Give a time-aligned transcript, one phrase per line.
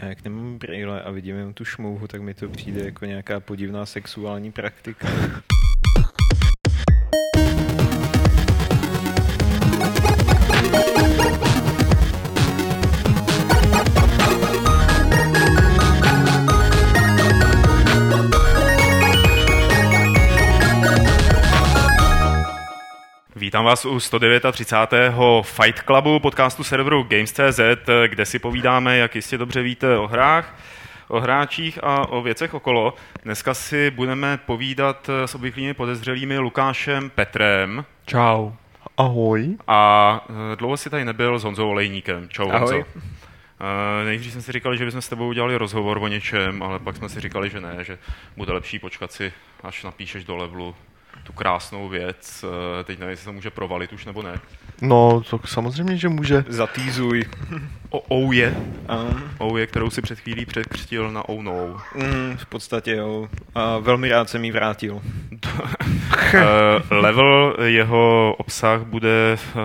[0.00, 3.40] A jak nemám brýle a vidím jen tu šmouhu, tak mi to přijde jako nějaká
[3.40, 5.08] podivná sexuální praktika.
[23.50, 25.14] Vítám vás u 139.
[25.42, 27.60] Fight Clubu, podcastu serveru Games.cz,
[28.06, 30.56] kde si povídáme, jak jistě dobře víte, o hrách,
[31.08, 32.94] o hráčích a o věcech okolo.
[33.22, 37.84] Dneska si budeme povídat s obvyklými podezřelými Lukášem Petrem.
[38.06, 38.52] Čau.
[38.96, 39.56] Ahoj.
[39.66, 42.28] A eh, dlouho si tady nebyl s Honzou Olejníkem.
[42.28, 42.74] Čau Ahoj.
[42.74, 42.86] Honzo.
[42.86, 46.96] Uh, nejdřív jsme si říkali, že bychom s tebou udělali rozhovor o něčem, ale pak
[46.96, 47.98] jsme si říkali, že ne, že
[48.36, 50.74] bude lepší počkat si, až napíšeš do levelu
[51.22, 52.44] tu krásnou věc.
[52.44, 54.40] Uh, teď nevím, jestli se to může provalit už nebo ne.
[54.80, 56.44] No, to samozřejmě, že může.
[56.48, 57.24] Zatýzuj.
[57.90, 58.56] O oh je,
[58.88, 58.96] A,
[59.38, 61.76] oh je, kterou si před chvílí překřtil na oh no.
[61.94, 63.28] mm, v podstatě jo.
[63.54, 64.94] A velmi rád jsem jí vrátil.
[64.94, 65.00] Uh,
[66.90, 69.60] level, jeho obsah bude uh,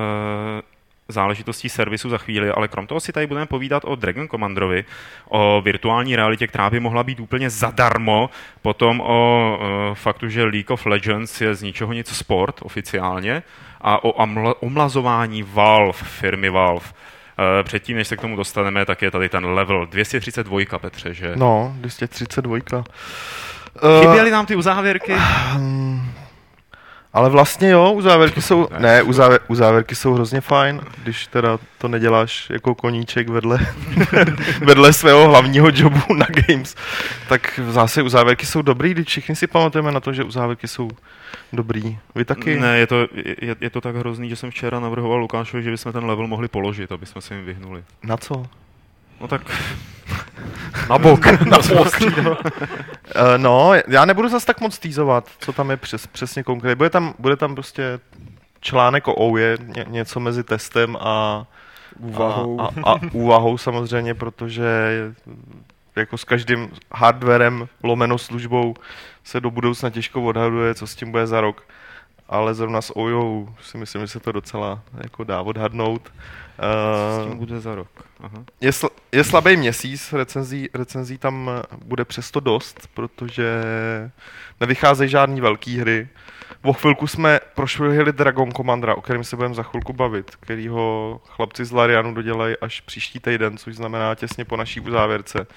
[1.07, 4.85] záležitostí servisu za chvíli, ale krom toho si tady budeme povídat o Dragon Commanderovi,
[5.29, 8.29] o virtuální realitě, která by mohla být úplně zadarmo,
[8.61, 13.43] potom o uh, faktu, že League of Legends je z ničeho nic sport oficiálně
[13.81, 16.85] a o amla- omlazování Valve, firmy Valve.
[16.85, 21.31] Uh, předtím, než se k tomu dostaneme, tak je tady ten level 232, Petře, že?
[21.35, 22.57] No, 232.
[22.57, 25.15] Uh, Chyběly nám ty uzávěrky?
[27.15, 32.49] Ale vlastně jo, uzávěrky jsou, ne, uzávěr, uzávěrky jsou hrozně fajn, když teda to neděláš
[32.49, 33.59] jako koníček vedle,
[34.65, 36.75] vedle svého hlavního jobu na Games.
[37.29, 40.89] Tak zase uzávěrky jsou dobrý, když všichni si pamatujeme na to, že uzávěrky jsou
[41.53, 41.97] dobrý.
[42.15, 42.59] Vy taky?
[42.59, 43.07] Ne, je to,
[43.41, 46.47] je, je to tak hrozný, že jsem včera navrhoval Lukášovi, že bychom ten level mohli
[46.47, 47.83] položit, aby jsme se jim vyhnuli.
[48.03, 48.45] Na co?
[49.21, 49.41] No tak
[50.89, 51.25] Na bok.
[51.45, 51.99] na bok.
[52.01, 56.75] Uh, no, já nebudu zase tak moc týzovat, co tam je přes, přesně konkrétně.
[56.75, 57.99] Bude tam, bude tam prostě
[58.59, 61.45] článek o OUE, ně, něco mezi testem a
[61.99, 62.61] Úvahou.
[62.61, 64.65] A, a, a úvahou samozřejmě, protože
[65.95, 68.73] jako s každým hardwarem lomeno službou
[69.23, 71.63] se do budoucna těžko odhaduje, co s tím bude za rok.
[72.29, 76.11] Ale zrovna s OUE si myslím, že se to docela jako dá odhadnout.
[77.13, 77.87] s Uh, tím bude za rok.
[78.25, 78.43] Aha.
[78.61, 81.49] je, sl- je slabý měsíc, recenzí, recenzí tam
[81.85, 83.63] bude přesto dost, protože
[84.61, 86.07] nevycházejí žádný velký hry.
[86.61, 91.65] O chvilku jsme prošvihli Dragon Commandera, o kterém se budeme za chvilku bavit, kterýho chlapci
[91.65, 95.47] z Larianu dodělají až příští týden, což znamená těsně po naší uzávěrce.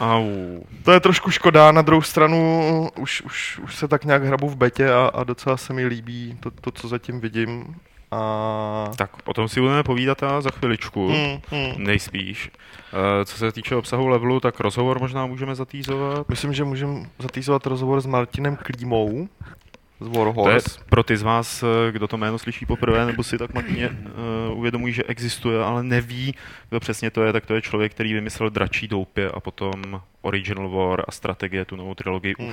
[0.00, 0.60] Au.
[0.84, 4.56] To je trošku škoda, na druhou stranu už, už, už se tak nějak hrabu v
[4.56, 7.76] betě a, a docela se mi líbí to, to co zatím vidím.
[8.14, 8.90] A...
[8.96, 11.08] Tak o tom si budeme povídat a za chviličku.
[11.08, 11.84] Hmm, hmm.
[11.84, 12.50] Nejspíš.
[12.92, 16.28] Uh, co se týče obsahu levelu, tak rozhovor možná můžeme zatýzovat.
[16.28, 19.28] Myslím, že můžeme zatýzovat rozhovor s Martinem Klímou
[20.00, 20.80] z To je Warhorse.
[20.88, 23.88] pro ty z vás, eh, kdo to jméno slyší poprvé, nebo si tak matně
[24.50, 26.34] uh, uvědomují, že existuje, ale neví,
[26.68, 30.68] kdo přesně to je, tak to je člověk, který vymyslel Dračí doupě a potom Original
[30.68, 32.52] War a strategie, tu novou trilogii Hmm.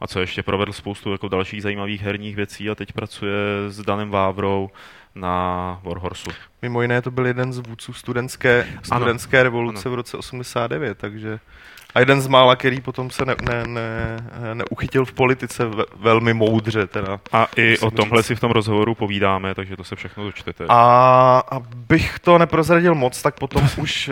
[0.00, 3.34] A co ještě provedl spoustu jako dalších zajímavých herních věcí a teď pracuje
[3.68, 4.70] s Danem Vávrou
[5.14, 6.30] na Warhorsu.
[6.62, 11.38] Mimo jiné to byl jeden z vůdců studentské, studentské revoluce v roce 89, takže
[11.96, 16.34] a jeden z mála, který potom se ne, ne, ne, neuchytil v politice ve, velmi
[16.34, 17.20] moudře teda.
[17.32, 18.26] A i o tomhle říct.
[18.26, 20.64] si v tom rozhovoru povídáme, takže to se všechno dočtete.
[20.68, 24.10] A abych to neprozradil moc, tak potom už...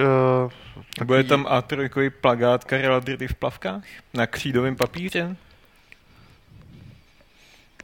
[1.01, 3.83] Uh, Bude tam A3 plagát Karela Drdy v plavkách?
[4.15, 5.37] Na křídovém papíře?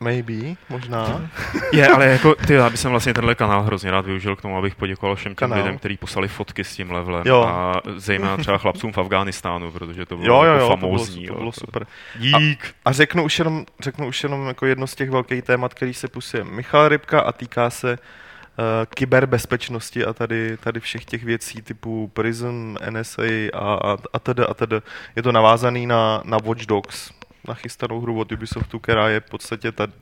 [0.01, 1.31] Maybe, možná.
[1.73, 4.75] Je, ale jako ty, já bych vlastně tenhle kanál hrozně rád využil k tomu, abych
[4.75, 5.59] poděkoval všem těm Kanál.
[5.59, 7.23] lidem, kteří poslali fotky s tím levelem.
[7.27, 7.43] Jo.
[7.43, 10.91] A zejména třeba chlapcům v Afghánistánu, protože to bylo Jo, jo, jako jo, to bylo,
[10.91, 11.27] famózní.
[11.27, 11.87] to bylo super.
[12.19, 12.75] Dík.
[12.85, 16.09] A řeknu už jenom, řeknu už jenom jako jedno z těch velkých témat, který se
[16.09, 22.11] pusuje Michal Rybka a týká se uh, kyberbezpečnosti a tady, tady všech těch věcí typu
[22.15, 23.23] Prism, NSA
[23.55, 24.77] a, a, a tedy a tedy.
[25.17, 27.11] Je to navázaný na, na Watch Dogs,
[27.51, 29.93] nachystanou hru od Ubisoftu, která je v podstatě tady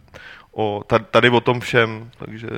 [0.53, 2.49] o, tady, o tom všem, takže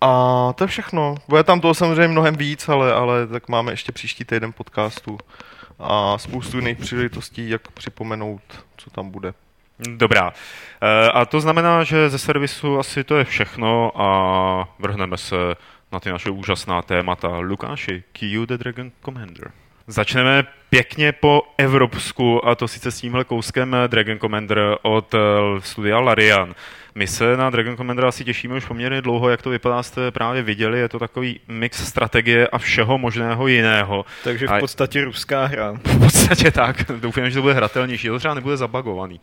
[0.00, 1.14] a to je všechno.
[1.28, 5.18] Bude tam toho samozřejmě mnohem víc, ale, ale tak máme ještě příští týden podcastu
[5.78, 8.42] a spoustu jiných příležitostí, jak připomenout,
[8.76, 9.34] co tam bude.
[9.96, 10.32] Dobrá.
[10.80, 15.36] E, a to znamená, že ze servisu asi to je všechno a vrhneme se
[15.92, 17.38] na ty naše úžasná témata.
[17.38, 19.52] Lukáši, Q the Dragon Commander.
[19.88, 25.18] Začneme pěkně po evropsku, a to sice s tímhle kouskem Dragon Commander od eh,
[25.60, 26.54] studia Larian.
[26.94, 30.42] My se na Dragon Commander asi těšíme už poměrně dlouho, jak to vypadá, jste právě
[30.42, 34.04] viděli, je to takový mix strategie a všeho možného jiného.
[34.24, 35.72] Takže v A- podstatě ruská hra.
[35.84, 36.84] V podstatě tak.
[37.00, 38.08] Doufám, že to bude hratelnější.
[38.08, 39.20] To třeba nebude zabagovaný.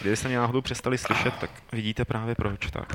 [0.00, 2.70] Kdybyste mě náhodou přestali slyšet, tak vidíte právě proč.
[2.70, 2.92] Tak.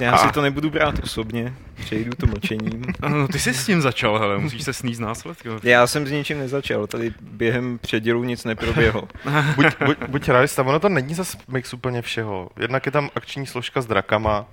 [0.00, 2.84] Já A- si to nebudu brát osobně, přejdu to mlčením.
[3.08, 5.48] No, ty jsi s tím začal, hele, musíš se sníst následky.
[5.62, 9.08] Já jsem s ničím nezačal, tady během předělu nic neproběhlo.
[9.56, 12.50] Buď, buď, buď realista, ono to není zase mix úplně všeho.
[12.60, 14.46] Jednak je tam akční složka s drakama,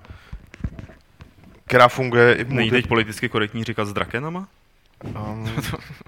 [1.66, 2.72] která funguje i multi...
[2.72, 4.48] teď politicky korektní říkat s drakenama?
[5.04, 5.52] Um,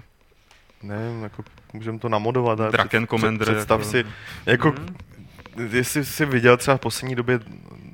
[0.82, 2.60] nevím, jako můžeme to namodovat.
[2.60, 4.04] ale Draken před- Commander, Představ jako- si,
[4.46, 4.68] jako,
[5.56, 5.68] Mhm.
[5.76, 7.40] jestli jsi viděl třeba v poslední době,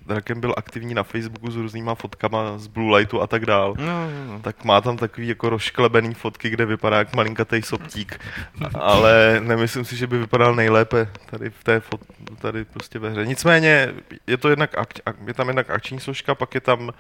[0.06, 3.74] Draken byl aktivní na Facebooku s různýma fotkama z Blue Lightu a tak dál.
[3.78, 4.40] No, no, no.
[4.40, 8.20] Tak má tam takový jako rozšklebený fotky, kde vypadá jak malinkatej soptík.
[8.74, 12.00] Ale nemyslím si, že by vypadal nejlépe tady v té fot,
[12.38, 13.26] tady prostě ve hře.
[13.26, 13.94] Nicméně
[14.26, 14.88] je to jednak ak,
[15.26, 16.90] je tam jednak akční složka, pak je tam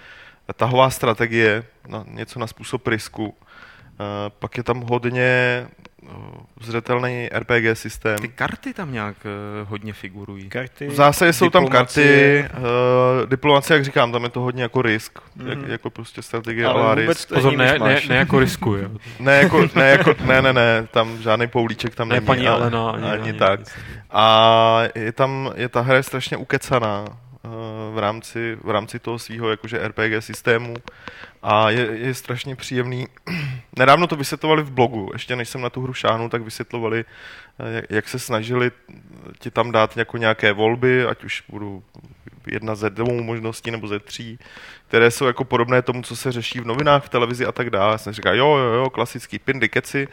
[0.56, 3.26] tahová strategie, na, něco na způsob risku.
[3.28, 3.34] Uh,
[4.38, 5.66] pak je tam hodně
[6.60, 8.18] zřetelný RPG systém.
[8.18, 9.16] Ty karty tam nějak
[9.62, 10.48] uh, hodně figurují.
[10.48, 14.82] Karty, V zásadě jsou tam karty, uh, diplomacie, jak říkám, tam je to hodně jako
[14.82, 15.48] risk, mm.
[15.48, 17.28] jak, jako prostě strategie Ale ale vůbec risk.
[17.28, 18.88] to Pozor, ne, ne, ne jako risku, jo.
[19.20, 22.26] Ne, jako, ne, jako, ne, ne, ne, tam žádný poulíček tam Ne není.
[22.26, 23.60] paní a- Alena, ani, ani, ani tak.
[24.10, 27.12] A je tam, je ta hra je strašně ukecaná eh,
[27.94, 30.74] v rámci, v rámci toho svého jakože RPG systému
[31.42, 33.06] a je, je strašně příjemný.
[33.78, 37.04] Nedávno to vysvětlovali v blogu, ještě než jsem na tu hru šáhnul, tak vysvětlovali,
[37.60, 38.70] eh, jak, jak se snažili
[39.38, 41.82] ti tam dát jako nějaké volby, ať už budou
[42.46, 44.38] jedna ze dvou možností nebo ze tří,
[44.88, 47.92] které jsou jako podobné tomu, co se řeší v novinách, v televizi a tak dále.
[47.92, 50.08] Já jsem říkal, jo, jo, jo, klasický pindy, keci.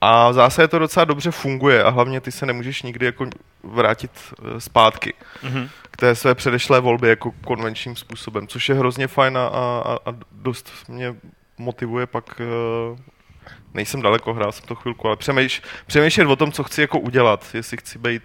[0.00, 3.26] A v zásadě to docela dobře funguje a hlavně ty se nemůžeš nikdy jako
[3.62, 4.10] vrátit
[4.56, 5.68] eh, zpátky Mhm.
[5.90, 10.14] k té své předešlé volbě jako konvenčním způsobem, což je hrozně fajn a, a, a
[10.32, 11.14] dost mě
[11.58, 13.02] motivuje pak eh,
[13.74, 17.46] nejsem daleko, hrál jsem to chvilku, ale přemýš, přemýšlet o tom, co chci jako udělat,
[17.54, 18.22] jestli chci být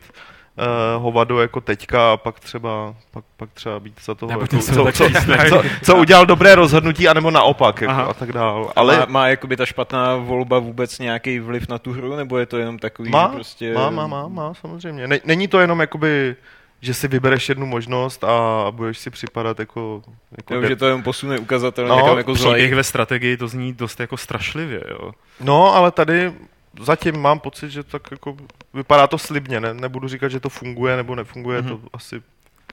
[0.57, 4.57] uh, hovado jako teďka a pak třeba, pak, pak třeba být za toho, jako, co,
[4.59, 5.63] co, takového.
[5.63, 8.03] co, co, udělal dobré rozhodnutí, anebo naopak jako, Aha.
[8.03, 8.71] a tak dál.
[8.75, 12.45] Ale má, má jakoby ta špatná volba vůbec nějaký vliv na tu hru, nebo je
[12.45, 13.73] to jenom takový, má, že prostě...
[13.73, 15.07] má, má, má, má, samozřejmě.
[15.07, 16.35] Ne, není to jenom jakoby
[16.81, 20.01] že si vybereš jednu možnost a budeš si připadat jako...
[20.38, 22.73] jako Jo, de- že to jenom posune ukazatel No, někam jako Příběh zlej.
[22.75, 25.11] ve strategii to zní dost jako strašlivě, jo.
[25.39, 26.33] No, ale tady
[26.79, 28.37] zatím mám pocit, že tak jako
[28.73, 29.59] vypadá to slibně.
[29.59, 31.71] Ne, nebudu říkat, že to funguje nebo nefunguje, Mhm.
[31.71, 31.81] mm-hmm.
[31.81, 32.21] to asi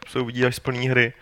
[0.08, 1.12] se uvidí až z plný hry.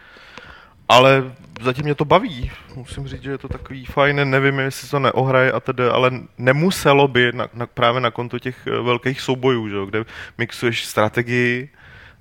[0.88, 1.32] Ale
[1.62, 2.50] zatím mě to baví.
[2.74, 7.08] Musím říct, že je to takový fajn, nevím, jestli to neohraje a tedy, ale nemuselo
[7.08, 10.04] by na, na, právě na konto těch eh, velkých soubojů, že, kde
[10.38, 11.68] mixuješ strategii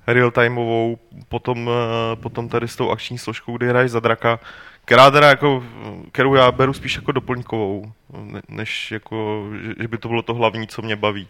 [0.07, 0.97] real-timeovou,
[1.29, 4.39] potom, eh, potom tady s tou akční složkou, kdy hraješ za draka,
[4.87, 5.63] která teda jako,
[6.11, 7.91] kterou já beru spíš jako doplňkovou,
[8.23, 11.27] ne- než jako, že, že by to bylo to hlavní, co mě baví.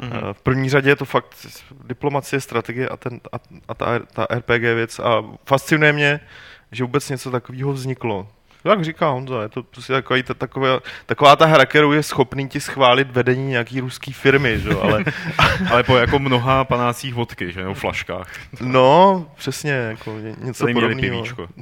[0.00, 0.12] Mhm.
[0.14, 1.46] Eh, V první řadě je to fakt
[1.84, 3.36] diplomacie, strategie a, ten, a,
[3.68, 6.20] a ta, ta RPG věc a fascinuje mě,
[6.72, 8.28] že vůbec něco takového vzniklo.
[8.64, 12.48] Jak říká Honza, je to prostě takový, ta, taková, taková ta hra, kterou je schopný
[12.48, 14.68] ti schválit vedení nějaký ruský firmy, že?
[14.68, 15.04] jo, ale
[15.70, 18.28] Ale po jako mnoha panácích vodky, že jo, v flaškách.
[18.60, 21.16] no, přesně, jako ně- něco Tady měli podobného.
[21.22, 21.48] pivíčko.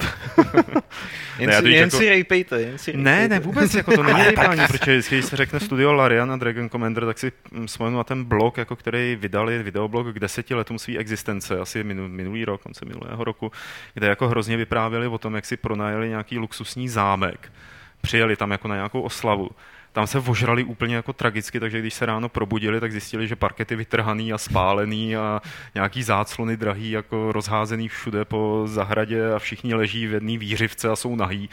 [1.38, 3.28] Jen, Ne, si, jen jako- si rejpejte, jen si Ne, rejpejte.
[3.34, 6.68] ne, vůbec, jako to není rejpání, protože vždycky, když se řekne studio Larian a Dragon
[6.70, 10.78] Commander, tak si mm, vzpomenu na ten blog, jako který vydali, videoblog k deseti letům
[10.78, 13.52] své existence, asi minu, minulý rok, konce minulého roku,
[13.94, 17.52] kde jako hrozně vyprávěli o tom, jak si pronajeli nějaký luxusní zámek.
[18.00, 19.50] Přijeli tam jako na nějakou oslavu.
[19.92, 23.76] Tam se vožrali úplně jako tragicky, takže když se ráno probudili, tak zjistili, že parkety
[23.76, 25.40] vytrhaný a spálený a
[25.74, 30.96] nějaký záclony drahý, jako rozházený všude po zahradě a všichni leží v jedné výřivce a
[30.96, 31.48] jsou nahý.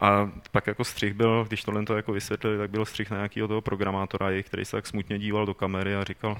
[0.00, 3.48] A pak jako střih byl, když tohle to jako vysvětlili, tak byl střih na nějakého
[3.48, 6.38] toho programátora, který se tak smutně díval do kamery a říkal,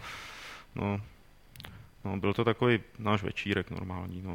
[0.75, 1.01] no,
[2.05, 4.35] No, byl to takový náš večírek normální, no.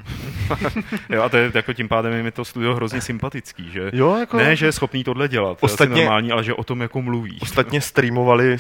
[1.09, 3.89] jo, a to je, jako tím pádem je mi to studio hrozně sympatický, že?
[3.93, 6.63] Jo, jako Ne, že je schopný tohle dělat, to je Ostatně- normální, ale že o
[6.63, 7.39] tom jako mluví.
[7.41, 8.57] ostatně streamovali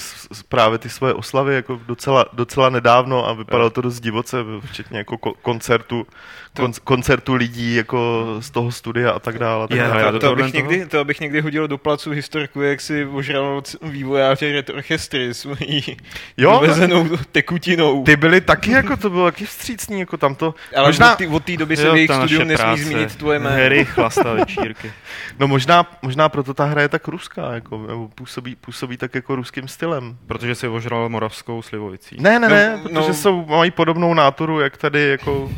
[0.49, 3.69] právě ty svoje oslavy jako docela, docela nedávno a vypadalo Jo.
[3.69, 6.07] to dost divoce, včetně jako ko- koncertu,
[6.55, 9.67] kon, koncertu lidí jako z toho studia a tak dále.
[9.67, 10.11] Tak Je, dále.
[10.11, 14.51] To, to, bych někdy, to bych někdy hodil do placu historku, jak si ožral vývojáře
[14.51, 15.97] Red Orchestry svojí
[16.37, 18.03] Jo, dovezenou tekutinou.
[18.03, 20.55] Ty byly taky jako to bylo taky vstřícný, jako tam to...
[20.75, 22.83] Ale možná, od té- od té doby se Jo, v jejich studiu nesmí práce.
[22.83, 23.55] zmínit tvoje jméno.
[23.65, 24.91] Hry, chlasta, večírky.
[25.39, 29.35] no možná, možná proto ta hra je tak ruská, jako, nebo působí, působí tak jako
[29.35, 30.17] ruským stylem.
[30.27, 32.15] Protože si ožral moravskou slivovicí.
[32.19, 33.01] Ne, ne, No, ne, no.
[33.01, 35.49] protože jsou, mají podobnou náturu, jak tady jako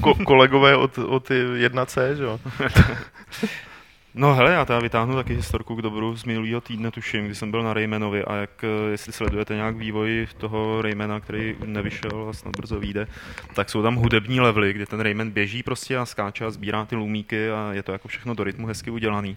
[0.00, 2.40] ko- kolegové od, od 1C, že jo.
[4.14, 7.50] No hele, já teda vytáhnu taky historku k dobru z minulého týdne, tuším, kdy jsem
[7.50, 12.32] byl na Raymanovi a jak, eh, jestli sledujete nějak vývoj toho Raymana, který nevyšel a
[12.32, 13.06] snad brzo vyjde,
[13.54, 16.96] tak jsou tam hudební levely, kde ten Rayman běží prostě a skáče a sbírá ty
[16.96, 19.36] lumíky a je to jako všechno do rytmu hezky udělaný.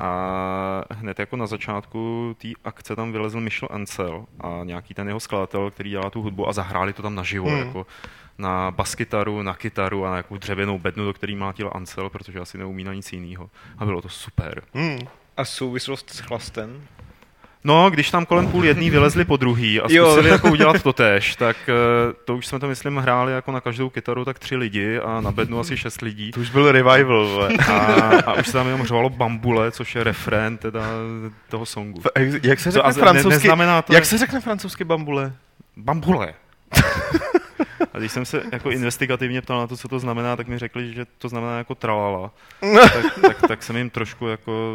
[0.00, 5.20] A hned jako na začátku té akce tam vylezl Michel Ancel a nějaký ten jeho
[5.20, 7.58] skladatel, který dělá tu hudbu a zahráli to tam naživo, Hmm.
[7.58, 7.66] hmm.
[7.66, 7.86] jako
[8.38, 12.58] na baskytaru, na kytaru a na nějakou dřevěnou bednu, do který mlátil Ancel, protože asi
[12.58, 13.50] neumí na nic jiného.
[13.78, 14.62] A bylo to super.
[14.74, 14.98] Hmm.
[15.36, 16.82] A souvislost s chlastem?
[17.64, 20.06] No, když tam kolem půl jedný vylezli po druhý a Jo.
[20.06, 21.72] zkusili jako udělat to tež, tak eh,
[22.24, 25.32] to už jsme to, myslím, hráli jako na každou kytaru tak tři lidi a na
[25.32, 26.30] bednu asi šest lidí.
[26.30, 27.48] To už byl revival, vole.
[27.68, 27.72] A,
[28.26, 30.80] a už se tam jenom řvalo bambule, což je refrén teda
[31.48, 32.00] toho songu.
[32.16, 33.28] F- jak- se To řekne ne- francouzsky?
[33.28, 35.32] neznamená to, Jak se řekne francouzsky bambule?
[35.76, 36.34] Bambule.
[37.96, 40.94] A když jsem se jako investigativně ptal na to, co to znamená, tak mi řekli,
[40.94, 42.30] že to znamená jako tralala.
[42.92, 44.74] tak, tak, tak jsem jim trošku jako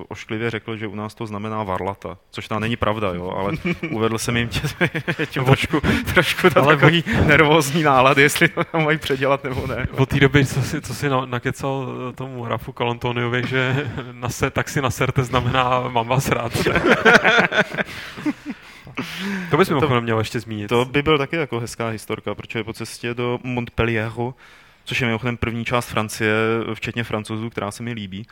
[0.00, 3.52] eh, ošklivě řekl, že u nás to znamená varlata, což tam není pravda, jo, ale
[3.90, 4.60] uvedl jsem jim tě,
[5.26, 5.80] tím trošku,
[6.14, 9.86] trošku ta Ale takový nervózní nálad, jestli to tam mají předělat nebo ne.
[9.96, 14.28] Od té doby, co si, co si na- nakecal eh, tomu Rafu Kalantoniovi, že na
[14.28, 16.52] se, tak si naserte znamená mám vás rád.
[19.50, 20.68] to bys mimochodem měl ještě zmínit.
[20.68, 24.34] To by byl taky jako hezká historka, protože po cestě do Montpellieru,
[24.84, 26.34] což je mimochodem první část Francie,
[26.74, 28.26] včetně francouzů, která se mi líbí,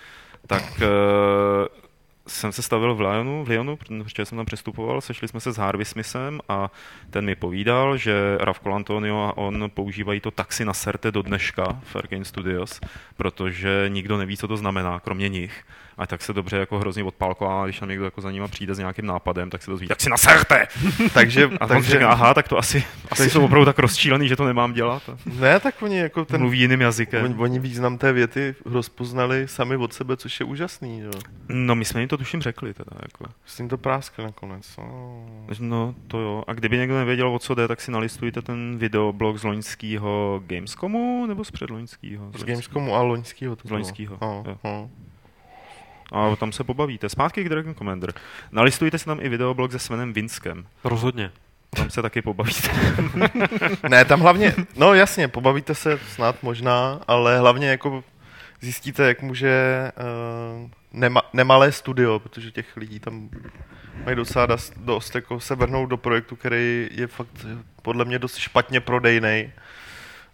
[0.47, 1.67] tak uh,
[2.27, 5.57] jsem se stavil v Lyonu, v Lyonu, protože jsem tam přestupoval, sešli jsme se s
[5.57, 6.71] Harvey Smithem a
[7.11, 11.81] ten mi povídal, že Rav Colantonio a on používají to taxi na serte do dneška
[11.83, 12.81] v Arkane Studios,
[13.17, 15.65] protože nikdo neví, co to znamená, kromě nich.
[16.01, 18.79] A tak se dobře jako hrozně odpálková, když tam někdo jako za nima přijde s
[18.79, 20.67] nějakým nápadem, tak se dozví, tak si naserte!
[21.15, 21.59] Takže, A takže...
[21.69, 25.09] takže řekne, aha, tak to asi, asi jsou opravdu tak rozčílený, že to nemám dělat.
[25.09, 27.25] A ne, tak oni jako ten, mluví jiným jazykem.
[27.25, 31.11] oni, oni význam té věty rozpoznali sami od sebe, což je úžasný, jo.
[31.49, 32.91] No my jsme jim to tuším řekli teda.
[33.03, 33.25] Jako.
[33.47, 34.77] S tím to práskli nakonec.
[34.79, 35.27] No.
[35.61, 36.45] No to jo.
[36.47, 41.27] A kdyby někdo nevěděl, o co jde, tak si nalistujte ten videoblog z loňského Gamescomu
[41.27, 42.31] nebo z předloňského?
[42.39, 44.45] Z Gamescomu a loňskýho to Z loňskýho, bylo.
[44.65, 44.91] jo.
[46.13, 47.09] A tam se pobavíte.
[47.09, 48.13] Zpátky k Dragon Commander.
[48.53, 50.67] Nalistujte si tam i videoblog se Svenem Vinskem.
[50.85, 51.33] Rozhodně.
[51.77, 52.69] Tam se taky pobavíte.
[53.89, 58.05] Ne, tam hlavně, no jasně, pobavíte se snad možná, ale hlavně jako
[58.61, 59.93] zjistíte, jak může
[60.63, 63.29] uh, nema, nemalé studio, protože těch lidí tam
[64.05, 68.19] mají docela dost, dost jako se vrhnout do projektu, který je fakt eh, podle mě
[68.19, 69.53] dost špatně prodejný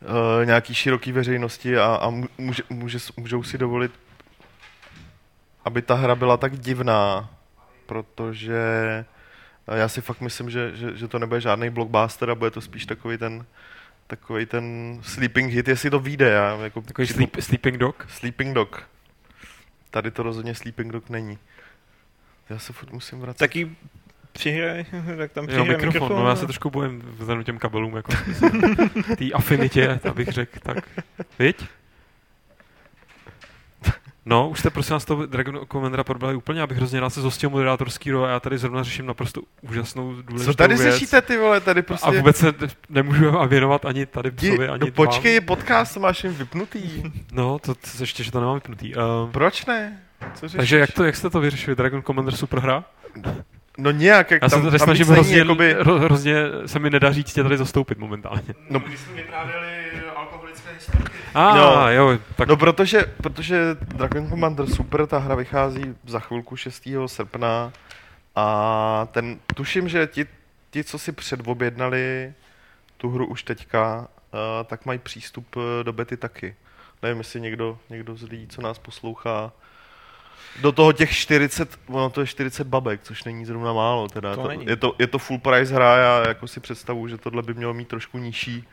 [0.01, 3.93] uh, nějaký široký veřejnosti a, a může, může, můžou si dovolit,
[5.67, 7.31] aby ta hra byla tak divná,
[7.87, 8.55] protože
[9.69, 12.61] eh, já si fakt myslím, že, že, že to nebude žádný blockbuster a bude to
[12.61, 13.45] spíš takový ten
[14.07, 16.29] takový ten sleeping hit, jestli to vyjde.
[16.31, 18.07] Já, jako Takový sleep, sleeping dog.
[18.09, 18.89] sleeping dog.
[19.91, 21.39] Tady to rozhodně sleeping dog není.
[22.51, 23.39] Já se furt musím vracet.
[23.39, 23.77] Taky
[24.33, 24.85] přihraj,
[25.17, 26.17] tak tam Jo, přihraj mikrofon, mikrofon.
[26.23, 28.13] no já se trošku bojím vzhledem těm kabelům, jako
[29.19, 30.85] té afinitě, abych řekl, tak,
[31.39, 31.65] viď?
[34.29, 37.51] No, už jste prosím nás toho Dragon Commandera probrali úplně, abych hrozně rád se zhostil
[37.51, 40.95] moderátorský role a já tady zrovna řeším naprosto úžasnou důležitou Co tady věc.
[40.95, 42.07] řešíte ty vole, tady prostě...
[42.07, 42.53] A vůbec se
[42.89, 45.47] nemůžu věnovat ani tady psovi, ani no počkej, vám.
[45.47, 47.03] podcast máš jen vypnutý.
[47.33, 48.95] No, to, to ještě, že to nemám vypnutý.
[48.95, 50.01] Uh, Proč ne?
[50.35, 50.57] Co řešíš?
[50.57, 51.77] takže jak, to, jak jste to vyřešili?
[51.77, 52.85] Dragon Commander super hra?
[53.79, 56.35] No nějak, jak Já se tam, tady tam snažím hrozně, jakoby, ro, hrozně,
[56.67, 58.43] se mi nedá říct tě tady zastoupit momentálně.
[58.71, 58.83] No.
[58.89, 59.67] My jsme vyprávěli
[60.17, 61.16] alkoholické historky.
[61.37, 61.91] A No.
[61.91, 66.89] jo, tak No protože, protože Dragon Commander Super, ta hra vychází za chvilku 6.
[67.07, 67.73] srpna
[68.37, 70.27] a ten, tuším, že ti,
[70.71, 72.33] ti co si předobjednali
[72.97, 76.57] tu hru už teďka, uh, tak mají přístup eh, do bety taky.
[77.03, 79.53] Nevím, jestli někdo, někdo z lidí, co nás poslouchá,
[80.61, 84.09] do toho těch 40, ono to je 40 babek, což není zrovna málo.
[84.09, 84.37] Teda.
[84.37, 84.67] To to, není.
[84.67, 87.75] Je, to, je to full price hra, já jako si představuji, že tohle by mělo
[87.75, 88.65] mít trošku nižší,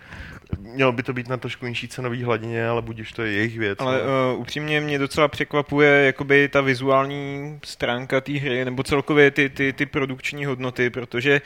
[0.60, 3.80] mělo by to být na trošku nižší cenový hladině, ale budíš to je jejich věc.
[3.82, 4.34] Ale no.
[4.34, 9.74] uh, upřímně mě docela překvapuje jakoby ta vizuální stránka té hry, nebo celkově ty, ty,
[9.74, 11.42] ty produkční hodnoty, protože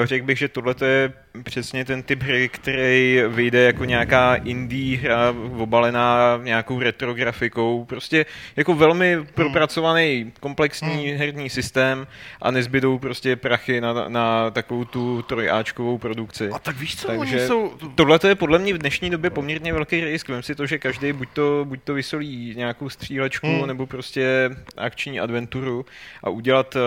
[0.00, 1.12] uh, řekl bych, že tohle je
[1.42, 7.84] přesně ten typ hry, který vyjde jako nějaká indie hra obalená nějakou retro grafikou.
[7.84, 11.18] Prostě jako velmi propracovaný komplexní Hmm.
[11.18, 12.06] herní systém
[12.42, 16.48] a nezbydou prostě prachy na, na takovou tu trojáčkovou produkci.
[16.48, 17.72] A tak víš co, Takže oni jsou...
[17.94, 20.28] Tohle je podle mě v dnešní době poměrně velký risk.
[20.28, 23.58] Vem si to, že každý buď to, buď to vysolí nějakou střílečku, Hmm.
[23.58, 23.66] hmm.
[23.68, 25.86] nebo prostě akční adventuru
[26.24, 26.80] a udělat uh,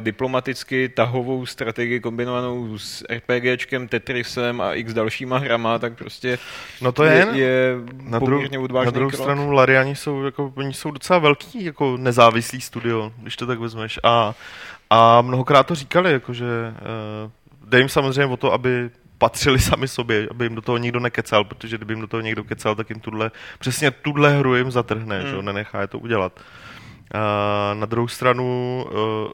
[0.00, 6.38] diplomaticky tahovou strategii kombinovanou s RPGčkem, Tetrisem a x dalšíma hrama, tak prostě
[6.80, 9.20] No to je, je, je na, poměrně odvážný na druhou krok.
[9.22, 13.98] stranu Lariani jsou, jako, oni jsou docela velký, jako nezávislý studio, když to tak vezmeš.
[14.02, 14.34] A,
[14.90, 19.88] a mnohokrát to říkali, jako, že uh, jde jim samozřejmě o to, aby patřili sami
[19.88, 22.90] sobě, aby jim do toho nikdo nekecal, protože kdyby jim do toho někdo kecal, tak
[22.90, 25.28] jim tuhle, přesně tuhle hru jim zatrhne, hmm.
[25.28, 26.32] že, jo, nenechá je to udělat.
[27.14, 28.44] Uh, na druhou stranu,
[28.86, 29.30] uh,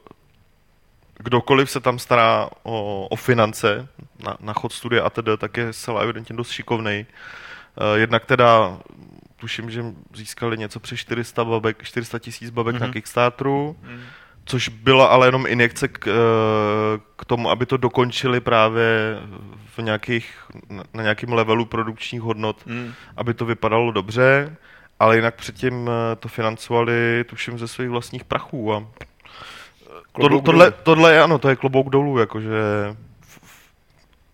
[1.23, 3.87] kdokoliv se tam stará o, o finance
[4.23, 7.05] na, na chod studia a tedy, tak je zcela evidentně dost šikovnej.
[7.81, 8.77] Uh, jednak teda
[9.35, 9.83] tuším, že
[10.15, 12.79] získali něco přes 400 babek, 400 tisíc babek mm-hmm.
[12.87, 12.91] na.
[12.93, 13.99] Kickstarteru, Mm.
[14.45, 16.11] což byla ale jenom injekce k, eh,
[17.15, 19.17] k tomu, aby to dokončili právě
[19.75, 22.93] v nějakých, na- nějakém levelu produkčních hodnot, Mm.
[23.17, 24.55] aby to vypadalo dobře,
[24.99, 28.83] ale jinak předtím eh, to financovali, tuším, ze svých vlastních prachů a
[30.11, 30.77] Klobouk tohle, dolů.
[30.83, 32.51] tohle je, ano, to je klobouk dolů, jakože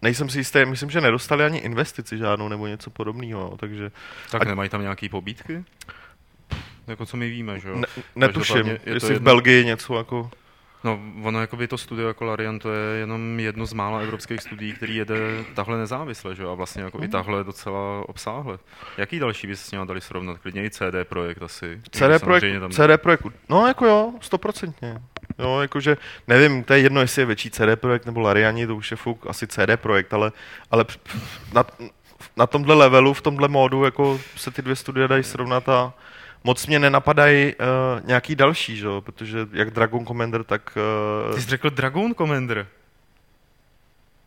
[0.01, 3.91] nejsem si jistý, myslím, že nedostali ani investici žádnou nebo něco podobného, takže
[4.31, 5.63] Tak A- nemají tam nějaký pobídky?
[6.87, 7.75] Jako co my víme, že jo?
[7.75, 10.29] ne, netuším, je to jestli v jedno- Belgii něco jako...
[10.83, 14.41] No, ono jako by to studio jako Larian, to je jenom jedno z mála evropských
[14.41, 15.15] studií, který jede
[15.55, 16.51] tahle nezávisle, že jo?
[16.51, 17.05] A vlastně jako Mhm.
[17.05, 18.57] i tahle docela obsáhle.
[18.97, 20.37] Jaký další by se s ním dali srovnat?
[20.39, 21.81] Klidně i CD Projekt asi.
[21.91, 24.97] CD Projekt, tam- CD Projektu, no jako jo, stoprocentně.
[25.39, 28.91] Jo, jakože, nevím, to je jedno, jestli je větší CD Projekt nebo Lariani, to už
[28.91, 30.31] je fuk, asi CD Projekt, ale,
[30.71, 30.85] ale
[31.53, 31.63] na,
[32.37, 35.93] na tomhle levelu, v tomhle módu, jako se ty dvě studia dají srovnat a
[36.43, 40.77] moc mě nenapadají uh, nějaký další, že jo, protože jak Dragon Commander, tak...
[41.29, 42.67] Uh, Ty jsi řekl Dragon Commander.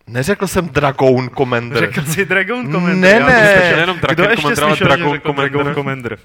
[0.06, 1.78] neřekl jsem Dragon Commander.
[1.78, 3.22] Řekl jsi Dragon Commander.
[3.22, 3.72] Ne, já jsem ne.
[3.76, 5.74] Nejenom Kdo Dragon ještě Commander, ale slyšel, že Dragon řekl Dragon Commander.
[5.74, 6.18] Commander?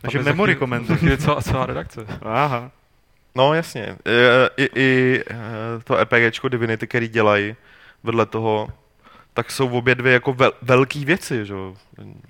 [0.00, 0.96] Takže je Memory Commander.
[0.96, 2.06] chvíli celá, celá redakce.
[2.22, 2.70] Aha.
[3.34, 3.96] No jasně,
[4.56, 5.34] i, i e,
[5.84, 7.56] to RPGčko Divinity, který dělají
[8.04, 8.68] vedle toho,
[9.34, 11.52] tak jsou obě dvě jako vel, velký věci, že?
[11.54, 11.76] jo?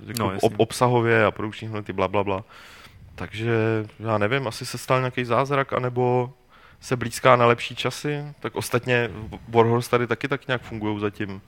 [0.07, 2.45] jako No, ob, obsahově a produkční hodnoty, bla, bla, bla.
[3.15, 3.53] Takže
[4.01, 6.33] já nevím, asi se stal nějaký zázrak, anebo
[6.81, 9.11] se blízká na lepší časy, tak ostatně
[9.49, 11.43] Warhorse tady taky tak nějak fungují zatím.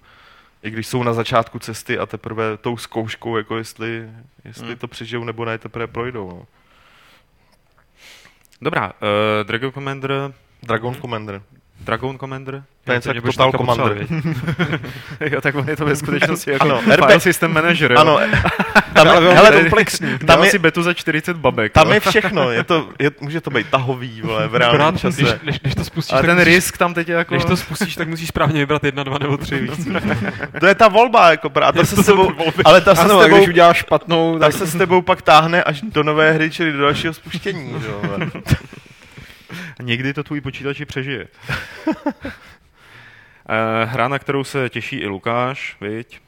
[0.62, 4.08] I když jsou na začátku cesty a teprve tou zkouškou, jako jestli,
[4.44, 4.76] jestli Hmm.
[4.76, 6.28] to přežijou nebo ne, teprve projdou.
[6.28, 6.46] No.
[8.62, 10.30] Dobrá, uh, Dragon Commander,
[10.62, 11.42] Dragon Commander.
[11.84, 12.62] Dragon Commander?
[12.84, 14.06] To je Total Commander.
[15.30, 17.92] jo, tak on je to ve skutečnosti jako Ano, file RP system manager.
[17.92, 17.98] jo.
[17.98, 18.20] Ano,
[18.92, 20.18] tam je, hele, komplexní.
[20.26, 21.72] tam je- si betu za 40 babek.
[21.72, 21.94] tam jo.
[21.94, 25.22] je všechno, je to, je, může to být tahový, vole, v reálném Akorát, čase.
[25.22, 27.34] Když, když, když, to spustíš, Ale ten musíš, risk tam teď je jako...
[27.34, 29.58] Když to spustíš, tak musíš správně vybrat jedna, dva nebo tři.
[29.58, 29.88] víc.
[30.60, 32.62] To je ta volba, jako, a ta se s tebou, volby.
[32.64, 35.22] ale ta se, Ano, s tebou, když uděláš špatnou, ta tak se s tebou pak
[35.22, 37.70] táhne až do nové hry, čili do dalšího spuštění.
[37.86, 38.00] Jo,
[39.52, 39.62] vole.
[39.82, 41.28] Někdy to tvůj počítač i přežije.
[43.48, 46.20] Eh, Hra, na kterou se těší i Lukáš, viď?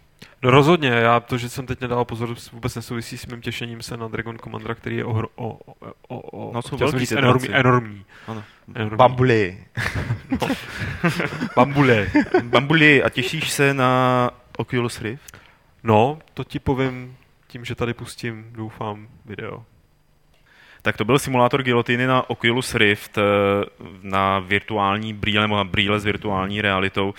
[0.43, 3.97] No rozhodně, já to, že jsem teď nedal pozor, vůbec nesouvisí s mým těšením se
[3.97, 7.49] na Dragon Commandera, který je ohro, o, o, o, o, No, jsou velký říct enormní,
[7.55, 8.45] enormní, Ano.
[8.75, 8.97] enormní.
[8.97, 9.65] Bambuli.
[11.57, 12.11] Bambule.
[12.43, 15.39] Bambuli, a těšíš se na Oculus Rift?
[15.83, 19.65] No, to ti povím tím, že tady pustím, doufám, video.
[20.85, 23.23] Tak to byl simulátor gilotiny na Oculus Rift, eh,
[24.03, 27.15] na virtuální brýle, nebo na brýle s virtuální realitou,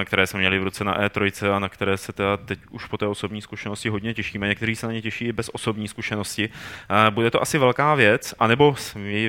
[0.00, 2.86] eh, které jsme měli v ruce na E3 a na které se teda teď už
[2.86, 4.48] po té osobní zkušenosti hodně těšíme.
[4.48, 6.48] Někteří se na ně těší i bez osobní zkušenosti.
[7.06, 8.74] Eh, Bude to asi velká věc, anebo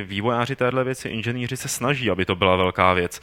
[0.04, 3.22] vývojáři téhle věci, inženýři se snaží, aby to byla velká věc.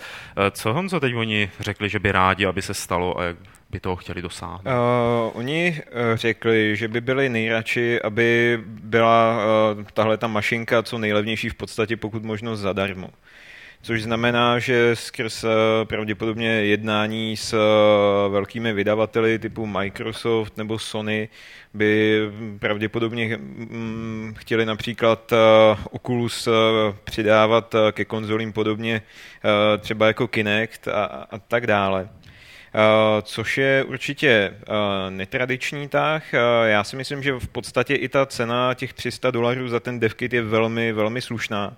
[0.51, 3.37] Co Honzo teď oni řekli, že by rádi, aby se stalo a jak
[3.73, 4.67] by toho chtěli dosáhnout?
[4.67, 9.37] Uh, oni uh, řekli, že by byli nejradši, aby byla
[9.77, 13.09] uh, tahle ta mašinka co nejlevnější v podstatě pokud možno zadarmo.
[13.83, 15.51] Což znamená, že skrz uh,
[15.85, 21.29] pravděpodobně jednání s uh, velkými vydavateli typu Microsoft nebo Sony
[21.75, 22.21] by
[22.59, 25.39] pravděpodobně mm, chtěli například uh,
[25.91, 26.49] Oculus
[27.05, 29.03] přidávat ke konzolím podobně
[29.79, 32.09] třeba jako Kinect a, a tak dále.
[33.23, 34.55] Což je určitě
[35.11, 36.23] netradiční tah.
[36.65, 40.33] Já si myslím, že v podstatě i ta cena těch 300 dolarů za ten devkit
[40.33, 41.77] je velmi, velmi slušná.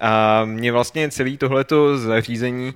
[0.00, 2.74] A mě vlastně celý tohleto zařízení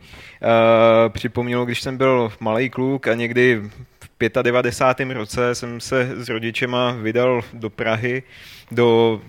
[1.09, 3.63] připomnělo, když jsem byl malý kluk a někdy
[4.01, 5.15] v 95.
[5.15, 8.23] roce jsem se s rodičema vydal do Prahy,
[8.75, 9.21] do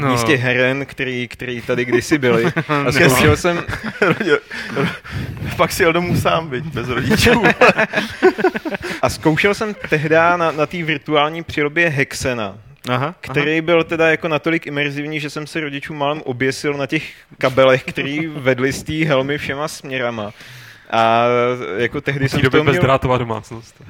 [0.00, 0.12] no.
[0.12, 2.44] místě heren, který, který tady kdysi byli.
[2.86, 3.64] A zkoušel jsem...
[5.56, 7.42] Pak si jel domů sám, byť, bez rodičů.
[9.02, 12.58] a zkoušel jsem tehdy na, na té virtuální přírobě Hexena
[12.88, 13.62] aha, který aha.
[13.62, 18.26] byl teda jako natolik imerzivní, že jsem se rodičům malem oběsil na těch kabelech, který
[18.26, 20.32] vedli z té helmy všema směrama.
[20.90, 21.24] A
[21.76, 22.64] jako tehdy jsem to měl...
[22.64, 23.82] bezdrátová domácnost.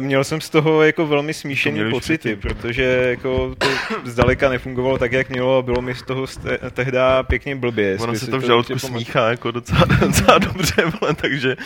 [0.00, 3.66] Měl jsem z toho jako velmi smíšený pocity, protože jako to
[4.04, 6.26] zdaleka nefungovalo tak, jak mělo a bylo mi z toho
[6.70, 7.96] tehdy pěkně blbě.
[8.00, 11.56] Ono se to v žaludku smíchá jako docela, docela dobře, vole, takže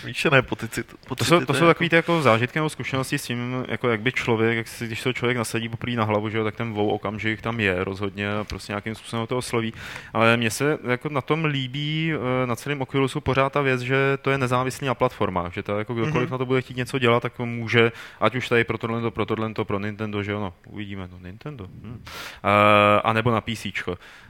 [0.00, 0.82] smíšené pocity.
[1.08, 4.00] pocity to jsou, to jsou takový ty jako zážitky nebo zkušenosti s tím, jako jak
[4.00, 6.72] by člověk, jak si, když se člověk nasadí poprvé na hlavu, že jo, tak ten
[6.72, 9.72] vou okamžik tam je rozhodně a prostě nějakým způsobem to osloví.
[10.12, 13.96] Ale mně se jako na tom líbí eh, na celém Oculusu pořád ta věc, že
[14.22, 16.32] to je nezávislý na platformách, že to jako kdokoliv mm-hmm.
[16.32, 19.54] na to bude chtít něco dělat, tak může, ať už tady pro tohle, pro tohle,
[19.54, 22.04] pro Nintendo, že ono, uvidíme, no Nintendo, hm.
[23.04, 23.66] a nebo na PC.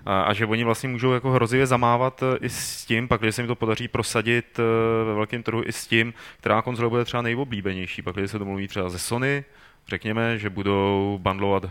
[0.07, 3.35] A, a že oni vlastně můžou jako hrozivě zamávat e, i s tím, pak když
[3.35, 4.63] se mi to podaří prosadit e,
[5.05, 8.69] ve velkém trhu i s tím, která konzole bude třeba nejoblíbenější, pak když se domluví
[8.69, 9.45] třeba ze Sony,
[9.89, 11.71] řekněme, že budou bundlovat uh,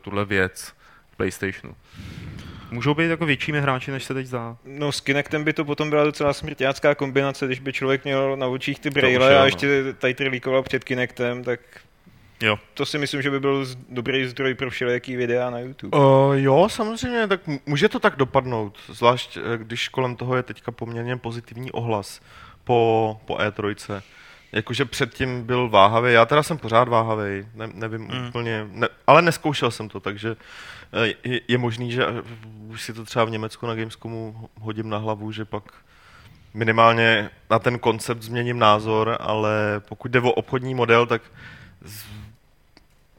[0.00, 0.74] tuhle věc
[1.16, 1.74] PlayStationu
[2.70, 4.56] můžou být jako většími hráči, než se teď zdá.
[4.64, 8.46] No s Kinectem by to potom byla docela smrťácká kombinace, když by člověk měl na
[8.46, 9.92] očích ty braille a ještě no.
[9.92, 11.60] tady trlíkoval před Kinectem, tak
[12.42, 12.58] Jo.
[12.74, 15.98] To si myslím, že by byl dobrý zdroj pro všelijaký videa na YouTube.
[15.98, 20.72] Uh, jo, samozřejmě, tak může to tak dopadnout, zvlášť eh, když kolem toho je teďka
[20.72, 22.20] poměrně pozitivní ohlas
[22.64, 24.02] po, po E3.
[24.52, 28.28] Jakože předtím byl váhavý, já teda jsem pořád váhavý, ne, nevím mm.
[28.28, 30.36] úplně, ne, ale neskoušel jsem to, takže
[30.92, 32.22] Eh, je, je možný, že eh,
[32.68, 35.62] už si to třeba v Německu na Gamescomu hodím na hlavu, že pak
[36.54, 41.22] minimálně na ten koncept změním názor, ale pokud jde o obchodní model, tak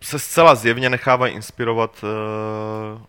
[0.02, 3.02] se zcela zjevně nechávají inspirovat uh,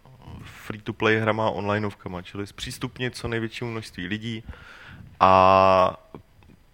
[0.44, 4.44] free-to-play hrama onlineovkama, čili zpřístupnit co největšímu množství lidí
[5.20, 5.96] a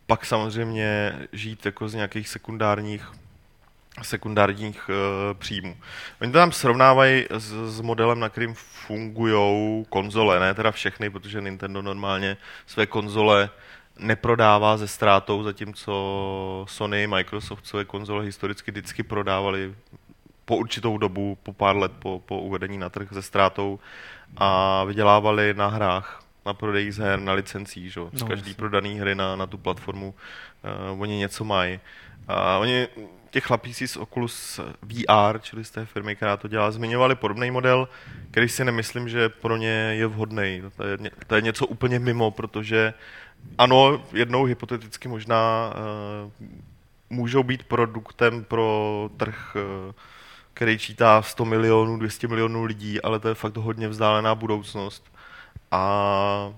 [0.08, 3.12] pak samozřejmě žít jako z nějakých sekundárních
[4.02, 4.94] sekundárních uh,
[5.38, 5.76] příjmů.
[6.20, 11.40] Oni to tam srovnávají s, s modelem, na kterým fungují konzole, ne teda všechny, protože
[11.40, 13.50] Nintendo normálně své konzole
[13.98, 15.92] neprodává ze ztrátou, zatímco
[16.68, 19.74] Sony, Microsoft své konzole historicky vždycky prodávali
[20.44, 23.78] po určitou dobu, po pár let po, po uvedení na trh ze ztrátou
[24.36, 28.00] a vydělávali na hrách, na prodeji z her, na licencích, že?
[28.12, 30.14] z no, každý prodaný hry na, na tu platformu
[30.94, 31.80] uh, oni něco mají.
[32.28, 32.88] A oni
[33.30, 37.88] těch chlapíci z Oculus VR, čili z té firmy, která to dělá, zmiňovali podobný model,
[38.30, 40.62] který si nemyslím, že pro ně je vhodný.
[40.76, 42.94] To je, to je něco úplně mimo, protože
[43.58, 46.46] ano, jednou hypoteticky možná uh,
[47.10, 49.92] můžou být produktem pro trh, uh,
[50.54, 55.17] který čítá 100 milionů, 200 milionů lidí, ale to je fakt hodně vzdálená budoucnost.
[55.70, 56.52] A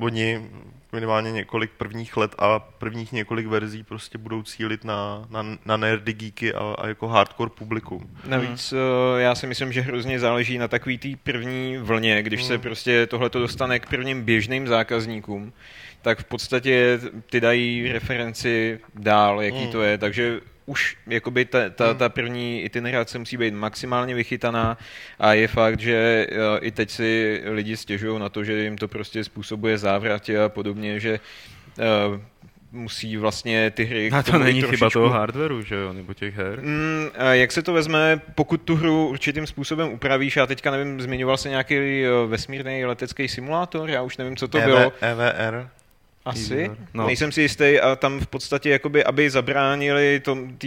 [0.00, 0.50] oni
[0.92, 6.12] minimálně několik prvních let a prvních několik verzí prostě budou cílit na, na, na nerdy,
[6.12, 8.10] geeky a, a jako hardcore publikum.
[8.26, 8.80] Navíc hmm.
[9.20, 12.48] já si myslím, že hrozně záleží na takový té první vlně, když hmm.
[12.48, 15.52] se prostě tohle dostane k prvním běžným zákazníkům,
[16.02, 19.72] tak v podstatě ty dají referenci dál, jaký hmm.
[19.72, 21.98] to je, takže už jakoby ta, ta, hmm.
[21.98, 24.78] ta první itinerace musí být maximálně vychytaná
[25.18, 28.88] a je fakt, že uh, i teď si lidi stěžují na to, že jim to
[28.88, 31.20] prostě způsobuje závratě a podobně, že
[31.78, 32.20] uh,
[32.72, 34.10] musí vlastně ty hry...
[34.10, 34.76] A to není trošičku...
[34.76, 36.60] chyba toho hardwareu, že jo, nebo těch her?
[36.62, 41.36] Mm, jak se to vezme, pokud tu hru určitým způsobem upravíš, já teďka nevím, zmiňoval
[41.36, 44.92] se nějaký eh, vesmírný letecký simulátor, já už nevím, co to EV, bylo.
[45.00, 45.68] EVR.
[46.26, 47.06] Asi, no.
[47.06, 50.22] nejsem si jistý a tam v podstatě, jakoby, aby zabránili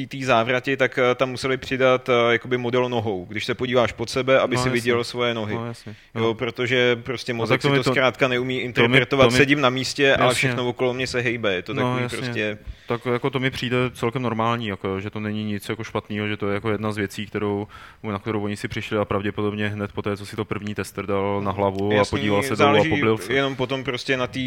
[0.07, 3.25] té závrati, tak uh, tam museli přidat uh, jakoby model nohou.
[3.25, 4.81] Když se podíváš pod sebe, aby no, si jasně.
[4.81, 5.55] viděl svoje nohy.
[5.55, 5.95] No, jasně.
[6.15, 6.21] No.
[6.21, 9.37] Jo, protože prostě mozek no, si to, to zkrátka neumí interpretovat, to mi, to mi,
[9.37, 10.23] sedím na místě, jasně.
[10.23, 11.53] ale všechno okolo mě se hejbe.
[11.53, 12.17] Je to no, takový jasně.
[12.17, 12.57] prostě...
[12.89, 16.37] Tak jako to mi přijde celkem normální, jako, že to není nic jako špatného, že
[16.37, 17.67] to je jako jedna z věcí, kterou,
[18.03, 21.05] na kterou oni si přišli a pravděpodobně hned po té, co si to první tester
[21.05, 23.33] dal na hlavu Jasný, a podíval se dolů a poblil se.
[23.33, 24.39] Jenom potom prostě na té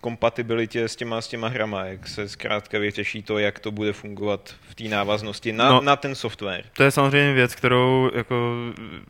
[0.00, 4.54] kompatibilitě s těma, s těma hrama, jak se zkrátka vyřeší to, jak to bude fungovat
[4.68, 5.80] v té návaznosti na, No.
[5.80, 6.64] na ten software.
[6.76, 8.54] To je samozřejmě věc, kterou jako,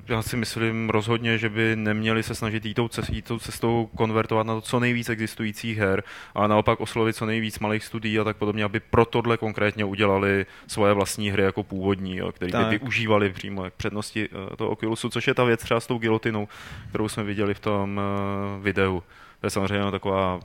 [0.08, 3.90] já si myslím rozhodně, že by neměli se snažit jít tou, cestou, jít tou cestou
[3.96, 6.02] konvertovat na to co nejvíc existujících her,
[6.34, 10.46] a naopak oslovit co nejvíc malých studií a tak podobně, aby pro tohle konkrétně udělali
[10.66, 12.70] svoje vlastní hry jako původní, jo, který by Tak.
[12.70, 16.48] využívali přímo jak přednosti eh, toho Oculusu, což je ta věc třeba s tou gilotinou,
[16.88, 19.02] kterou jsme viděli v tom eh, videu.
[19.40, 20.40] To je samozřejmě taková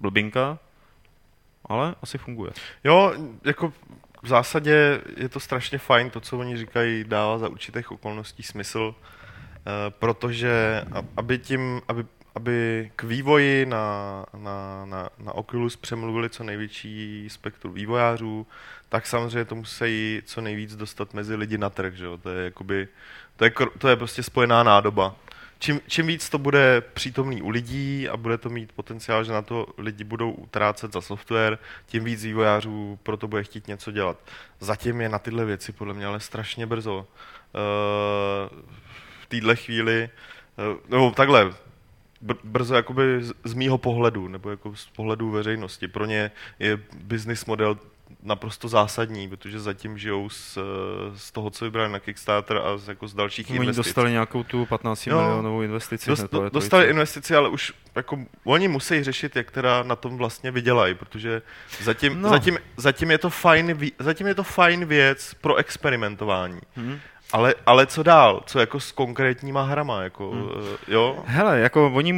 [0.00, 0.58] blbinka,
[1.64, 2.50] ale asi funguje.
[2.84, 3.12] Jo,
[3.44, 3.72] jako
[4.22, 8.94] v zásadě je to strašně fajn, to, co oni říkají, dává za určitých okolností smysl,
[8.94, 9.60] eh,
[9.90, 10.82] protože
[11.16, 12.04] aby tím, aby,
[12.38, 18.46] aby k vývoji na, na, na, na Oculus přemluvili co největší spektrum vývojářů,
[18.88, 22.18] tak samozřejmě to musí co nejvíc dostat mezi lidi na trh, že jo?
[22.18, 22.88] To je jakoby,
[23.36, 25.16] to je, to je prostě spojená nádoba.
[25.58, 29.42] Čím, čím víc to bude přítomný u lidí a bude to mít potenciál, že na
[29.42, 34.16] to lidi budou utrácet za software, tím víc vývojářů pro to bude chtít něco dělat.
[34.60, 37.06] Zatím je na tyhle věci podle mě ale strašně brzo.
[37.06, 38.48] Eh,
[39.22, 40.10] v téhle chvíli,
[40.58, 41.52] eh, nebo takhle,
[42.26, 45.88] br- brzo jakoby z, z mýho pohledu, nebo jako z pohledu veřejnosti.
[45.88, 47.78] Pro ně je business model
[48.22, 50.58] naprosto zásadní, protože zatím žijou z,
[51.16, 53.86] z toho, co vybrali na Kickstarter a z, jako z dalších Oni investic.
[53.86, 55.20] dostali nějakou tu 15 Jo.
[55.20, 56.10] milionovou investici.
[56.10, 56.50] Dost, do, E3.
[56.50, 61.42] dostali investici, ale už jako oni musí řešit, jak teda na tom vlastně vydělají, protože
[61.82, 62.20] zatím, No.
[62.20, 62.28] no.
[62.28, 66.60] zatím, zatím, je to fajn, zatím je to fajn věc pro experimentování.
[66.76, 67.00] Mhm.
[67.32, 68.42] Ale, ale co dál?
[68.46, 70.02] Co jako s konkrétníma hrama?
[70.02, 70.42] Jako, Hmm.
[70.42, 70.76] hmm.
[70.88, 71.18] jo?
[71.26, 72.12] Hele, jako oni,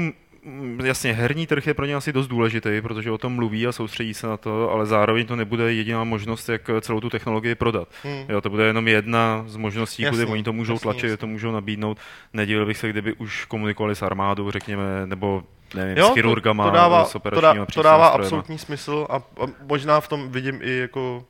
[0.45, 3.73] mm, jasně, herní trh je pro ně asi dost důležitý, protože o tom mluví a
[3.73, 7.89] soustředí se na to, ale zároveň to nebude jediná možnost, jak celou tu technologii prodat.
[8.05, 8.25] Hmm.
[8.29, 11.17] Jo, to bude jenom jedna z možností, kudy oni to můžou jasný, tlačit, jasný.
[11.17, 11.99] to můžou nabídnout.
[12.33, 15.43] Nedivil bych se, kdyby už komunikovali s armádou, řekněme, nebo
[15.75, 19.17] nevím, Jo, s chirurgama, to, to dává, s to, dá, to dává absolutní smysl a,
[19.17, 21.25] a možná v tom vidím i jako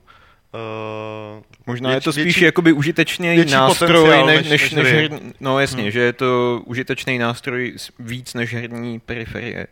[0.54, 4.96] uh, Možná je to spíš větší- jakoby užitečný nástroj, než, než- než, než hry.
[4.96, 5.90] herní, no jasně, hmm.
[5.90, 9.66] že je to užitečný nástroj víc než herní periferie.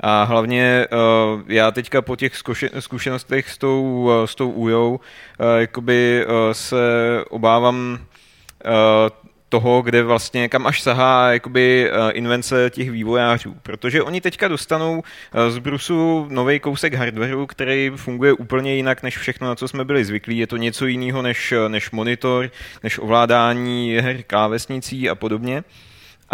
[0.00, 4.90] A hlavně uh, já teďka po těch zkuše- zkušenostech s tou, uh, s tou újou
[4.94, 6.78] uh, jakoby uh, se
[7.30, 7.98] obávám
[8.64, 8.70] uh,
[9.52, 13.56] toho, kde vlastně, kam až sahá jakoby uh, invence těch vývojářů.
[13.62, 19.18] Protože oni teďka dostanou uh, z Brusu nový kousek hardwareu, který funguje úplně jinak než
[19.18, 20.38] všechno, na co jsme byli zvyklí.
[20.38, 22.50] Je to něco jiného než, než monitor,
[22.82, 25.64] než ovládání her klávesnicí a podobně.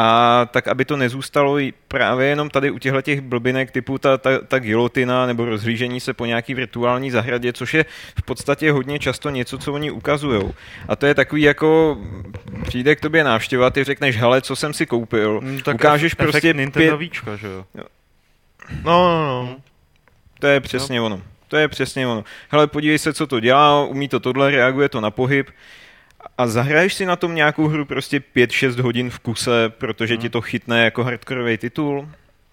[0.01, 4.19] A tak, aby to nezůstalo i právě jenom tady u těchto těch blbinek typu ta,
[4.19, 7.85] ta, ta gilotina nebo rozhlížení se po nějaký virtuální zahradě, což je
[8.19, 10.43] v podstatě hodně často něco, co oni ukazují.
[10.89, 11.99] A to je takový jako,
[12.67, 16.31] přijde k tobě návštěva, ty řekneš, hele, co jsem si koupil, Mm, tak ukážeš efekt
[16.31, 17.65] prostě Nintendo pět- víčka, že jo?
[17.75, 17.83] no,
[18.85, 19.57] no, no.
[20.41, 21.21] To je přesně ono.
[21.49, 22.25] To je přesně ono.
[22.49, 25.51] Hele, podívej se, co to dělá, umí to tohle, reaguje to na pohyb
[26.39, 30.21] a zahraješ si na tom nějakou hru prostě 5-6 hodin v kuse, protože Hmm.
[30.23, 32.09] ti to chytne jako hardcoreový titul.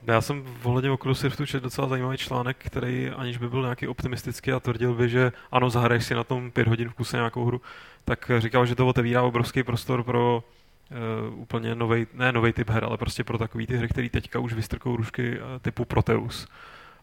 [0.08, 3.88] Já jsem v ohledně Oculus Riftu četl docela zajímavý článek, který aniž by byl nějaký
[3.88, 7.45] optimistický a tvrdil by, že ano, zahraješ si na tom pět hodin v kuse nějakou
[7.45, 7.62] hru,
[8.06, 10.43] tak říkal, že to otevírá obrovský prostor pro
[11.32, 14.39] uh, úplně nový, ne nový typ her, ale prostě pro takový ty hry, které teďka
[14.39, 16.48] už vystrkou rušky uh, typu Proteus.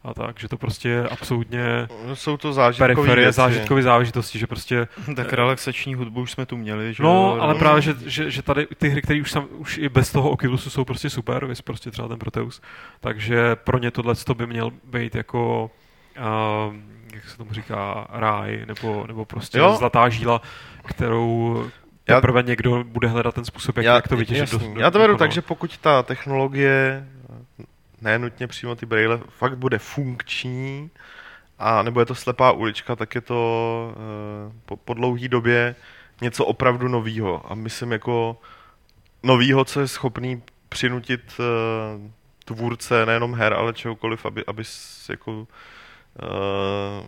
[0.04, 3.36] A tak, že to prostě je absolutně Jsou to zážitkové periferie věci.
[3.36, 7.38] zážitkové záležitosti, že prostě Tak relaxační hudbu už jsme tu měli, že No, jo?
[7.40, 7.58] ale No.
[7.58, 10.70] právě, že, že, že tady ty hry, které už, sam, už i bez toho Oculusu
[10.70, 12.60] jsou prostě super, vys prostě třeba ten Proteus,
[13.00, 15.70] takže pro ně tohle by měl být jako,
[16.68, 16.74] uh,
[17.14, 19.74] jak se tomu říká, ráj, nebo, nebo prostě Jo.
[19.78, 20.42] zlatá žíla,
[20.84, 21.64] kterou
[22.08, 24.40] Já- teprve někdo bude hledat ten způsob, jak, Já, jak to vytěžit.
[24.52, 24.74] jasný.
[24.74, 27.08] do- Já to beru tak, že pokud ta technologie,
[28.02, 30.90] ne nutně přímo ty braille, fakt bude funkční,
[31.58, 35.76] a nebo je to slepá ulička, tak je to eh, po, po dlouhé době
[36.20, 37.52] něco opravdu novýho.
[37.52, 38.40] A myslím jako
[39.22, 42.10] novýho, co je schopný přinutit eh,
[42.44, 44.62] tvůrce nejenom her, ale čehokoliv, aby, aby
[45.08, 45.46] jako
[46.22, 47.06] eh,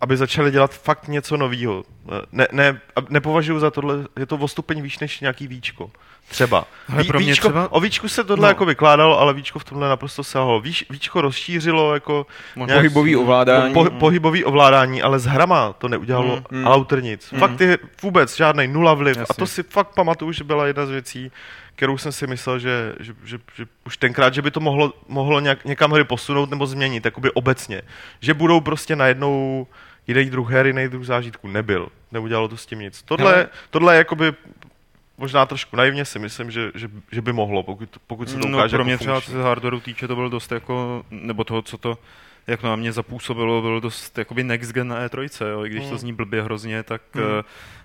[0.00, 1.84] aby začali dělat fakt něco novýho.
[2.32, 5.90] Ne, ne, a nepovažuji za tohle, je to o stupeň výš než nějaký víčko.
[6.28, 6.64] Třeba.
[6.92, 8.48] Ale pro mě víčko, třeba- O víčku se tohle No.
[8.48, 10.60] jako vykládalo, ale víčko v tomhle naprosto selhalo.
[10.60, 13.74] Víč, víčko rozšířilo jako Možná- nějak- Pohybový ovládání.
[13.74, 16.58] po, pohybový ovládání, ale s hrama to neudělalo Mm, mm.
[16.60, 17.30] mm, autr nic.
[17.32, 17.38] Mm.
[17.40, 19.16] Fakt ty, vůbec žádný nula vliv.
[19.16, 19.30] Jasně.
[19.30, 21.32] A to si fakt pamatuju, že byla jedna z věcí,
[21.76, 25.40] kterou jsem si myslel, že, že, že, že už tenkrát, že by to mohlo, mohlo
[25.40, 27.82] nějak, někam hry posunout nebo změnit, jakoby obecně.
[28.20, 29.66] Že budou prostě najednou
[30.10, 31.48] jiný druh her, jiný druh zážitku.
[31.48, 31.88] Nebyl.
[32.12, 33.02] Neudělalo to s tím nic.
[33.02, 33.48] Tohle, Hele.
[33.70, 34.32] tohle je jakoby
[35.18, 38.58] možná trošku naivně si myslím, že, že, že by mohlo, pokud, pokud se to No
[38.58, 41.78] ukáže pro mě jako třeba z hardwareu týče to bylo dost jako, nebo toho, co
[41.78, 41.98] to
[42.46, 45.64] jak na mě zapůsobilo, bylo dost jakoby next gen na E3, jo.
[45.64, 45.98] i když to Hmm.
[45.98, 47.24] zní blbě hrozně, tak Hmm.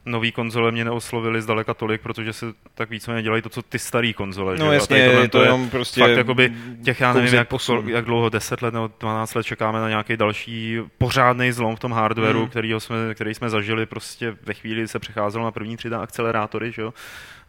[0.06, 4.14] Nový konzole mě neoslovily zdaleka tolik, protože se tak víceméně dělají to, co ty starý
[4.14, 4.58] konzole.
[4.58, 4.70] že No.
[4.70, 7.90] A jasně, je to jenom prostě fakt jakoby těch, já nevím, jak, posun.
[7.90, 11.92] jak dlouho, 10 let nebo 12 let čekáme na nějaký další pořádný zlom v tom
[11.92, 12.42] hardwareu, Hmm.
[12.42, 12.50] hmm.
[12.50, 16.72] který, jsme, který jsme zažili prostě ve chvíli, kdy se přecházelo na první 3D akcelerátory,
[16.72, 16.94] že jo.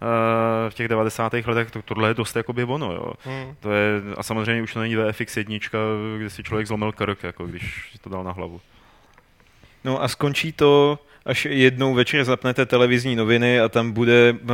[0.03, 1.33] Eh, v těch 90.
[1.47, 3.13] letech to, tohle je dost jakoby ono, jo.
[3.25, 3.57] Hmm.
[3.61, 5.79] To je, a samozřejmě už to není VFX jednička,
[6.19, 8.61] kde si člověk zlomil krk, jako když si to dal na hlavu.
[9.85, 14.49] No a skončí to, až jednou večer zapnete televizní noviny a tam bude uh,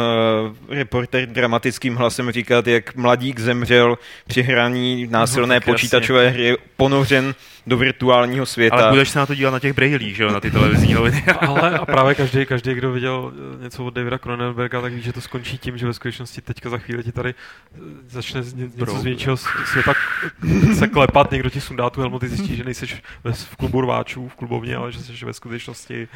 [0.68, 5.72] reporter dramatickým hlasem říkat, jak mladík zemřel při hraní násilné No, tak jasně.
[5.72, 7.34] počítačové hry, ponořen
[7.66, 8.76] do virtuálního světa.
[8.76, 11.24] Ale budeš se na to dívat na těch brailích, že jo, na ty televizní noviny.
[11.40, 15.12] Ale a právě každý, každý, kdo viděl eh, něco od Davida Cronenberga, tak ví, že
[15.12, 17.30] to skončí tím, že ve skutečnosti teďka za chvíli ti tady
[17.74, 18.70] eh, začne z- ně-
[19.04, 19.94] něco z s- světa
[20.78, 24.34] se klepat, někdo ti sundá tu helmu, ty zjistíš, že nejseš v klubu rváčů, v
[24.34, 26.08] klubovně, ale že jsi ve skutečnosti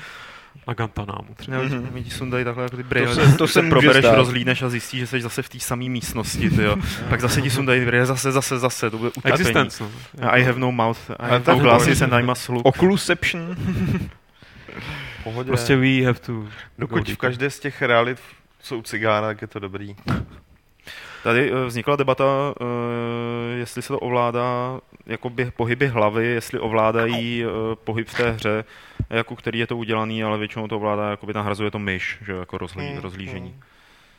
[0.68, 1.34] na Gantanámu.
[1.36, 1.56] třeba.
[1.58, 1.88] Ne, Mhm.
[1.94, 3.14] mi ti sundají takhle jako ty brýle.
[3.14, 4.14] se- to se probereš, stát.
[4.16, 6.76] rozlídneš a zjistíš, že jsi zase v té samé místnosti, ty jo.
[7.08, 9.32] Pak zase ti sundají brýle, zase, zase, zase, to bude utapení.
[9.32, 9.84] Existence.
[10.20, 10.34] No.
[10.34, 12.66] I have no mouth, I have to no glasses and I must look.
[12.66, 13.56] Occluception.
[15.24, 15.46] Pohodě.
[15.48, 18.18] Prostě we have to Dokud v každé z těch realit
[18.62, 19.96] jsou cigána, tak je to dobrý.
[21.22, 22.24] Tady eh, vznikla debata,
[22.60, 27.48] eh, jestli se to ovládá jako běh, pohyby hlavy, jestli ovládají eh,
[27.84, 28.64] pohyb v té hře,
[29.10, 32.58] jako který je to udělaný, ale většinou to ovládá, jakoby nahrazuje to myš, že jako
[32.58, 33.54] rozlí, Hmm, rozlížení.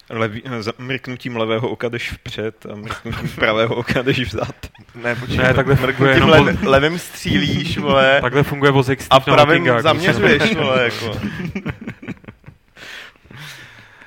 [0.09, 4.55] Leví, za- mrknutím levého oka jdeš vpřed a mrknutím pravého oka jdeš vzad.
[4.95, 9.19] Ne, počkej, Ne, takhle funguje mrknutím jenom levým, levým střílíš, vole, Takhle funguje vozek a
[9.19, 11.19] pravým Vikingách, zaměřuješ, vole, jako.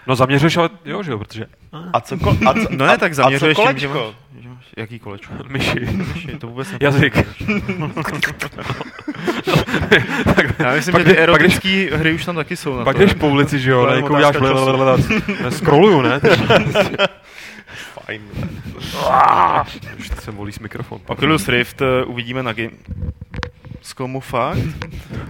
[0.06, 1.46] No zaměřuješ, ale jo, že jo, protože
[1.92, 4.14] A co, ko, a co, No ne, tak zaměřuješ a co tím, že kolečko?
[4.34, 5.32] máš, že máš jaký kolečko?
[5.48, 5.80] myši.
[5.80, 7.14] Myši, to vůbec Jazyk.
[10.58, 13.02] Já myslím, Pak že ty erotické hry už tam taky jsou na Pak to.
[13.02, 14.36] jdeš po ulici, že jo, někoho uděláš.
[15.48, 16.20] Scrolluju, ne?
[17.94, 18.22] Fajn.
[19.98, 21.00] Už se volí s mikrofon.
[21.06, 22.70] Oculus Rift eh, uvidíme na game...
[23.80, 24.58] Gamescomu fakt?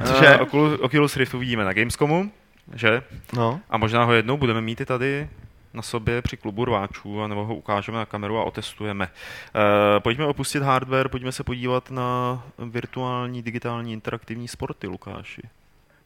[0.05, 0.26] Cože?
[0.26, 0.38] Eh,
[0.81, 2.31] Oculus Rift uvidíme na Gamescomu,
[2.74, 3.03] že?
[3.33, 3.61] No.
[3.70, 5.29] A možná ho jednou budeme mít i tady
[5.75, 9.05] na sobě při klubu rváčů, nebo ho ukážeme na kameru a otestujeme.
[9.07, 15.43] E, pojďme opustit hardware, pojďme se podívat na virtuální, digitální, interaktivní sporty, Lukáši.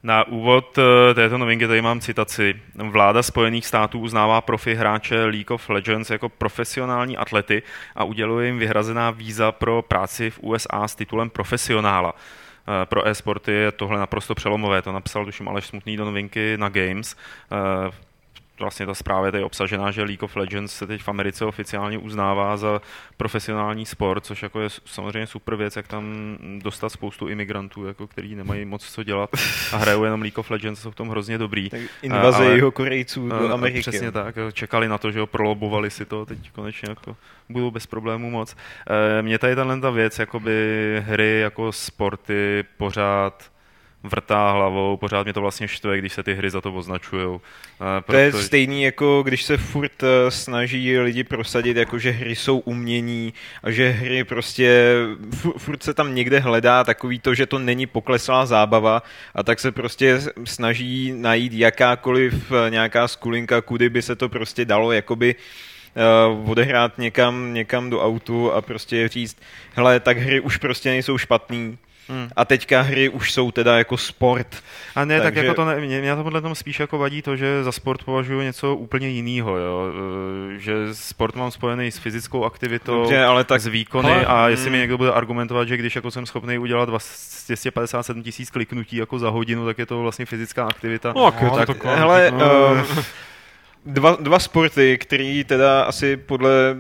[0.04, 2.60] Na úvod eh, této novinky tady mám citaci.
[2.74, 7.62] Vláda Spojených států uznává profi hráče League of Legends jako profesionální atlety
[7.94, 12.14] a uděluje jim vyhrazená víza pro práci v USA s titulem profesionála.
[12.82, 16.68] Eh, Pro e-sporty je tohle naprosto přelomové, to napsal tuším Aleš Smutný do novinky na
[16.68, 17.16] Games.
[18.60, 21.98] Vlastně ta zpráva je tady obsažená, že League of Legends se teď v Americe oficiálně
[21.98, 22.80] uznává za
[23.16, 28.34] profesionální sport, což jako je samozřejmě super věc, jak tam dostat spoustu imigrantů, jako, který
[28.34, 29.30] nemají moc co dělat
[29.72, 31.70] a hrajou jenom League of Legends, jsou v tom hrozně dobrý.
[31.70, 33.80] Tak invaze jeho Korejců do Ameriky.
[33.80, 37.16] Přesně tak, čekali na to, že ho prolobovali si to, teď konečně jako
[37.48, 38.56] budou bez problémů moc.
[39.18, 40.52] Eh, Mě tady tahle ta věc, jakoby
[41.06, 43.53] hry jako sporty pořád
[44.04, 47.40] vrtá hlavou, pořád mě to vlastně štve, když se ty hry za to označujou.
[47.98, 52.10] Eh, To je proto- stejný, jako když se furt eh, snaží lidi prosadit, jako že
[52.10, 54.94] hry jsou umění a že hry prostě,
[55.30, 59.02] fu- furt se tam někde hledá takový to, že to není pokleslá zábava
[59.34, 64.64] a tak se prostě snaží najít jakákoliv eh, nějaká skulinka, kudy by se to prostě
[64.64, 65.34] dalo jakoby
[66.34, 69.36] uh, odehrát někam, někam do autu a prostě říct,
[69.74, 72.28] hele, tak hry už prostě nejsou špatný, Hmm.
[72.36, 74.56] a teďka hry už jsou teda jako sport.
[74.94, 77.22] A ne, tak Takže- jako to ne, mě, mě to podle tom spíš jako vadí
[77.22, 79.92] to, že za sport považuji něco úplně jiného, jo.
[80.56, 84.48] E, že sport mám spojený s fyzickou aktivitou, Dobře, ale tak s výkony Ale- a
[84.48, 84.80] jestli mi mm.
[84.80, 89.30] někdo bude argumentovat, že když jako jsem schopný udělat vás- 257 tisíc kliknutí jako za
[89.30, 91.12] hodinu, tak je to vlastně fyzická aktivita.
[91.16, 92.72] No, tak, je to tak, taková- hele, no.
[92.72, 93.04] uh,
[93.86, 96.76] dva, dva sporty, které teda asi podle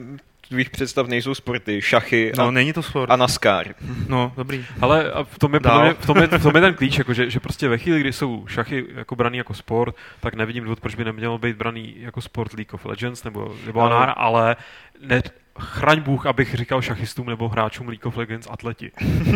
[0.48, 3.10] tvých představ nejsou sporty, šachy No, a, není to sport.
[3.10, 3.74] a NASCAR.
[4.08, 4.64] No, dobrý.
[4.80, 6.98] Ale a v tom je, podle mě, v tom je, v tom je ten klíč,
[6.98, 10.64] jako že, že prostě ve chvíli, kdy jsou šachy jako braný jako sport, tak nevidím
[10.64, 14.14] důvod, proč by nemělo být braný jako sport League of Legends nebo, nebo Ale- ale,
[14.16, 14.56] ale
[15.00, 15.22] ne,
[15.60, 18.90] chraň Bůh, abych říkal šachistům nebo hráčům League of Legends atleti.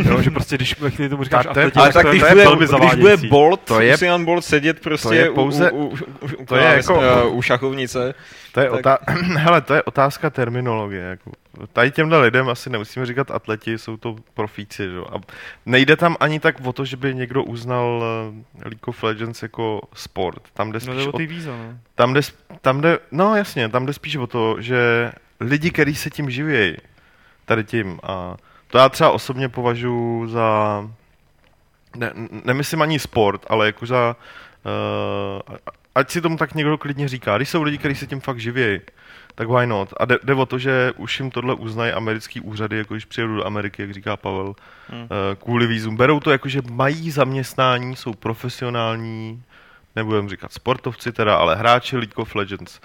[0.09, 2.23] Jo, že prostě, když chvíli tomu říkáš Tak to je- atleti, Ale tak to když
[2.23, 3.29] je bude, velmi když bude zavádějící.
[3.29, 5.97] Bolt, To je- Usain Bolt sedět prostě je pouze- u, u, u,
[6.39, 8.15] u, to je jako- uh, u šachovnice,
[8.53, 8.99] To je, Tak- otá-
[9.37, 11.03] Hele, to je otázka terminologie.
[11.03, 11.31] Jako.
[11.73, 14.83] Tady těmhle lidem asi nemusíme říkat atleti, jsou to profíci.
[14.83, 14.99] Že?
[14.99, 15.21] A
[15.67, 18.05] nejde tam ani tak o to, že by někdo uznal
[18.59, 20.43] eh, League of Legends jako sport.
[20.55, 21.79] Tam jde No, spíš jde o, ty víza, no.
[21.95, 22.21] tam jde,
[22.61, 26.77] tam jde, no jasně, tam jde spíš o to, že lidi, kteří se tím živějí,
[27.45, 28.37] tady tím a
[28.71, 30.83] to já třeba osobně považuji za,
[31.97, 32.13] ne,
[32.45, 34.17] nemyslím ani sport, ale jako za,
[35.49, 35.57] uh,
[35.95, 38.81] ať si tomu tak někdo klidně říká, když jsou lidi, kteří se tím fakt živějí,
[39.35, 39.95] tak why not?
[39.97, 43.37] A jde, jde o to, že už jim tohle uznají americký úřady, jako když přijedu
[43.37, 44.55] do Ameriky, jak říká Pavel,
[44.89, 45.03] hmm.
[45.03, 45.09] uh,
[45.43, 45.97] kvůli vízum.
[45.97, 49.43] Berou to jako, že mají zaměstnání, jsou profesionální,
[49.97, 52.81] nebudem říkat sportovci teda, ale hráči League of Legends.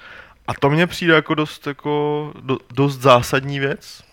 [0.48, 4.04] A to mně přijde jako dost, jako, do, dost zásadní věc,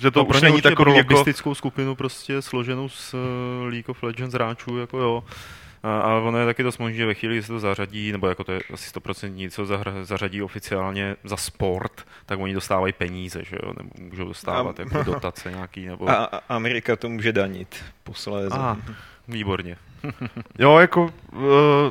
[0.00, 1.12] že to no, už není takový pro jako...
[1.12, 3.20] logistickou skupinu prostě složenou z uh,
[3.68, 5.24] League of Legends hráčů, jako jo.
[5.82, 8.28] A, a ono je taky dost možné, že ve chvíli, kdy se to zařadí, nebo
[8.28, 9.66] jako to je asi 100% co
[10.02, 15.02] zařadí oficiálně za sport, tak oni dostávají peníze, že jo, nebo můžou dostávat a, jako
[15.02, 16.10] dotace nějaký, nebo...
[16.10, 18.56] A, a Amerika to může danit posléze.
[18.56, 18.76] A,
[19.28, 19.76] výborně.
[20.58, 21.02] Jo, jako
[21.32, 21.40] uh,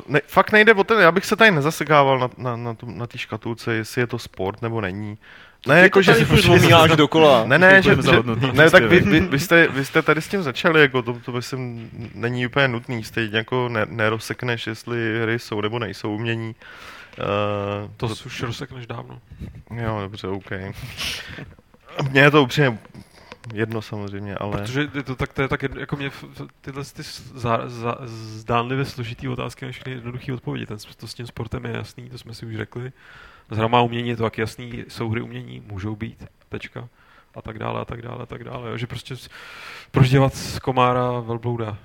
[0.08, 3.18] ne, fakt nejde o ten, já bych se tady nezasekával na, na, na, na té
[3.18, 5.18] škatulce, jestli je to sport nebo není.
[5.66, 7.44] Ne, jako, že si furt dokola.
[7.44, 10.42] Ne, ne, že, že ne, tak vy, vy, vy, jste, vy jste tady s tím
[10.42, 15.60] začali, jako to, to myslím, není úplně nutný, stejně jako ne, nerozsekneš, jestli hry jsou
[15.60, 16.54] nebo nejsou umění.
[17.18, 19.18] Uh, to, to už rozsekneš dávno.
[19.70, 20.50] Jo, dobře, OK.
[22.10, 22.78] Mně je to upřímně
[23.52, 24.58] jedno samozřejmě, ale...
[24.58, 26.10] Protože je to tak, to je tak jedno, jako mě
[26.60, 27.02] tyhle ty
[27.34, 30.66] zá, zá, zdánlivě složitý otázky všechny jednoduché odpovědi.
[30.66, 32.92] Ten, to s tím sportem je jasný, to jsme si už řekli.
[33.50, 36.88] S hrama umění je to tak jasný, souhry umění můžou být, tečka.
[37.34, 38.70] A tak dále, a tak dále, a tak dále.
[38.70, 39.14] Jo, že prostě
[39.90, 41.78] proč dělat z komára velblouda?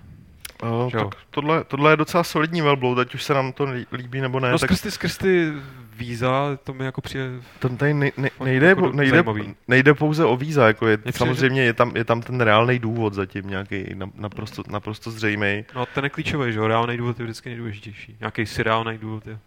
[0.61, 4.39] Oh, tak tohle, tohle je docela solidní velbloud, ať už se nám to líbí nebo
[4.39, 4.51] ne.
[4.51, 4.69] No tak...
[4.69, 5.53] skrz ty, skrz ty
[5.97, 7.25] víza, to mi jako přijde...
[7.59, 9.23] To tady ne, ne, nejde, jako nejde,
[9.67, 13.49] nejde, pouze o víza, jako je, samozřejmě je tam, je tam ten reálný důvod zatím
[13.49, 13.85] nějaký
[14.15, 15.65] naprosto, naprosto zřejmý.
[15.75, 18.15] No ten je klíčový, že jo, reálný důvod je vždycky nejdůležitější.
[18.19, 19.39] Nějaký si reálný důvod je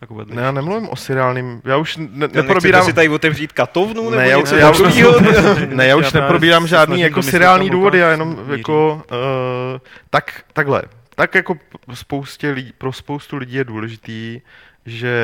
[0.00, 0.36] jako vedlejší.
[0.36, 2.84] Ne, já nemluvím o seriálním, já už ne, neprobírám...
[2.84, 4.78] si tady otevřít katovnu nebo ne, já, něco já, už,
[5.68, 9.78] ne, já už neprobírám žádný jako seriální důvody, já jenom jako uh,
[10.10, 10.82] tak, takhle.
[11.14, 11.56] Tak jako
[11.94, 14.40] spoustě lidí, pro spoustu lidí je důležitý,
[14.86, 15.20] že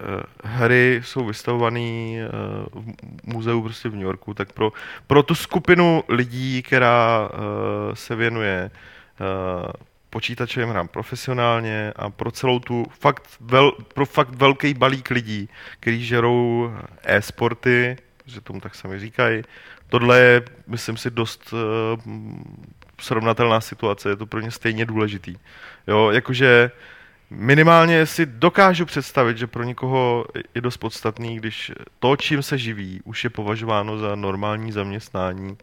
[0.00, 1.80] uh, hry jsou vystavované
[2.74, 2.94] uh, v
[3.24, 4.72] muzeu prostě v New Yorku, tak pro,
[5.06, 7.28] pro tu skupinu lidí, která
[7.94, 8.70] se věnuje
[10.16, 15.48] počítačovým hrám profesionálně a pro celou tu fakt, vel, pro fakt velký balík lidí,
[15.80, 16.72] kteří žerou
[17.04, 17.96] e-sporty,
[18.26, 19.42] že tomu tak sami říkají.
[19.88, 21.58] Tohle je, myslím si, dost uh,
[23.00, 25.36] srovnatelná situace, je to pro ně stejně důležitý.
[25.86, 26.70] Jo, jakože
[27.30, 30.24] minimálně si dokážu představit, že pro někoho
[30.54, 35.56] je dost podstatný, když to, čím se živí, už je považováno za normální zaměstnání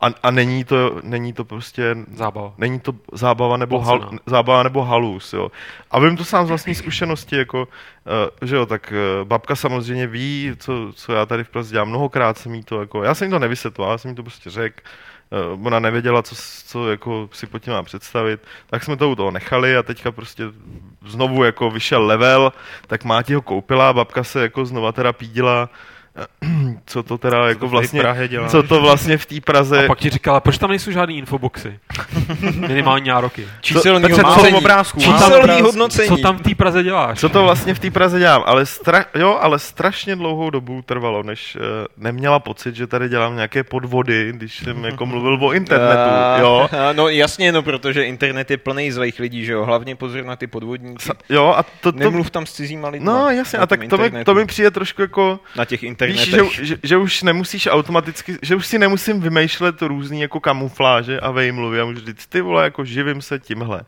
[0.00, 1.96] a, a není, to, není to prostě...
[2.14, 2.54] Zábava.
[2.58, 5.50] Není to zábava nebo, hal, zábava nebo halus, jo.
[5.90, 10.06] A vím to sám z vlastní zkušenosti, jako, uh, že jo, tak uh, babka samozřejmě
[10.06, 11.88] ví, co, co já tady v Praze dělám.
[11.88, 14.50] Mnohokrát jsem jí to, jako, já jsem jí to nevysvětloval, já jsem jí to prostě
[14.50, 14.80] řekl.
[15.30, 16.34] Uh, ona nevěděla, co,
[16.66, 20.12] co jako si pod tím má představit, tak jsme to u toho nechali a teďka
[20.12, 20.44] prostě
[21.06, 22.52] znovu jako vyšel level,
[22.86, 25.68] tak máti ho koupila, babka se jako znova teda pídila,
[26.86, 28.02] co to teda co jako to vlastně,
[28.48, 29.84] co to vlastně v té Praze...
[29.84, 31.78] A pak ti říkala, proč tam nejsou žádný infoboxy?
[32.54, 33.46] Minimální nároky.
[33.60, 34.56] Číselný hodnocení.
[34.56, 35.00] obrázků.
[35.00, 36.08] Číselný hodnocení.
[36.08, 37.20] Co tam v té Praze děláš?
[37.20, 38.42] Co to vlastně v té Praze dělám?
[38.46, 39.04] Ale, stra...
[39.14, 41.62] jo, ale strašně dlouhou dobu trvalo, než uh,
[41.96, 46.10] neměla pocit, že tady dělám nějaké podvody, když jsem jako mluvil o internetu.
[46.40, 46.68] jo?
[46.92, 49.64] No jasně, no, protože internet je plný zlých lidí, že jo?
[49.64, 51.10] Hlavně pozor na ty podvodníky.
[51.28, 51.98] Jo, a to, to...
[51.98, 53.06] Nemluv tam s cizíma lidmi.
[53.06, 55.40] No jasně, a tak to mi, to mi přijde trošku jako...
[55.56, 56.09] Na těch internetech.
[56.12, 61.20] Víš, že, že, že, už nemusíš automaticky, že už si nemusím vymýšlet různý jako kamufláže
[61.20, 63.82] a vejmluvy a můžu říct, ty vole, jako živím se tímhle.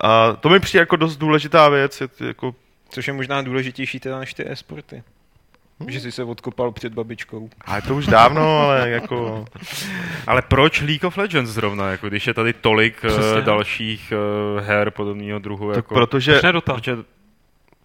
[0.00, 2.00] A to mi přijde jako dost důležitá věc.
[2.00, 2.54] Je to jako...
[2.90, 5.02] Což je možná důležitější teda než ty e-sporty.
[5.80, 5.90] Hmm.
[5.90, 7.50] Že jsi se odkopal před babičkou.
[7.64, 9.44] A je to už dávno, ale jako...
[10.26, 14.12] ale proč League of Legends zrovna, jako když je tady tolik uh, dalších
[14.56, 15.68] uh, her podobného druhu?
[15.68, 15.94] Tak jako...
[15.94, 16.40] protože...
[16.64, 16.96] Protože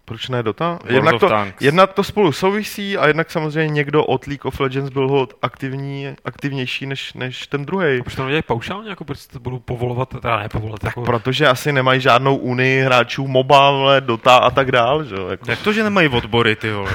[0.08, 0.78] proč ne Dota?
[0.86, 1.30] Jednak to,
[1.60, 6.06] jednak to spolu souvisí a jednak samozřejmě někdo od League of Legends byl hod aktivní,
[6.24, 8.02] aktivnější než, než ten druhý.
[8.02, 10.80] Proč to nedělají paušálně, jako proč to budou povolovat, teda ne povolovat?
[10.80, 11.02] Tak jako...
[11.02, 15.50] protože asi nemají žádnou unii hráčů MOBA, Dota a tak dál, že jako.
[15.50, 16.90] Jak to, že nemají odbory, ty vole?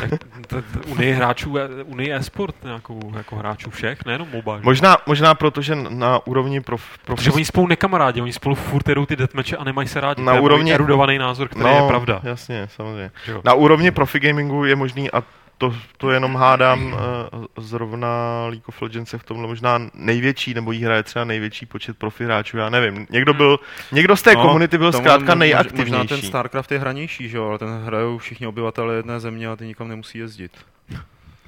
[0.88, 1.56] unii hráčů,
[1.86, 4.58] unii e-sport nějakou, jako hráčů všech, nejenom MOBA.
[4.58, 4.64] Že?
[4.64, 7.20] Možná, možná protože na úrovni prof, prof...
[7.20, 10.24] Protože oni spolu nekamarádí, oni spolu furt jedou ty deathmatche a nemají se rádi.
[10.24, 10.74] Na úrovni...
[10.74, 12.20] erudovaný názor, který no, je pravda.
[12.24, 13.42] Jasně, samozřejmě samozřejmě.
[13.46, 15.24] Na úrovni profi gamingu je možný a
[15.58, 18.08] to, to jenom hádám uh, zrovna
[18.48, 22.24] League of Legends je v tomhle možná největší, nebo jí hraje třeba největší počet profi
[22.26, 23.08] hráčů, já nevím.
[23.10, 23.60] Někdo byl,
[23.92, 25.92] někdo z té no, komunity byl zkrátka nejaktivnější.
[25.92, 29.56] Možná ten StarCraft je hranější, že jo, ale ten hrajou všichni obyvatele jedné země a
[29.56, 30.52] ty nikam nemusí jezdit.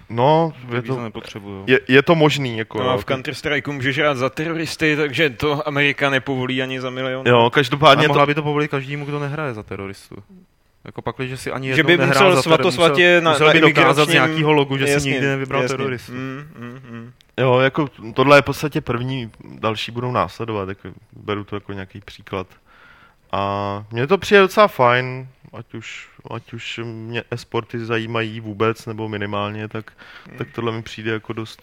[0.09, 1.11] No, je to
[1.67, 2.57] je, je to možný.
[2.57, 2.97] Jako, No a jo.
[2.97, 7.27] v Counter Strike můžeš hrát za teroristy, takže to Amerika nepovolí ani za milion.
[7.27, 10.15] Jo, každopádně mohla to, by to povolit každému, kdo nehraje za teroristu.
[10.85, 13.53] Jako pak, že si ani Že by nehrál musel za svatosvatě teroristu, na, musel na
[13.53, 15.77] by dokázat z nějakého logu, že si Jasně, nikdy nevybral jasně.
[15.77, 16.11] teroristu.
[16.11, 17.11] Mm, mm, mm.
[17.37, 22.01] jo, jako tohle je v podstatě první, další budou následovat, jako, beru to jako nějaký
[22.05, 22.47] příklad.
[23.31, 29.09] A mně to přijde docela fajn, ať už, ať už mě e-sporty zajímají vůbec, nebo
[29.09, 29.91] minimálně, tak,
[30.37, 31.61] tak tohle mi přijde jako dost,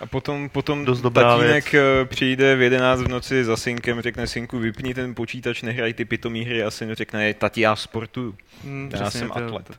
[0.00, 4.26] A potom, potom Dost dobrá tatínek eh, přijde v 11 v noci za synkem, řekne
[4.26, 8.34] synku, vypni ten počítač, nehraj ty pitomý hry a syn řekne, tati, já sportuju.
[8.64, 9.70] Mm, Já jsem to atlet.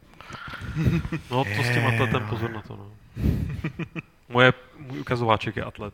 [1.31, 2.91] No to s tím atletem pozor na to, no.
[4.29, 5.93] Moje, můj ukazováček je atlet.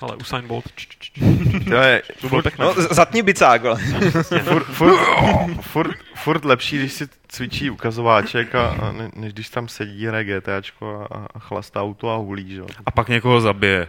[0.00, 0.64] Ale Usain Bolt.
[0.74, 1.20] č, č, č, č.
[1.70, 2.64] to je To bylo pěkné.
[2.64, 3.78] No, zatni bicák, ale.
[4.42, 4.98] furt, furt,
[5.60, 11.06] furt, furt lepší, když si cvičí ukazováček, a, a ne, než když tam sedí, GTAčko
[11.10, 12.60] a, a chlastá auto a hulí, že?
[12.60, 12.66] jo.
[12.86, 13.88] A pak někoho zabije.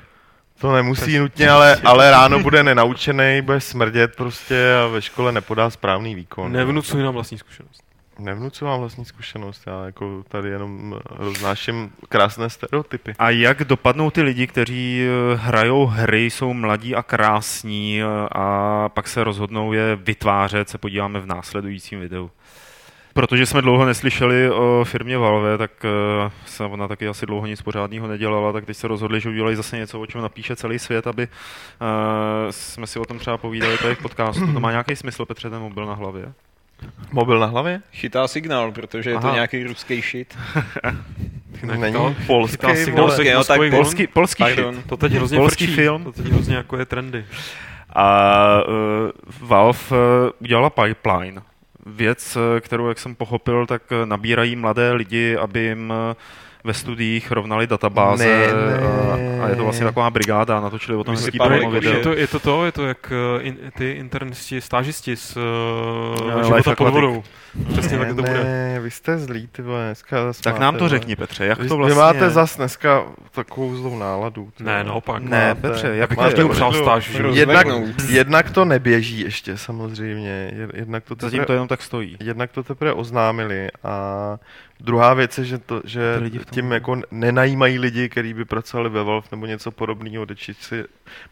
[0.59, 5.69] To nemusí nutně, ale, ale ráno bude nenaučený, bude smrdět prostě a ve škole nepodá
[5.69, 6.51] správný výkon.
[6.51, 7.83] Nevnucuji nám vlastní zkušenost.
[8.19, 13.13] Nevnucu vám vlastní zkušenost, já jako tady jenom roznáším krásné stereotypy.
[13.19, 18.89] A jak dopadnou ty lidi, kteří eh, hrajou hry, jsou mladí a krásní eh, a
[18.89, 22.31] pak se rozhodnou je vytvářet, se podíváme v následujícím videu.
[23.13, 27.61] Protože jsme dlouho neslyšeli o firmě Valve, tak eh, se ona taky asi dlouho nic
[27.61, 31.07] pořádného nedělala, tak teď se rozhodli, že udělají zase něco, o čem napíše celý svět,
[31.07, 34.53] aby eh, jsme si o tom třeba povídali tady v podcastu.
[34.53, 36.33] To má nějaký smysl, Petře, ten mobil na hlavě?
[37.11, 37.81] Mobil na hlavě?
[37.93, 39.33] Chytá signál, protože je to Aha.
[39.33, 40.37] nějaký ruský shit.
[41.63, 42.67] Není chytal- polský.
[42.75, 44.75] signál z jo, tak Polský, polský Pardon.
[44.75, 44.85] shit.
[44.85, 45.75] To teď hrozně Polský frčí.
[45.75, 46.03] film.
[46.03, 47.25] To teď hrozně jako je trendy.
[47.95, 49.97] A uh, Valve uh,
[50.39, 51.41] udělala pipeline.
[51.85, 56.15] Věc, eh, kterou, jak jsem pochopil, tak nabírají mladé lidi, aby jim eh,
[56.63, 58.79] ve studiích rovnali databáze Ne, ne.
[59.41, 62.03] a, a je to vlastně taková brigáda, natočili o tom hezký promo jako, Je video.
[62.03, 65.43] to, je to to, je to jak eh, in, ty internisti, stážisti z uh,
[66.35, 67.23] Life života pod vodou.
[67.71, 68.43] Přesně tak to bude.
[68.43, 71.59] Ne, vy jste zlí, ty vole, dneska zas Tak máte, nám to řekni, Petře, jak
[71.59, 72.29] Vy, to vy vlastně máte je?
[72.29, 74.49] zas dneska takovou zlou náladu.
[74.57, 75.23] ty Ne, naopak.
[75.23, 75.61] Ne, máte.
[75.67, 76.29] Petře, jak bych to je?
[76.29, 77.11] každému přál stáž.
[77.31, 77.67] Jednak,
[78.09, 82.17] jednak to neběží ještě samozřejmě, Jed- jednak to Zatím teprve, to jenom tak stojí.
[82.19, 84.37] jednak to teprve oznámili a
[84.83, 88.45] druhá věc je, že, to, že lidi v tom- tím jako nenajímají lidi, kteří by
[88.45, 90.85] pracovali ve Valve nebo něco podobného, čistě,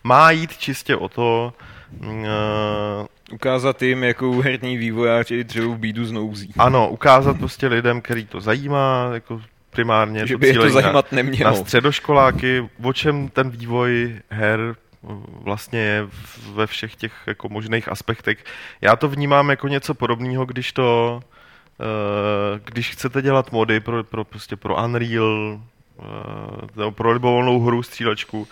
[0.04, 1.54] má jít čistě o to,
[2.00, 6.54] mm, eh, Ukázat jim, jakou herní vývojáři dřevou bídu z nouzí.
[6.58, 11.12] ano, ukázat prostě lidem, který to zajímá, jako primárně Že by je to na- zajímat
[11.12, 11.56] na nemělo.
[11.56, 14.76] středoškoláky, o čem ten vývoj her
[15.44, 16.08] vlastně je
[16.54, 18.44] ve všech těch jako možných aspektech.
[18.82, 21.20] Já to vnímám jako něco podobného, když to,
[22.64, 25.62] když chcete dělat mody pro, pro, prostě pro Unreal,
[26.00, 26.04] eh,
[26.76, 28.48] nebo pro libovolnou hru, střílečku,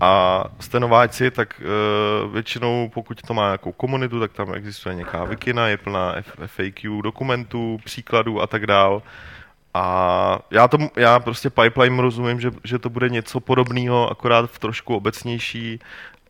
[0.00, 5.24] a jste nováci, tak uh, většinou, pokud to má nějakou komunitu, tak tam existuje nějaká
[5.24, 6.14] wikina, je plná
[6.46, 9.02] FAQ dokumentů, příkladů a tak dál.
[9.74, 14.58] A já, tomu, já prostě pipeline rozumím, že, že to bude něco podobného, akorát v
[14.58, 15.80] trošku obecnější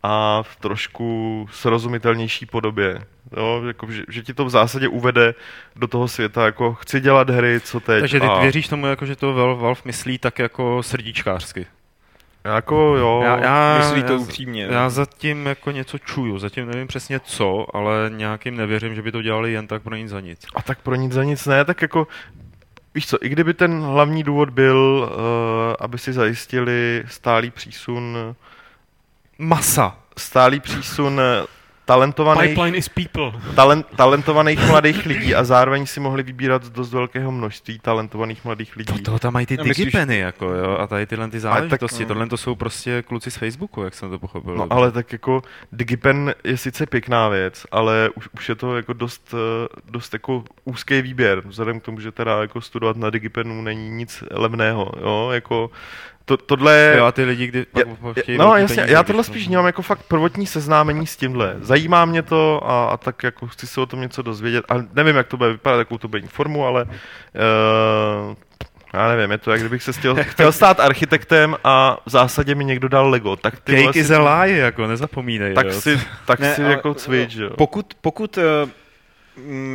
[0.07, 3.01] a v trošku srozumitelnější podobě.
[3.37, 5.35] Jo, jako, že, že ti to v zásadě uvede
[5.77, 8.01] do toho světa, jako chci dělat hry, co teď.
[8.01, 11.67] Takže ty a, věříš tomu, jako, že to Valve, myslí tak jako srdíčkářsky.
[12.45, 14.63] Jako jo, Já, já, Myslí to já, upřímně.
[14.71, 19.23] Já zatím jako něco čuju, zatím nevím přesně co, ale nějakým nevěřím, že by to
[19.23, 20.47] dělali jen tak pro nic za nic.
[20.55, 22.07] A tak pro nic za nic ne, tak jako
[22.95, 28.35] Víš co, i kdyby ten hlavní důvod byl, uh, aby si zajistili stálý přísun,
[29.39, 29.97] Masa!
[30.19, 31.47] stálý přísun eh,
[31.85, 33.33] talentovaných, Pipeline is people.
[33.55, 38.77] talent, talentovaných mladých lidí a zároveň si mohli vybírat z dost velkého množství talentovaných mladých
[38.77, 38.93] lidí.
[38.93, 42.27] To, toho tam mají ty digipeny, jako jo, a tady tyhle ty záležitosti, tak- tohle
[42.27, 44.57] to jsou prostě kluci z Facebooku, jak jsem to pochopil.
[44.57, 48.93] No ale tak jako Digipen je sice pěkná věc, ale už, už je to jako
[48.93, 53.63] dost, eh, dost jako úzký výběr, vzhledem k tomu, že teda jako studovat na Digipenu
[53.63, 55.71] není nic levného, jo, jako
[56.25, 56.97] to, tohle je...
[56.99, 59.67] Jo, a ty lidi, kdy pak chtějí no jasně, peníze, já tohle to- spíš vnímám
[59.67, 61.57] jako fakt prvotní seznámení s tímhle.
[61.61, 64.65] Zajímá mě to a, a tak jako chci se o tom něco dozvědět.
[64.69, 68.35] A nevím, jak to bude vypadat, jakou to bude mít formu, ale uh,
[68.95, 72.65] já nevím, je to jak kdybych se chtěl, chtěl stát architektem a v zásadě mi
[72.65, 73.37] někdo dal Lego.
[73.37, 75.55] Tak ty Cake is a lie, jako nezapomínej.
[75.55, 75.73] tak jo.
[75.81, 77.51] si, tak Ne, si ale- jako cvič, jo.
[77.59, 78.71] Pokud, pokud mm,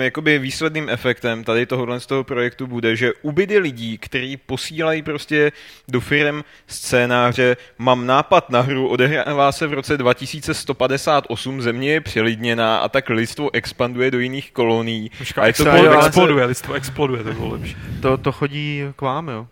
[0.02, 5.52] jakoby výsledným efektem tady tohohle z toho projektu bude, že ubyde lidí, kteří posílají prostě
[5.88, 12.78] do firm scénáře, mám nápad na hru, odehrává se v roce 2158, země je přelidněná
[12.78, 15.12] a tak lidstvo expanduje do jiných kolonií.
[15.18, 17.76] Počká, A je to exploduje, bylo- exploduje, lidstvo exploduje, to bylo lepší.
[18.02, 19.48] To, to chodí k vám, jo.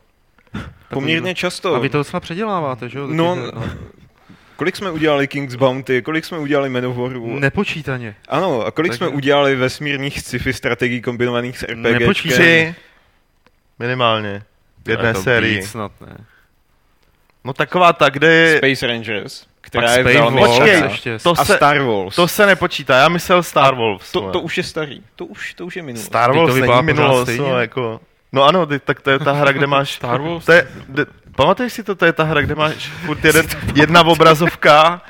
[0.90, 1.76] Poměrně často.
[1.76, 3.08] A vy to docela předěláváte, že jo?
[3.12, 3.52] No, že-
[4.58, 7.40] kolik jsme udělali King's Bounty, kolik jsme udělali Man of Waru.
[7.40, 8.16] Nepočítaně.
[8.30, 12.00] Ano, a kolik Takže- jsme udělali vesmírných sci-fi strategií kombinovaných s RPG.
[12.00, 12.38] Nepočítej.
[12.74, 12.76] Tři.
[13.80, 14.44] Minimálně.
[14.86, 15.56] V jedné Je to sérii.
[15.56, 16.18] víc snad ne.
[17.44, 18.58] No taková ta, kde je...
[18.58, 21.20] Space Rangers, která Pak je Space Wolves Počkej, ještě.
[21.20, 22.16] to a se, Star Wars.
[22.16, 24.12] to se nepočítá, já myslel Star Wolves.
[24.12, 25.04] to, to už je starý.
[25.16, 26.06] To už, to už je minulost.
[26.08, 28.00] Star Wars vypadá není minulost, no, jako...
[28.32, 29.94] No ano, ty, tak to je ta hra, kde máš...
[29.94, 30.46] Star Wars?
[30.46, 30.68] To je,
[31.38, 32.74] pamatuješ si to, to je ta hra, kde máš
[33.06, 35.02] furt jeden, jedna obrazovka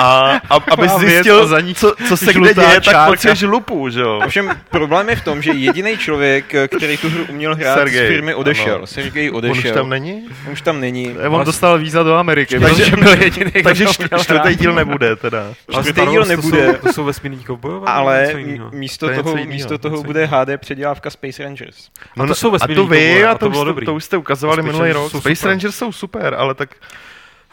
[0.00, 2.82] a, a abys A věc zjistil, a za ní co, co se kde děje, tak
[2.84, 3.06] čárka.
[3.06, 4.20] potřebuješ lupu, že jo?
[4.26, 8.08] Ovšem problém je v tom, že jediný člověk, který tu hru uměl hrát Sergej, z
[8.08, 8.74] firmy odešel.
[8.74, 8.86] ano.
[8.86, 9.70] Sergej On odešel.
[9.70, 10.28] už tam není?
[10.46, 11.14] On už tam není.
[11.28, 13.84] On dostal víza do Ameriky, Takže- protože byl jediný, kdo Takže
[14.22, 15.46] čtvrtý díl nebude teda.
[15.80, 16.66] Čtvrtý díl nebude.
[16.66, 17.86] To jsou, to jsou vesmírní kovbojové?
[17.86, 18.34] Ale
[18.72, 20.26] místo toho, místo toho bude.
[20.26, 21.76] HD předělávka Space Rangers.
[22.20, 23.86] A to jsou a vesmírní to vy, a a to, už jste, dobrý.
[23.86, 25.10] to už jste ukazovali minulý rok.
[25.10, 25.48] jsou Space.
[25.48, 26.76] Rangers jsou super, ale tak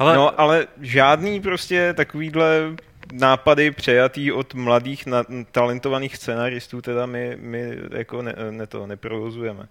[0.02, 2.76] Hele, No, ale žádný prostě takovýhle
[3.14, 9.68] nápady přejatý od mladých na, talentovaných scenaristů teda my, my jako ne, ne to neprovozujeme.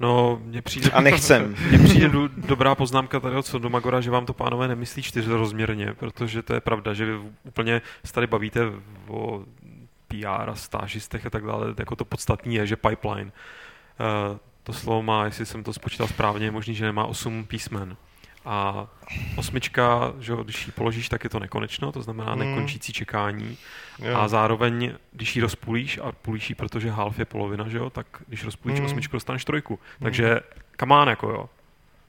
[0.00, 0.90] no, mně přijde...
[0.90, 1.56] A nechcem.
[1.68, 6.42] Mně přijde do, dobrá poznámka tady od Sodomagora, že vám to pánové nemyslí čtyřrozměrně, protože
[6.42, 7.12] to je pravda, že vy
[7.44, 8.60] úplně se tady bavíte
[9.08, 9.44] o
[10.08, 13.32] PR a stážistech a tak dále, jako to podstatní je, že pipeline.
[14.30, 17.96] Uh, to slovo má, jestli jsem to spočítal správně, je možný, že nemá 8 písmen.
[18.46, 18.86] A
[19.36, 22.38] osmička, že jo, když ji položíš, tak je to nekonečno, to znamená Hmm.
[22.38, 23.58] nekončící čekání.
[23.98, 24.16] jo.
[24.16, 28.06] A zároveň, když ji rozpůlíš, a půlíš ji, protože half je polovina, že jo, tak
[28.26, 28.86] když rozpůlíš Hmm.
[28.86, 29.78] osmičku, dostaneš trojku.
[30.02, 30.40] Takže
[30.80, 31.48] come on, jako jo.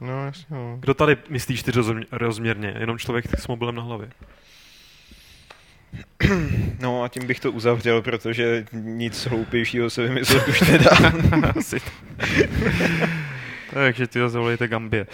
[0.02, 0.78] No jasně, no.
[0.80, 2.76] Kdo tady myslí čtyřrozměrně?
[2.80, 4.10] Jenom člověk s mobilem na hlavě.
[6.80, 10.92] No a tím bych to uzavřel, protože nic hloupějšího se vymyslet už nedá.
[11.58, 11.78] Asi.
[13.74, 15.02] Takže ty ho zavolejte Gambě.
[15.02, 15.08] Uh,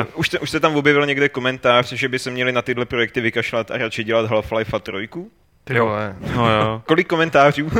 [0.00, 0.04] Eh.
[0.14, 3.20] už, te, už se tam objevil někde komentář, že by se měli na tyhle projekty
[3.20, 5.30] vykašlat a radši dělat Half-Life a trojku?
[5.64, 5.96] Ty Jo.
[6.36, 6.82] No jo.
[6.86, 7.70] Kolik komentářů?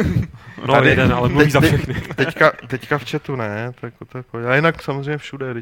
[0.67, 1.95] No, Tady- jeden, ale mluví za teď- všechny.
[2.17, 3.95] Teďka, teďka v chatu ne, tak
[4.31, 4.45] pojď.
[4.47, 5.55] A jinak samozřejmě všude,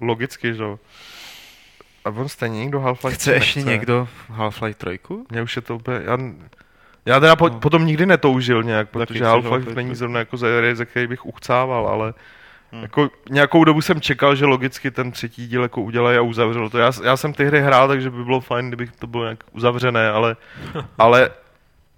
[0.00, 0.78] logicky, že jo.
[2.04, 4.98] A on stejně někdo Half-Life Chce ještě někdo Half-Life 3?
[5.30, 6.18] Mně už je to úplně, já,
[7.06, 7.60] já teda po, No.
[7.60, 12.14] potom nikdy netoužil nějak, protože Half-Life není zrovna jako hry, ze který bych uchcával, ale
[12.74, 12.82] Hmm.
[12.82, 16.78] jako nějakou dobu jsem čekal, že logicky ten třetí díl jako udělají a uzavřel to.
[16.78, 20.10] Já, já jsem ty hry hrál, takže by bylo fajn, kdybych to bylo nějak uzavřené,
[20.10, 20.36] ale,
[20.98, 21.30] ale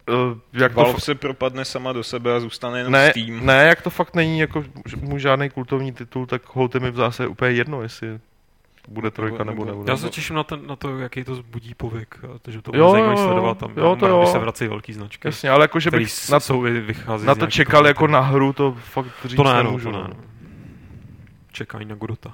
[0.08, 3.46] uh, jak to, Valve se propadne sama do sebe a zůstane jenom ne, Steam.
[3.46, 4.64] ne, jak to fakt není jako
[5.00, 8.18] mu žádný kultovní titul, tak holte mi v zásadě úplně jedno, jestli
[8.88, 9.92] bude trojka nebo nebude.
[9.92, 12.14] Já se těším na, ten, na to, jaký to zbudí povyk,
[12.46, 13.58] a že to Jo, bude zajímavý sledovat.
[13.58, 14.26] Tam, jo, to jo.
[14.26, 16.38] se vrací velký značky, Jasně, ale jako, že který bych na
[16.80, 19.84] vychází na to čekal jako na hru, to fakt říct To ne, no, nemůžu.
[19.92, 20.02] to no.
[20.02, 20.14] ne.
[20.14, 20.20] no.
[21.52, 22.32] Čekání na Godota.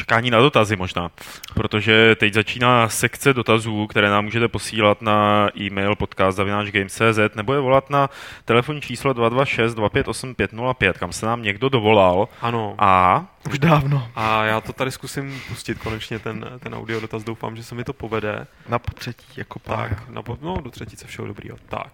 [0.00, 1.10] Čekání na dotazy možná,
[1.54, 7.90] protože teď začíná sekce dotazů, které nám můžete posílat na e-mail podcast.games.cz nebo je volat
[7.90, 8.10] na
[8.44, 12.74] telefonní číslo 226 258 505, kam se nám někdo dovolal Ano.
[12.78, 14.08] a Už dávno.
[14.16, 17.24] A já to tady zkusím pustit konečně, ten, ten audio dotaz.
[17.24, 18.46] Doufám, že se mi to povede.
[18.68, 19.88] Na potřetí, jako pár.
[19.88, 21.56] Tak, na, po- no, do třetice všeho dobrýho.
[21.68, 21.92] Tak.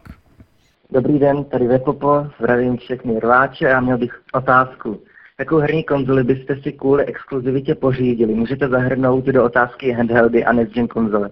[0.90, 5.02] Dobrý den, tady Vepopo, zdravím všechny rváče a měl bych otázku.
[5.38, 8.34] Jakou herní konzoli byste si kvůli exkluzivitě pořídili?
[8.34, 11.30] Můžete zahrnout do otázky handheldy a next gen konzole.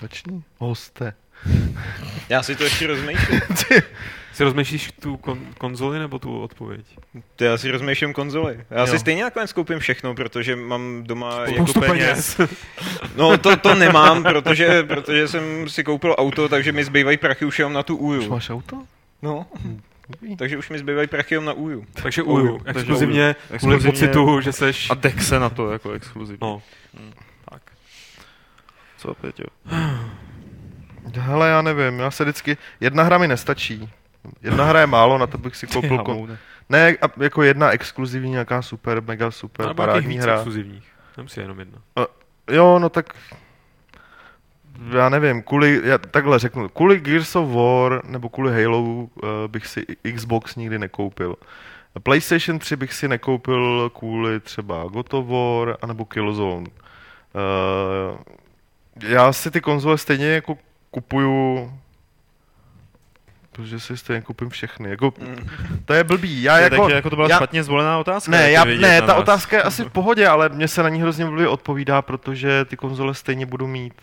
[0.00, 0.42] Začni.
[0.58, 1.12] Hoste.
[2.28, 3.40] Já si to ještě rozmýšlím.
[4.32, 6.86] Si rozmýšlíš tu kon- konzoli nebo tu odpověď?
[7.36, 8.60] To já si rozmýšlím konzoli.
[8.70, 8.86] Já Jo.
[8.86, 12.40] si stejně nakonec koupím všechno, protože mám doma jako Spoustu peněz.
[13.16, 17.58] No to, to nemám, protože, protože jsem si koupil auto, takže mi zbývají prachy už
[17.58, 18.30] jenom na tu Už Uju.
[18.30, 18.82] máš auto?
[19.22, 19.46] No,
[20.38, 21.86] takže už mi zbývají prachy jenom na Uju.
[22.02, 24.90] Takže Uju, uju, takže exkluzivně, kvůli Exkluzivně- pocitu, že seš...
[24.90, 26.38] a Dexe na to jako exkluzivní.
[26.42, 26.62] No,
[27.50, 27.62] tak.
[28.96, 29.46] Co opět, jo?
[31.14, 33.90] Hele, já nevím, já se vždycky, jedna hra mi nestačí.
[34.42, 36.38] Jedna hra je málo, na to bych si koupil, kon...
[36.68, 40.34] ne, a- jako jedna exkluzivní, nějaká super, mega super, parádní víc hra.
[40.34, 40.88] exkluzivních.
[41.16, 41.78] Nemusí jenom jedna.
[42.50, 43.14] Jo, no tak
[44.96, 49.08] já nevím, kvůli, já takhle řeknu, kvůli Gears of War nebo kvůli Halo uh,
[49.46, 51.36] bych si Xbox nikdy nekoupil.
[52.02, 56.66] PlayStation 3 bych si nekoupil kvůli třeba God of War anebo Killzone.
[56.66, 58.18] Uh,
[59.08, 60.58] já si ty konzole stejně jako
[60.90, 61.72] kupuju
[63.52, 64.90] protože si stejně koupím všechny.
[64.90, 65.48] Jako, Mm.
[65.84, 66.42] to je blbý.
[66.42, 68.30] Já Je, jako, takže jako to byla já, špatně zvolená otázka.
[68.30, 69.16] ne, já, ne, ta nás.
[69.18, 72.76] otázka je asi v pohodě, ale mě se na ní hrozně blbě odpovídá, protože ty
[72.76, 73.94] konzole stejně budu mít.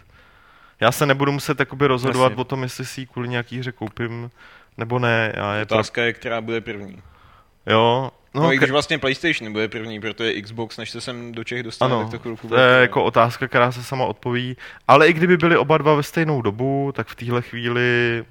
[0.80, 2.42] Já se nebudu muset jakoby rozhodovat Jasně.
[2.42, 4.32] o tom, jestli si ji kvůli nějaký hře koupím,
[4.78, 5.34] nebo ne.
[5.36, 7.02] Já je Otázka je, která bude první.
[7.66, 11.44] jo, No, no i když vlastně PlayStation bude první, protože Xbox, než se sem do
[11.44, 14.58] Čech dostane, ano, tak to chvilku to je jako otázka, která se sama odpoví.
[14.88, 18.24] Ale i kdyby byli oba dva ve stejnou dobu, tak v téhle chvíli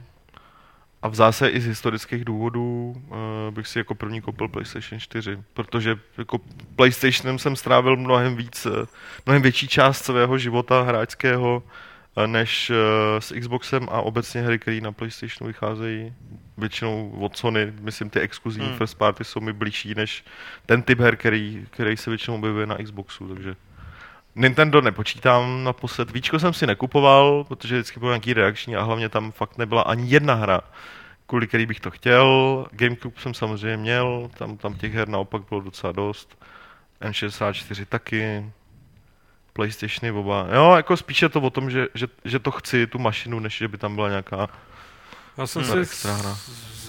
[1.02, 3.16] a v zásadě i z historických důvodů uh,
[3.54, 6.38] bych si jako první koupil PlayStation 4, protože jako
[6.76, 8.86] PlayStationem jsem strávil mnohem víc, eh,
[9.26, 11.72] mnohem větší část svého života hráčského, uh,
[12.26, 12.76] než uh,
[13.18, 16.14] s Xboxem a obecně hry, které na PlayStationu vycházejí
[16.56, 18.78] většinou od Sony, myslím ty exkluzivní hmm.
[18.78, 20.24] first party jsou mi blížší než
[20.66, 23.56] ten typ her, který, který se většinou objevuje na Xboxu, takže
[24.36, 26.10] Nintendo nepočítám naposled.
[26.10, 30.08] Víčko jsem si nekupoval, protože vždycky byl nějaký reakční a hlavně tam fakt nebyla ani
[30.08, 30.60] jedna hra,
[31.26, 32.66] kvůli který bych to chtěl.
[32.72, 36.44] Gamecube jsem samozřejmě měl, tam, tam těch her naopak bylo docela dost.
[37.02, 38.44] N64 taky,
[39.54, 40.46] PlayStationy oba.
[40.54, 43.68] Jo, jako spíše to o tom, že, že, že to chci, tu mašinu, než že
[43.68, 44.48] by tam byla nějaká
[45.38, 45.94] Já jsem hmm, si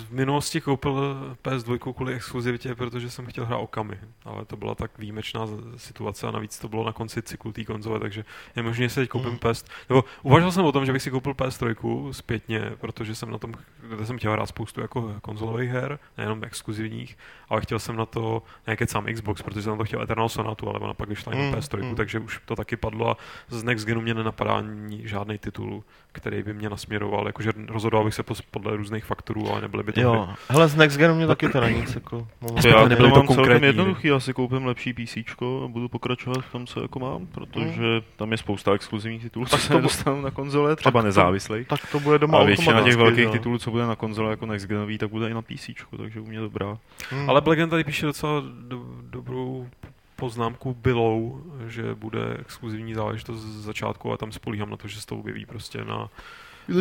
[0.10, 4.98] v minulosti koupil PS2 kvůli exkluzivitě, protože jsem chtěl hrát Okami, ale to byla tak
[4.98, 5.42] výjimečná
[5.78, 8.26] situace a navíc to bylo na konci cyklu té konzole, takže
[8.56, 9.40] je možné, že si teď koupím mm.
[9.40, 13.38] PS, nebo uvažoval jsem o tom, že bych si koupil PS3 zpětně, protože jsem na
[13.38, 13.54] tom,
[13.96, 17.18] kde jsem chtěl hrát spoustu jako konzolových her, nejenom exkluzivních,
[17.50, 20.70] ale chtěl jsem na to nějaký sám Xbox, protože jsem na to chtěl Eternal Sonatu,
[20.70, 21.54] ale ona pak vyšla i na mm.
[21.54, 21.96] PS3, mm.
[21.96, 23.18] takže už to taky padlo a
[23.50, 24.64] z Next Genu mě nenapadá
[25.04, 29.84] žádný titul, který by mě nasměroval, jakože rozhodoval bych se podle různých faktorů, ale nebyly
[29.84, 32.28] by to Jo, hele, z Next Genu mě taky to není nic jako...
[32.62, 36.52] To já nebylo to celkem jednoduchý, já si koupím lepší PC a budu pokračovat v
[36.52, 38.02] tom, co jako mám, protože hmm.
[38.16, 41.66] tam je spousta exkluzivních titulů, co se nedostanu na konzole, třeba nezávislý.
[41.66, 44.68] Tak to bude doma A většina těch velkých titulů, co bude na konzole jako Next
[44.68, 46.78] Genový, tak bude i na PC, takže u mě dobrá.
[47.10, 47.30] Hmm.
[47.30, 49.68] Ale Black tady píše docela do, dobrou
[50.16, 55.08] poznámku bylou, že bude exkluzivní záležitost z začátku a tam spolíhám na to, že se
[55.08, 56.10] to objeví prostě na,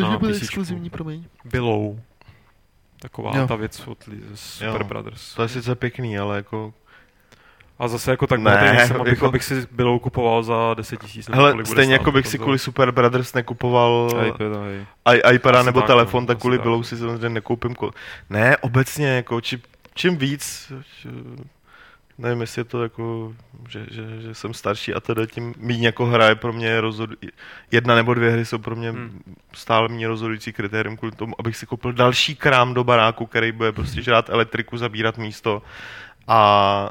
[0.01, 1.25] na bude exkluzivní, promiň?
[1.45, 1.99] Bylou.
[2.99, 3.47] Taková jo.
[3.47, 4.87] ta věc od Super jo.
[4.87, 5.33] Brothers.
[5.33, 6.73] To je sice pěkný, ale jako
[7.79, 9.25] a zase jako tak ne, nejsem, abych, jako...
[9.25, 11.29] abych si bylou kupoval za 10 tisíc.
[11.29, 16.27] Hele, stejně jako bych si kvůli Super Brothers nekupoval iPad, iPada nebo tak, telefon, no,
[16.27, 17.75] tak kvůli bylou si samozřejmě nekoupím.
[18.29, 19.61] Ne, obecně, jako či,
[19.93, 20.71] čím víc,
[22.17, 23.35] nevím, jestli je to jako,
[23.69, 27.09] že, že, že jsem starší a teda tím méně jako hraje pro mě rozhod...
[27.71, 29.21] jedna nebo dvě hry jsou pro mě hmm.
[29.53, 33.71] stále mě rozhodující kritérium kvůli tomu, abych si koupil další krám do baráku, který bude
[33.71, 35.61] prostě žrát elektriku, zabírat místo
[36.27, 36.89] a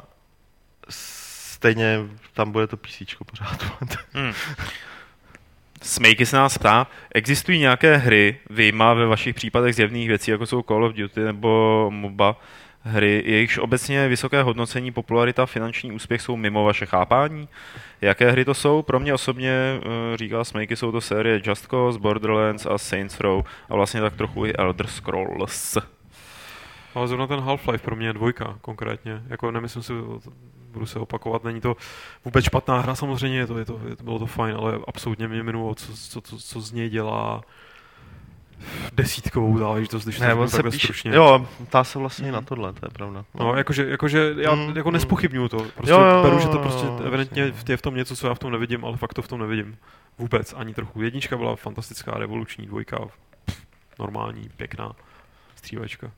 [0.89, 1.99] stejně
[2.33, 3.63] tam bude to PC pořád.
[4.13, 4.33] hmm.
[5.83, 10.63] Smejky se nás ptá, existují nějaké hry, vyjma ve vašich případech zjevných věcí, jako jsou
[10.63, 12.37] Call of Duty nebo MOBA,
[12.85, 17.49] hry, jejichž obecně vysoké hodnocení, popularita, finanční úspěch jsou mimo vaše chápání?
[18.01, 18.83] Jaké hry to jsou?
[18.83, 23.45] Pro mě osobně, eh, říká Smejky, jsou to série Just Cause, Borderlands a Saints Row
[23.69, 25.79] a vlastně tak trochu i Elder Scrolls.
[26.95, 29.23] Ale zrovna ten Half-Life pro mě je dvojka konkrétně.
[29.29, 29.93] Jako nemyslím si,
[30.73, 31.77] budu se opakovat, není to
[32.25, 35.29] vůbec špatná hra samozřejmě, je to, je to, je to, bylo to fajn, ale absolutně
[35.29, 37.43] mě minulo, co, co, co, co z něj dělá
[38.93, 41.15] desítkovou záležitost, když ne, to se píš, stručně.
[41.15, 42.33] Jo, ptá se vlastně mm.
[42.33, 43.25] na tohle, to je pravda.
[43.35, 44.77] No, no jakože, jakože já mm.
[44.77, 45.57] jako nespochybnuju to.
[45.57, 48.35] Prostě jo, jo, beru, že to prostě jo, evidentně je v tom něco, co já
[48.35, 49.77] v tom nevidím, ale fakt to v tom nevidím.
[50.19, 51.03] Vůbec, ani trochu.
[51.03, 52.99] Jednička byla fantastická, revoluční, dvojka,
[53.99, 54.93] normální, pěkná
[55.55, 56.11] střívačka,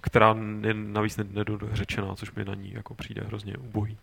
[0.00, 3.98] která je navíc nedořečená, což mi na ní jako přijde hrozně ubohý.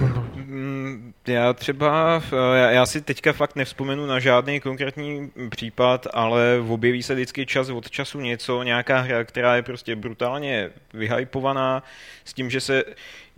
[0.00, 7.02] Mm, já třeba, eh, já si teďka fakt nevzpomenu na žádný konkrétní případ, ale objeví
[7.02, 11.82] se vždycky čas od času něco, nějaká hra, která je prostě brutálně vyhypovaná,
[12.24, 12.84] s tím, že se,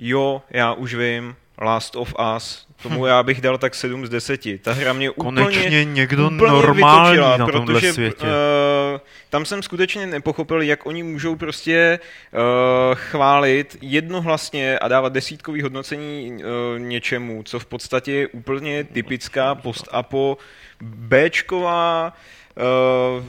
[0.02, 4.40] jo, já už vím, Last of Us, tomu já bych dal tak 7 z 10.
[4.62, 8.26] Ta hra mě Konečně úplně, někdo úplně normální vytočila, na protože světě.
[8.26, 9.00] Uh,
[9.30, 11.98] tam jsem skutečně nepochopil, jak oni můžou prostě
[12.32, 12.40] uh,
[12.94, 20.38] chválit jednohlasně a dávat desítkový hodnocení uh, něčemu, co v podstatě je úplně typická post-apo
[20.80, 22.12] Bčková
[22.56, 23.24] uh,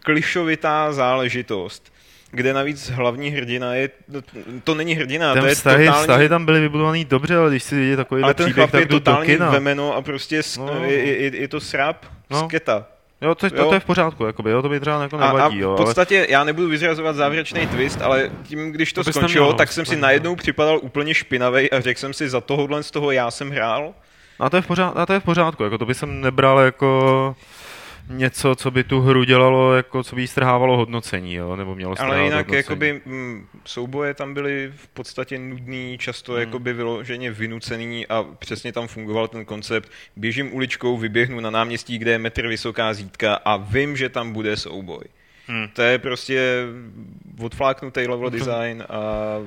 [0.00, 1.95] klišovitá záležitost
[2.30, 3.90] kde navíc hlavní hrdina je,
[4.64, 6.02] to není hrdina, Ten to je vztahy, totální...
[6.02, 8.86] vztahy tam byly vybudovaný dobře, ale když si vidět takový ale ten příběh, tak je
[8.86, 10.84] totální vemeno a prostě no.
[10.84, 12.44] je, je, je, to srap no.
[12.44, 12.86] sketa.
[13.20, 15.68] Jo, to, to, to je v pořádku, jakoby, jo, to by třeba jako nevadí, a,
[15.68, 16.30] a v podstatě jo, ale...
[16.30, 20.36] já nebudu vyzrazovat závěrečný twist, ale tím, když to, to skončilo, tak jsem si najednou
[20.36, 23.94] připadal úplně špinavý a řekl jsem si, za tohohle z toho já jsem hrál.
[24.38, 26.58] A to je v pořádku, a to je v pořádku jako to by jsem nebral
[26.58, 27.36] jako
[28.08, 31.56] něco, co by tu hru dělalo, jako co by jí strhávalo hodnocení, jo?
[31.56, 36.40] nebo mělo Ale jinak jakoby, m, mm, souboje tam byly v podstatě nudný, často hmm.
[36.40, 39.90] jakoby vyloženě vynucený a přesně tam fungoval ten koncept.
[40.16, 44.56] Běžím uličkou, vyběhnu na náměstí, kde je metr vysoká zítka a vím, že tam bude
[44.56, 45.04] souboj.
[45.46, 45.68] Hmm.
[45.72, 46.64] To je prostě
[47.40, 49.38] odfláknutý level design a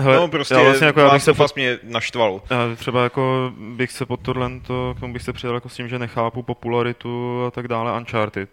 [0.00, 2.42] Hele, no prostě já vlastně jako já bych se of Us mě naštvalo.
[2.50, 5.74] Já třeba jako bych se pod tohle, to, k tomu bych se přidal jako s
[5.74, 8.48] tím, že nechápu popularitu a tak dále Uncharted.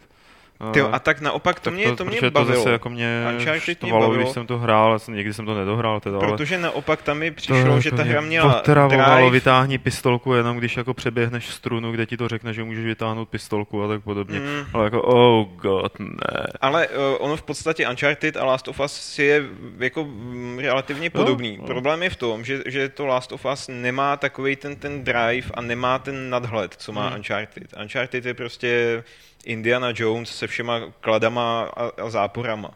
[0.73, 2.53] Tyjo, a tak naopak to tak mě, to mě protože bavilo.
[2.53, 4.13] to zase jako mě Uncharted mě bavilo.
[4.13, 7.31] když jsem to hrál, jsem, někdy jsem to nedohrál teda, ale Protože naopak tam mi
[7.31, 11.49] to přišlo, že jako ta mě hra měla drive, vytáhni pistolku jenom když jako přeběhneš
[11.49, 14.39] strunu, kde ti to řekne, že můžeš vytáhnout pistolku a tak podobně.
[14.39, 14.65] Mm.
[14.73, 16.47] Ale jako oh god, ne.
[16.61, 19.43] Ale uh, ono v podstatě Uncharted a Last of Us je
[19.79, 21.57] jako mm, relativně podobný.
[21.61, 21.67] no.
[21.67, 25.47] Problém je v tom, že, že to Last of Us nemá takový ten, ten drive
[25.53, 27.17] a nemá ten nadhled, co má Hmm.
[27.17, 27.73] Uncharted.
[27.81, 29.03] Uncharted je prostě
[29.45, 32.71] Indiana Jones se všema kladama a, a záporama.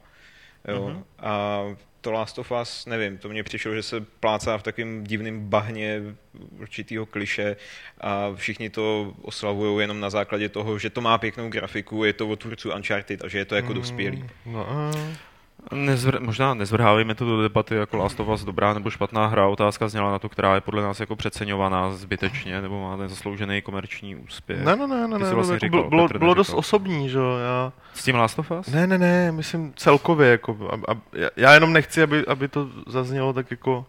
[0.68, 0.90] Jo?
[0.90, 1.04] Mhm.
[1.20, 1.62] A
[2.02, 6.02] to Last of Us, nevím, to mně přišlo, že se plácá v takovém divném bahně
[6.60, 7.56] určitýho kliše
[8.02, 12.28] a všichni to oslavují jenom na základě toho, že to má pěknou grafiku, je to
[12.28, 14.26] od tvůrců Uncharted a že je to jako dospělý.
[14.46, 14.92] No, a...
[15.74, 19.48] Nezvr, možná nezvrhávejme to do debaty jako Last of Us dobrá nebo špatná hra.
[19.48, 24.16] Otázka zněla na to, která je podle nás jako přeceňovaná zbytečně nebo má nezasloužený komerční
[24.16, 24.64] úspěch.
[24.64, 27.74] Ne, ne, ne, ne, ne vlastně říkal, bylo, bylo, dost osobní, že jo, já...
[27.94, 28.68] S tím Last of Us?
[28.68, 30.96] Ne, ne, ne, myslím celkově, jako, a, a,
[31.36, 33.86] já- jenom nechci, aby, aby to zaznělo tak jako,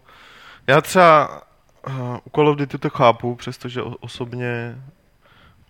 [0.67, 1.43] já třeba
[1.89, 4.79] uh, u Call of Duty to chápu, přestože osobně,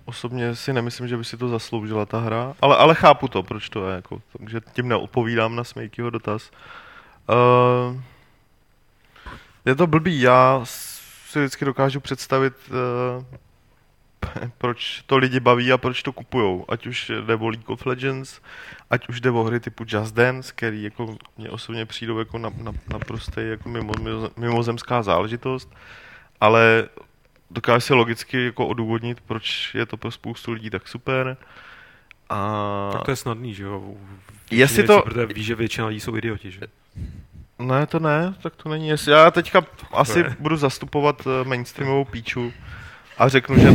[0.07, 3.69] osobně si nemyslím, že by si to zasloužila ta hra, ale, ale chápu to, proč
[3.69, 6.51] to je, jako, takže tím neodpovídám na Smejkyho dotaz.
[7.29, 8.01] Uh,
[9.65, 13.25] je to blbý, já si vždycky dokážu představit, uh,
[14.59, 16.65] proč to lidi baví a proč to kupujou.
[16.69, 18.41] Ať už jde o League of Legends,
[18.91, 22.51] ať už jde o hry typu Just Dance, který jako mě osobně přijdou jako na,
[22.63, 25.75] na, naprostý jako mimo, mimo, mimozemská záležitost,
[26.41, 26.89] ale
[27.51, 31.37] dokážu si logicky jako odůvodnit, proč je to pro spoustu lidí tak super.
[32.29, 33.95] A Tak to je snadný, že jo?
[34.51, 36.61] Jestli Věci, to- Protože víš, že většina lidí jsou idioti, že?
[37.59, 38.91] Ne, to ne, tak to není.
[39.09, 40.37] Já teďka asi je.
[40.39, 42.53] budu zastupovat eh, mainstreamovou píču
[43.19, 43.69] a řeknu, že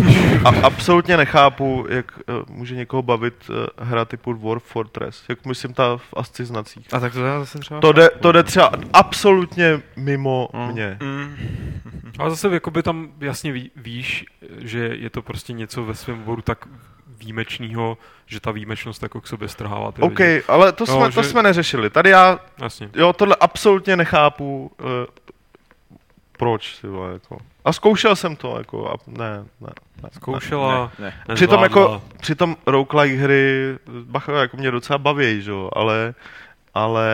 [0.46, 3.56] a, absolutně nechápu, jak uh, může někoho bavit uh,
[3.88, 6.94] hra typu Dwarf Fortress, jak myslím ta v asciznacích.
[6.94, 7.80] A tak to já zase třeba...
[7.80, 10.72] To jde, to jde třeba absolutně mimo Mm.
[10.72, 10.98] mě.
[11.02, 11.36] Mm.
[12.20, 14.26] Ale zase jakoby tam jasně ví, víš,
[14.58, 16.68] že je to prostě něco ve svém oboru tak
[17.20, 20.44] výjimečného, že ta výjimečnost jako k sobě strhává ty OK, lidi.
[20.48, 21.89] ale to, No, jsme, to že- jsme neřešili.
[21.89, 22.89] Tady já, Jasně.
[22.96, 24.88] jo, tohle absolutně nechápu, uh,
[26.38, 27.38] proč, ty vole, jako.
[27.66, 29.70] A zkoušel jsem to, jako, a ne, ne,
[30.03, 30.09] ne.
[30.12, 31.36] Zkoušela, Ne, ne.
[31.36, 31.93] Přitom nezvládla.
[31.93, 36.14] jako, přitom roguelike hry, bacha, jako mě docela baví, že jo, ale,
[36.74, 37.12] ale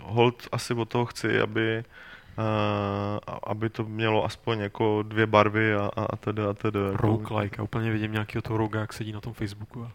[0.00, 1.84] hold asi od toho chci, aby,
[2.38, 2.44] uh,
[3.46, 6.78] aby to mělo aspoň jako dvě barvy a, a, a tedy a tedy.
[6.80, 7.56] Jako, roguelike.
[7.58, 9.90] Já úplně vidím nějakého toho roga, jak sedí na tom Facebooku a,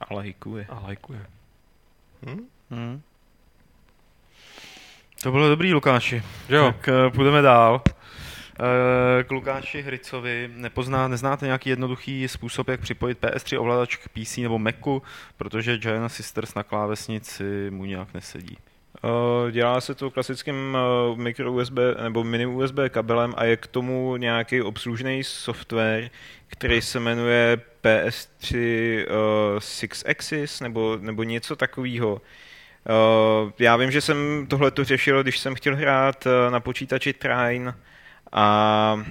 [0.00, 0.66] A lajkuje.
[0.68, 1.26] a lajkuje.
[2.26, 2.40] Hm?
[2.70, 3.00] Hmm.
[5.24, 6.22] To bylo dobrý, Lukáši.
[6.48, 6.64] Jo?
[6.64, 7.82] Tak uh, půjdeme dál.
[7.84, 14.36] Uh, k Lukáši Hrycovi nepozná, neznáte nějaký jednoduchý způsob, jak připojit PS3 ovladač k PC
[14.36, 15.02] nebo Macu,
[15.36, 18.58] protože Giant Sisters na klávesnici mu nějak nesedí.
[19.04, 20.76] Uh, dělá se to klasickým
[21.14, 26.10] micro USB nebo mini USB kabelem a je k tomu nějaký obslužný software,
[26.46, 28.56] který se jmenuje PS3
[29.06, 32.20] uh, Six Axis nebo, nebo něco takového.
[33.44, 37.12] Uh, já vím, že jsem tohle to řešil, když jsem chtěl hrát uh, na počítači
[37.12, 37.74] Trine
[38.32, 39.04] a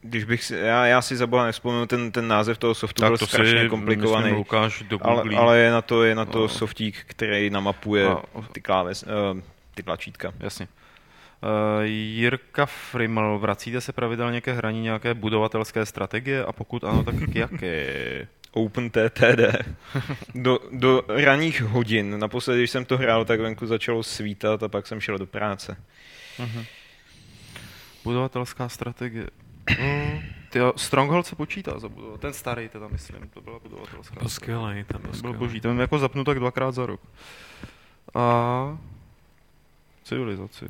[0.00, 3.68] když bych si, já, já si zabola nespomenu, ten, ten název toho softu byl strašně
[3.68, 4.22] komplikovaný.
[4.24, 6.48] myslím, Lukáš do Ale, ale je na to, je na to No.
[6.48, 8.22] softík, který namapuje A-
[8.52, 9.02] ty kláves,
[9.34, 9.40] uh,
[9.74, 10.32] ty tlačítka.
[10.40, 10.68] Jasně.
[11.42, 17.14] Uh, Jirka Friml, vracíte se pravidelně ke hraní nějaké budovatelské strategie a pokud ano, tak
[17.14, 18.26] k jaké?
[18.52, 19.40] OpenTTD.
[20.34, 22.18] Do, do ranních hodin.
[22.18, 25.76] Naposledy, když jsem to hrál, tak venku začalo svítat a pak jsem šel do práce.
[28.04, 29.26] Budovatelská strategie.
[29.80, 30.20] Mm,
[30.50, 32.20] Tyjo, Stronghold se počítá za budovat.
[32.20, 35.98] Ten starý teda myslím, to byla budovatelská Byl skvělej, ten byl Byl boží, ten jako
[35.98, 37.00] zapnu tak dvakrát za rok.
[38.14, 38.78] A
[40.04, 40.64] civilizaci.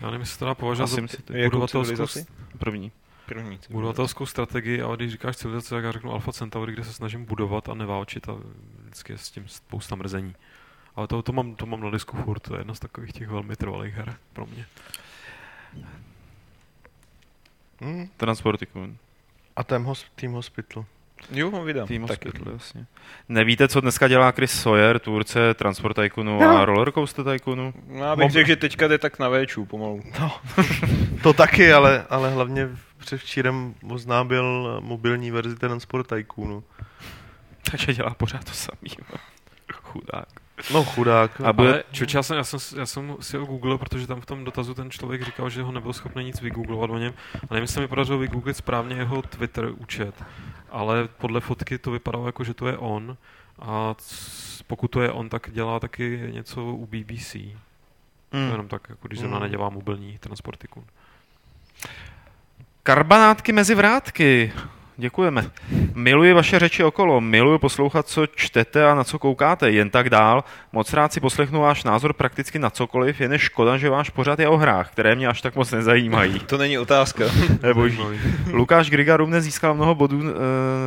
[0.00, 0.96] Já nevím, jestli to dá považovat za
[1.26, 2.26] budovatelskou, civilizaci?
[2.58, 2.92] První.
[3.26, 3.58] První.
[3.70, 7.68] budovatelskou strategii, ale když říkáš civilizace, tak já řeknu Alpha Centauri, kde se snažím budovat
[7.68, 8.36] a neválčit a
[8.82, 10.34] vždycky je s tím spousta mrzení.
[10.96, 13.28] Ale to, to, mám, to mám na disku furt, to je jedna z takových těch
[13.28, 14.66] velmi trvalých her pro mě.
[17.80, 18.08] mm.
[18.16, 18.96] Transportikon.
[19.56, 20.84] A Team, hos, team Hospital.
[21.30, 21.88] Jo, ho vydám.
[21.88, 22.28] Team Taky.
[22.28, 22.86] Hospital, jasně.
[23.28, 27.74] Nevíte, co dneska dělá Chris Sawyer, tvůrce Transport Tycoonu a Rollercoaster Tycoonu?
[27.88, 30.02] No, já bych Mob- řekl, že teďka jde tak na véču pomalu.
[30.20, 30.36] No,
[31.22, 36.64] to taky, ale, ale hlavně předevčírem oznámil mobilní verzi Transport Tycoonu.
[37.70, 38.90] Takže dělá pořád to samý.
[39.72, 40.28] Chudák.
[40.72, 41.40] No chudák.
[41.40, 41.68] A bude...
[41.68, 44.44] Ale čoč, já jsem, já, jsem, já jsem si ho googlil, protože tam v tom
[44.44, 47.14] dotazu ten člověk říkal, že ho nebyl schopný nic vygooglovat o něm.
[47.34, 50.14] A nevím, jestli mi podařilo vygooglit správně jeho Twitter účet.
[50.74, 53.16] Ale podle fotky to vypadalo jako, že to je on.
[53.58, 53.94] A
[54.66, 57.34] pokud to je on, tak dělá taky něco u BBC.
[57.34, 58.46] Hmm.
[58.46, 59.42] To jenom tak, jako když zrovna hmm.
[59.42, 60.84] nedělá mobilní transportiku.
[62.82, 64.52] Karbanátky mezi vrátky.
[64.96, 65.44] Děkujeme.
[65.94, 70.44] Miluji vaše řeči okolo, miluji poslouchat, co čtete a na co koukáte, jen tak dál.
[70.72, 74.38] Moc rád si poslechnu váš názor prakticky na cokoliv, jen je škoda, že váš pořad
[74.38, 76.38] je o hrách, které mě až tak moc nezajímají.
[76.38, 77.24] To není otázka.
[77.74, 77.98] Boží.
[78.52, 80.30] Lukáš Griga rovně získal mnoho bodů e,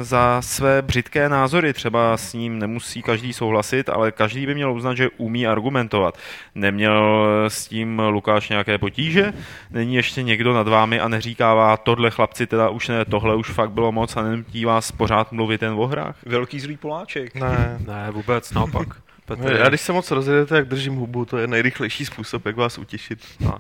[0.04, 4.98] za své břitké názory, třeba s ním nemusí každý souhlasit, ale každý by měl uznat,
[4.98, 6.18] že umí argumentovat.
[6.56, 9.34] Neměl s tím Lukáš nějaké potíže?
[9.72, 13.72] Není ještě někdo nad vámi a neříkává, tohle chlapci teda už ne, tohle už fakt
[13.72, 16.16] bylo moc a nenutí vás pořád mluvit jen o hrách?
[16.26, 17.36] Velký zlý Poláček.
[17.36, 18.88] Ne, ne vůbec, naopak.
[19.26, 19.52] Petr.
[19.52, 23.26] Já když se moc rozjedete, jak držím hubu, to je nejrychlejší způsob, jak vás utěšit.
[23.40, 23.58] No.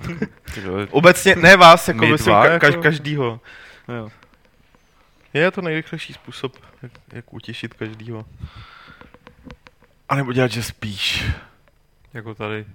[0.91, 2.81] Obecně, ne vás, jako myslím, ka- jako...
[2.81, 3.39] každýho.
[3.87, 4.09] Jo.
[5.33, 8.25] Je to nejrychlejší způsob, jak, jak utěšit každýho.
[10.09, 11.25] A nebo dělat, že spíš.
[12.13, 12.65] Jako tady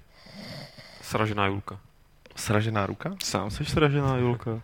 [1.03, 1.79] sražená Julka.
[2.37, 3.15] Sražená ruka?
[3.25, 4.61] Sám jsi sražená Julka.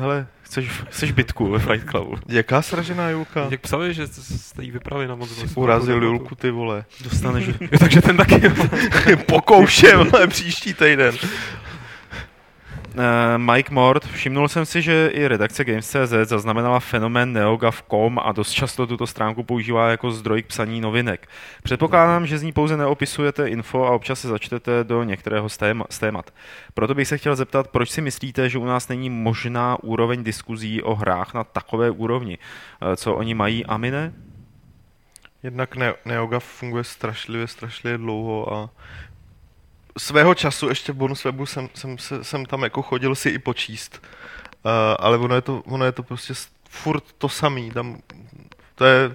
[0.00, 2.16] Hele, chceš, chceš bitku ve Fight Clubu.
[2.28, 3.46] Jaká sražená Julka?
[3.50, 5.30] Jak psali, že jste jí vypravili na moc.
[5.54, 6.84] Urazil Julku, ty vole.
[7.04, 7.46] Dostaneš.
[7.60, 8.40] jo, takže ten taky.
[9.26, 11.14] Pokoušem, ale příští týden.
[12.94, 13.02] Uh,
[13.36, 18.86] Mike Mort, všimnul jsem si, že i redakce Games.cz zaznamenala fenomén neogav.com a dost často
[18.86, 21.28] tuto stránku používá jako zdroj k psaní novinek.
[21.62, 25.48] Předpokládám, že z ní pouze neopisujete info a občas se začtete do některého
[25.90, 26.30] z témat.
[26.74, 30.82] Proto bych se chtěl zeptat, proč si myslíte, že u nás není možná úroveň diskuzí
[30.82, 32.38] o hrách na takové úrovni?
[32.82, 34.12] Uh, co oni mají a my ne?
[35.42, 38.70] Jednak ne- NeoGAF funguje strašlivě, strašlivě dlouho a
[40.00, 44.02] svého času ještě v bonus webu jsem, jsem, jsem, tam jako chodil si i počíst.
[44.64, 46.34] Uh, ale ono je, to, ono je to prostě
[46.68, 47.70] furt to samý.
[47.70, 47.98] Tam,
[48.74, 49.14] to je,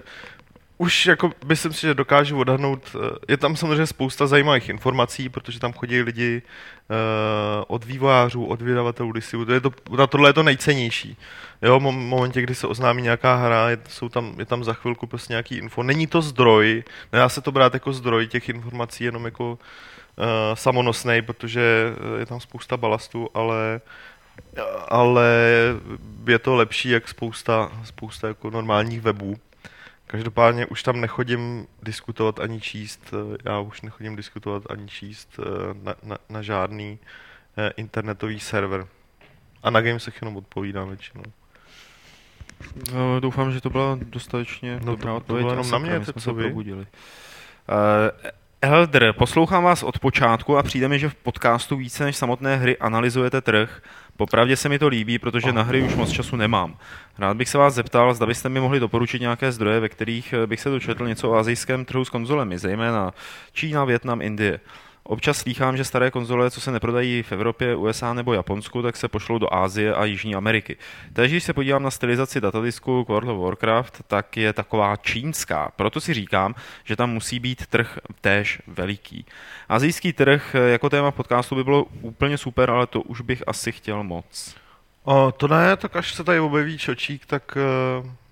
[0.78, 5.60] už jako myslím si, že dokážu odhadnout, eh, je tam samozřejmě spousta zajímavých informací, protože
[5.60, 9.12] tam chodí lidi uh, od vývojářů, od vydavatelů
[9.46, 11.16] to je to, na tohle je to nejcennější.
[11.62, 15.06] Jo, v momentě, kdy se oznámí nějaká hra, je, jsou tam, je tam za chvilku
[15.06, 15.82] prostě nějaký info.
[15.82, 19.58] Není to zdroj, nedá se to brát jako zdroj těch informací, jenom jako
[20.54, 23.80] samonosný, protože je tam spousta balastu, ale
[24.88, 25.30] ale
[26.26, 29.36] je to lepší jak spousta, spousta jako normálních webů.
[30.06, 33.14] Každopádně už tam nechodím diskutovat ani číst,
[33.44, 35.44] já už nechodím diskutovat ani číst eh,
[35.82, 36.98] na, na, na žádný
[37.56, 38.86] eh, internetový server.
[39.62, 41.22] A na Gamesech jenom odpovídám většinou.
[42.94, 45.42] No, doufám, že to byla dostatečně no, dobrá odpověď.
[45.42, 46.52] To bylo jenom na mě, co vy.
[46.52, 46.62] Uh,
[48.62, 52.78] Elder, poslouchám vás od počátku a přijde mi, že v podcastu více než samotné hry
[52.78, 53.82] analyzujete trh.
[54.16, 56.76] Popravdě se mi to líbí, protože na hry už moc času nemám.
[57.18, 60.60] Rád bych se vás zeptal, zda byste mi mohli doporučit nějaké zdroje, ve kterých bych
[60.60, 63.14] se dočetl něco o azijském trhu s konzolemi, zejména
[63.52, 64.60] Čína, Větnam, Indie.
[65.08, 69.08] Občas slýchám, že staré konzole, co se neprodají v Evropě, USA nebo Japonsku, tak se
[69.08, 70.76] pošlou do Ázie a Jižní Ameriky.
[71.12, 75.72] Takže když se podívám na stylizaci datadisku World of Warcraft, tak je taková čínská.
[75.76, 76.54] Proto si říkám,
[76.84, 79.26] že tam musí být trh též veliký.
[79.68, 84.04] Azijský trh jako téma podcastu by bylo úplně super, ale to už bych asi chtěl
[84.04, 84.56] moc.
[85.04, 87.58] O, to ne, tak až se tady objeví čočík, tak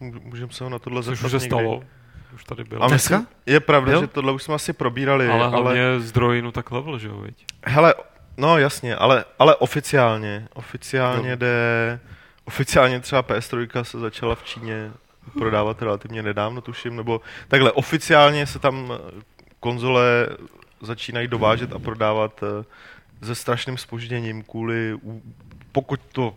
[0.00, 1.82] uh, můžeme se ho na tohle zeptat Což už se stalo
[2.34, 2.84] už tady byl.
[2.84, 3.26] A dneska?
[3.46, 4.00] Je pravda, jo?
[4.00, 5.28] že tohle už jsme asi probírali.
[5.28, 6.00] Ale hlavně ale...
[6.00, 7.46] zdroj, no tak level, že jo, viď?
[7.66, 7.94] Hele,
[8.36, 11.36] no jasně, ale, ale oficiálně, oficiálně jo.
[11.36, 12.00] jde,
[12.44, 14.92] oficiálně třeba PS3 se začala v Číně
[15.32, 18.92] prodávat relativně nedávno, tuším, nebo takhle, oficiálně se tam
[19.60, 20.28] konzole
[20.80, 24.98] začínají dovážet a prodávat eh, se strašným spožděním kvůli,
[25.72, 26.34] pokud to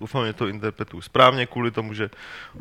[0.00, 2.10] doufám, že to interpretuju správně, kvůli tomu, že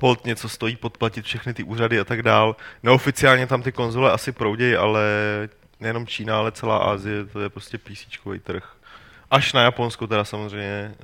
[0.02, 2.56] hold něco stojí podplatit všechny ty úřady a tak dál.
[2.84, 5.04] Neoficiálně tam ty konzole asi proudějí, ale
[5.80, 8.06] nejenom Čína, ale celá Asie, to je prostě PC
[8.44, 8.76] trh.
[9.32, 10.96] Až na Japonsko teda samozřejmě,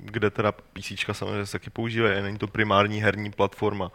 [0.00, 3.92] kde teda PC samozřejmě se taky používají, není to primární herní platforma.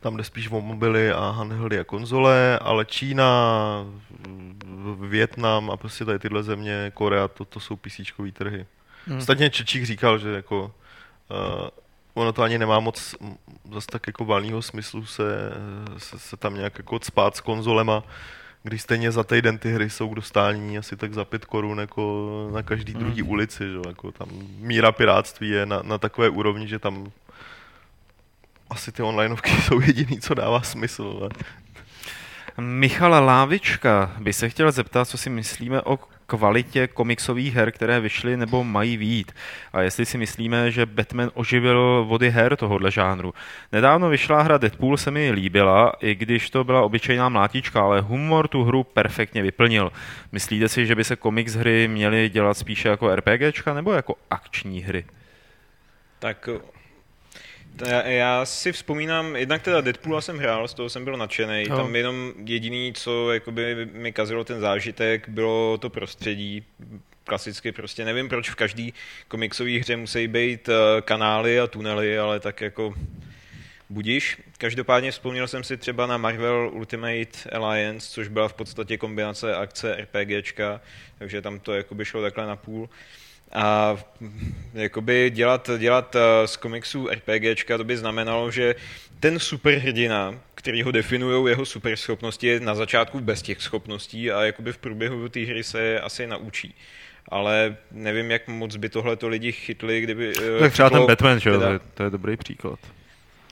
[0.00, 3.30] Tam jde spíš o mobily a handheldy a konzole, ale Čína,
[5.00, 8.00] Větnam a prostě tady tyhle země, Korea, to, to jsou PC
[8.32, 8.66] trhy.
[9.06, 9.18] Hmm.
[9.18, 10.74] Ostatně Čečík říkal, že jako
[11.30, 11.68] uh,
[12.14, 13.14] ono to ani nemá moc
[13.72, 15.52] zase tak jako valného smyslu se,
[15.98, 18.02] se, se, tam nějak jako spát s konzolema,
[18.62, 22.50] když stejně za týden ty hry jsou k dostání asi tak za pět korun jako
[22.54, 23.02] na každý hmm.
[23.02, 23.78] druhý ulici, že?
[23.86, 24.28] Jako tam
[24.58, 27.12] míra piráctví je na, na takové úrovni, že tam
[28.70, 31.18] asi ty onlineovky jsou jediný, co dává smysl.
[31.20, 31.30] Ale...
[32.60, 35.98] Michala Lávička by se chtěl zeptat, co si myslíme o
[36.30, 39.32] kvalitě komiksových her, které vyšly nebo mají výjít.
[39.72, 43.34] A jestli si myslíme, že Batman oživil vody her tohohle žánru.
[43.72, 48.48] Nedávno vyšla hra Deadpool se mi líbila, i když to byla obyčejná mlátička, ale humor
[48.48, 49.92] tu hru perfektně vyplnil.
[50.32, 54.80] Myslíte si, že by se komiks hry měly dělat spíše jako RPGčka nebo jako akční
[54.80, 55.04] hry?
[56.18, 56.48] Tak
[57.86, 61.64] já, já si vzpomínám, jednak teda Deadpoola jsem hrál, z toho jsem byl nadšený.
[61.68, 61.76] No.
[61.76, 66.64] Tam jenom jediný, co jakoby mi kazilo ten zážitek, bylo to prostředí.
[67.24, 68.94] Klasicky prostě nevím, proč v každý
[69.28, 72.94] komiksové hře musí být eh, kanály a tunely, ale tak jako
[73.90, 74.38] budiš.
[74.58, 79.96] Každopádně vzpomněl jsem si třeba na Marvel Ultimate Alliance, což byla v podstatě kombinace akce
[79.96, 80.80] RPGčka,
[81.18, 82.88] takže tam to jakoby šlo takhle na půl.
[83.52, 83.96] A
[84.74, 88.74] jakoby dělat, dělat eh, z komiksů RPGčka, to by znamenalo, že
[89.20, 94.72] ten superhrdina, který ho definují jeho superschopnosti, je na začátku bez těch schopností a jakoby
[94.72, 96.74] v průběhu té hry se asi naučí.
[97.28, 100.32] Ale nevím, jak moc by tohle to lidi chytli, kdyby...
[100.56, 102.78] Eh, tak třeba ten Batman, že jo, to, je, to je dobrý příklad.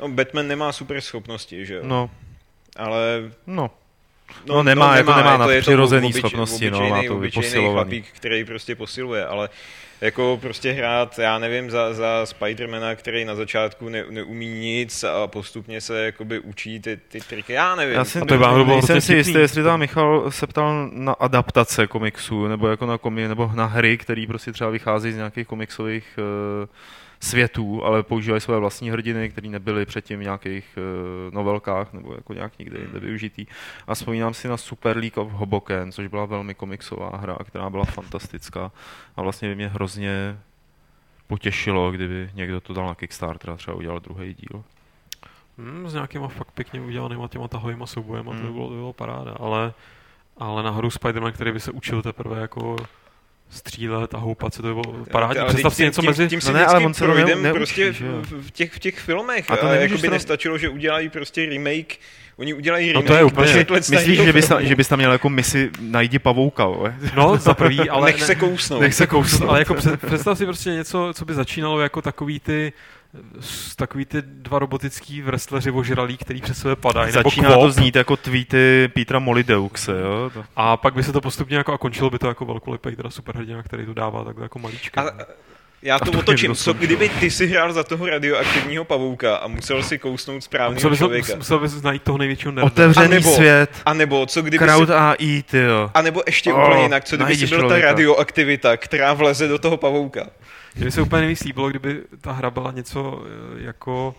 [0.00, 1.80] No, Batman nemá super schopnosti, že jo?
[1.84, 2.10] No.
[2.76, 3.32] Ale...
[3.46, 3.70] No.
[4.46, 7.74] No, no nemá, no, jako nemá, jako nemá na přirozený schopnosti, no, má to vyposilovaný.
[7.74, 9.48] Chlapík, který prostě posiluje, ale
[10.00, 15.26] jako prostě hrát, já nevím, za, za Spidermana, který na začátku ne, neumí nic a
[15.26, 17.94] postupně se jakoby učí ty, ty triky, já nevím.
[17.94, 21.12] Já si, a to je nejsem prostě si jistý, jestli tam Michal se ptal na
[21.12, 25.46] adaptace komiksu, nebo jako na komi, nebo na hry, které prostě třeba vychází z nějakých
[25.46, 26.68] komiksových uh,
[27.20, 32.32] světů, ale používají své vlastní hrdiny, které nebyly předtím v nějakých uh, novelkách nebo jako
[32.32, 33.46] nějak nikde jinde využitý.
[33.86, 37.84] A vzpomínám si na Super League of Hoboken, což byla velmi komiksová hra, která byla
[37.84, 38.72] fantastická
[39.16, 40.38] a vlastně by mě hrozně
[41.26, 44.64] potěšilo, kdyby někdo to dal na Kickstarter a třeba udělal druhý díl.
[45.58, 48.40] Hmm, s nějakýma fakt pěkně udělanýma těma tahovýma soubojema, hmm.
[48.40, 49.74] to by bylo, to by bylo paráda, ale,
[50.36, 52.76] ale na hru Spider-Man, který by se učil teprve jako
[53.50, 55.44] střílet a houpat se, to bylo parádní.
[55.48, 56.28] Představ si něco mezi...
[56.28, 57.94] Tím, tím no ne, ale on se projdem neučí, prostě
[58.40, 59.50] v těch, v těch filmech.
[59.50, 61.98] A to a jako by nestačilo, že udělají prostě remake
[62.38, 63.04] Oni udělají remake.
[63.04, 63.66] No to je úplně.
[63.90, 66.96] Myslíš, že bys, tam, že bys tam měl jako misi najdi pavouka, ale?
[67.16, 68.06] No, za prvý, ale...
[68.06, 68.80] Nech se kousnout.
[68.80, 69.48] Nech se kousnout.
[69.50, 69.74] ale jako
[70.06, 72.72] představ si prostě něco, co by začínalo jako takový ty
[73.76, 77.12] takový ty dva robotický wrestleri ožralí, který přes sebe padají.
[77.12, 80.30] Začíná nebo to znít jako tweety Petra Molideuxe, jo?
[80.34, 80.44] To.
[80.56, 83.62] A pak by se to postupně jako a končilo by to jako velkolepý teda superhrdina,
[83.62, 85.02] který to dává takhle jako malíčka.
[85.02, 85.10] A,
[85.82, 86.54] já to, to otočím.
[86.54, 91.36] Co kdyby ty si hrál za toho radioaktivního pavouka a musel si kousnout správného člověka?
[91.36, 92.66] Musel bys najít toho největšího nerda.
[92.66, 93.70] Otevřený a nebo, svět.
[93.86, 94.94] A nebo co kdyby Crowd si...
[94.94, 95.90] AI, tyjo.
[95.94, 97.86] A nebo ještě oh, úplně jinak, co kdyby si byl člověka.
[97.86, 100.26] ta radioaktivita, která vleze do toho pavouka?
[100.78, 104.14] Mně se úplně nejvíc líbilo, kdyby ta hra byla něco eh, jako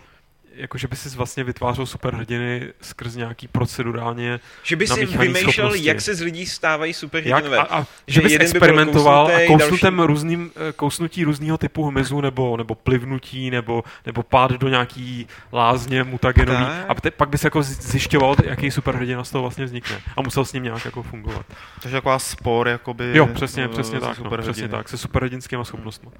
[0.54, 6.00] jako že by si vlastně vytvářel superhrdiny skrz nějaký procedurálně Že by si vymýšlel, jak
[6.00, 7.56] se z lidí stávají superhrdinové.
[7.56, 10.06] Jak, a, a, že, že bys experimentoval by a kousnutem další...
[10.06, 16.04] různým, eh, kousnutí různého typu hmyzu nebo, nebo plivnutí nebo, nebo pád do nějaký lázně
[16.04, 16.84] mutagenový tak.
[16.88, 20.52] a te, pak bys jako zjišťoval, jaký superhrdina z toho vlastně vznikne a musel s
[20.52, 21.46] ním nějak jako fungovat.
[21.82, 23.12] Takže taková spor, jakoby...
[23.14, 26.10] Jo, přesně, přesně tak, no, přesně tak, se superhrdinskými schopnostmi.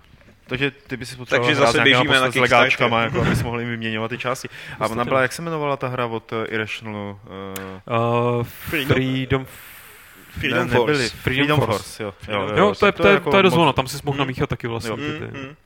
[0.51, 4.09] Takže ty bys potřeboval Takže zase běžíme na s legáčkama, jako aby jsme mohli vyměňovat
[4.09, 4.49] ty části.
[4.81, 7.19] A ona byla, jak se jmenovala ta hra od uh, Irrational?
[7.87, 9.47] Uh, uh, Freedom,
[10.31, 11.09] Freedom ne, Force.
[11.09, 11.73] Freedom, Freedom Force.
[11.73, 12.03] Force.
[12.03, 13.99] Jo, jo, jo, jo, to, je, to, je, jako to je dost ono, tam si
[14.05, 14.19] mohl mm.
[14.19, 14.91] namíchat taky vlastně.
[14.91, 14.97] Jo.
[14.97, 15.25] Ty, ty.
[15.25, 15.57] Mm,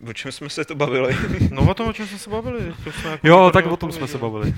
[0.00, 0.10] mm.
[0.10, 1.16] O čem jsme se to bavili?
[1.50, 2.74] no o tom, o čem jsme se bavili.
[2.84, 4.54] To jsme jako jo, tak o tom jsme se bavili.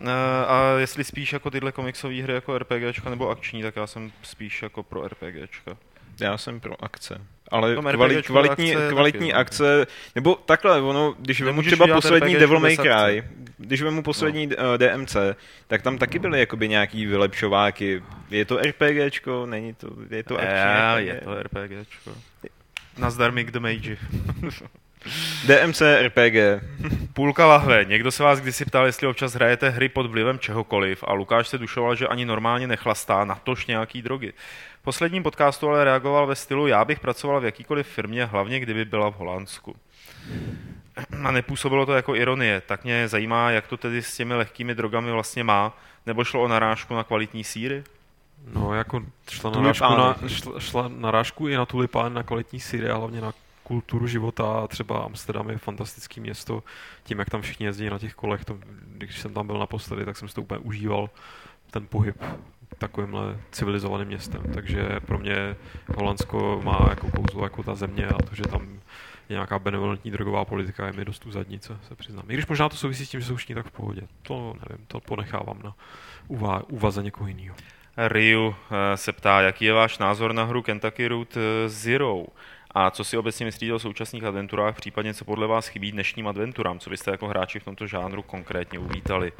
[0.00, 0.08] Uh,
[0.48, 4.62] a jestli spíš jako tyhle komiksové hry jako RPGčka nebo akční, tak já jsem spíš
[4.62, 5.76] jako pro RPGčka.
[6.20, 7.20] Já jsem pro akce.
[7.48, 12.60] Ale kvali, kvalitní, akce, kvalitní taky, akce, nebo takhle, ono, když vemu třeba poslední Devil
[12.60, 13.24] May Cry,
[13.58, 14.56] když vemu poslední no.
[14.56, 15.16] uh, eh, DMC,
[15.66, 18.02] tak tam taky byly jakoby nějaký vylepšováky.
[18.30, 22.10] Je to RPGčko, není to, je to akční je, je to RPGčko.
[22.98, 23.96] Nazdar Mick the Mage.
[25.46, 26.62] DMC RPG.
[27.12, 27.84] Půlka lahve.
[27.84, 31.58] Někdo se vás kdysi ptal, jestli občas hrajete hry pod vlivem čehokoliv a Lukáš se
[31.58, 34.32] dušoval, že ani normálně nechlastá, natož nějaký drogy.
[34.80, 38.84] V posledním podcastu ale reagoval ve stylu, já bych pracoval v jakýkoliv firmě, hlavně kdyby
[38.84, 39.76] byla v Holandsku.
[41.24, 45.12] A nepůsobilo to jako ironie, tak mě zajímá, jak to tedy s těmi lehkými drogami
[45.12, 47.84] vlastně má, nebo šlo o narážku na kvalitní síry?
[48.52, 52.96] No, jako šla narážku, na, šla, šla narážku i na tulipán, na kvalitní síry a
[52.96, 53.32] hlavně na
[53.64, 54.66] kulturu života.
[54.66, 56.62] Třeba Amsterdam je fantastické město,
[57.02, 58.44] tím, jak tam všichni jezdí na těch kolech.
[58.44, 61.10] To, když jsem tam byl naposledy, tak jsem si to úplně užíval,
[61.70, 62.16] ten pohyb
[62.78, 64.42] takovýmhle civilizovaným městem.
[64.54, 65.56] Takže pro mě
[65.96, 68.80] Holandsko má jako kouzlo jako ta země a to, že tam
[69.28, 72.24] je nějaká benevolentní drogová politika, je mi dost u zadnice, se přiznám.
[72.28, 74.02] I když možná to souvisí s tím, že jsou všichni tak v pohodě.
[74.22, 75.74] To nevím, to ponechávám na
[76.28, 77.56] uvá- úvaze někoho jiného.
[77.96, 82.24] Ryu eh, se ptá, jaký je váš názor na hru Kentucky Route eh, Zero?
[82.74, 86.78] A co si obecně myslíte o současných adventurách, případně co podle vás chybí dnešním adventurám?
[86.78, 89.32] Co byste jako hráči v tomto žánru konkrétně uvítali?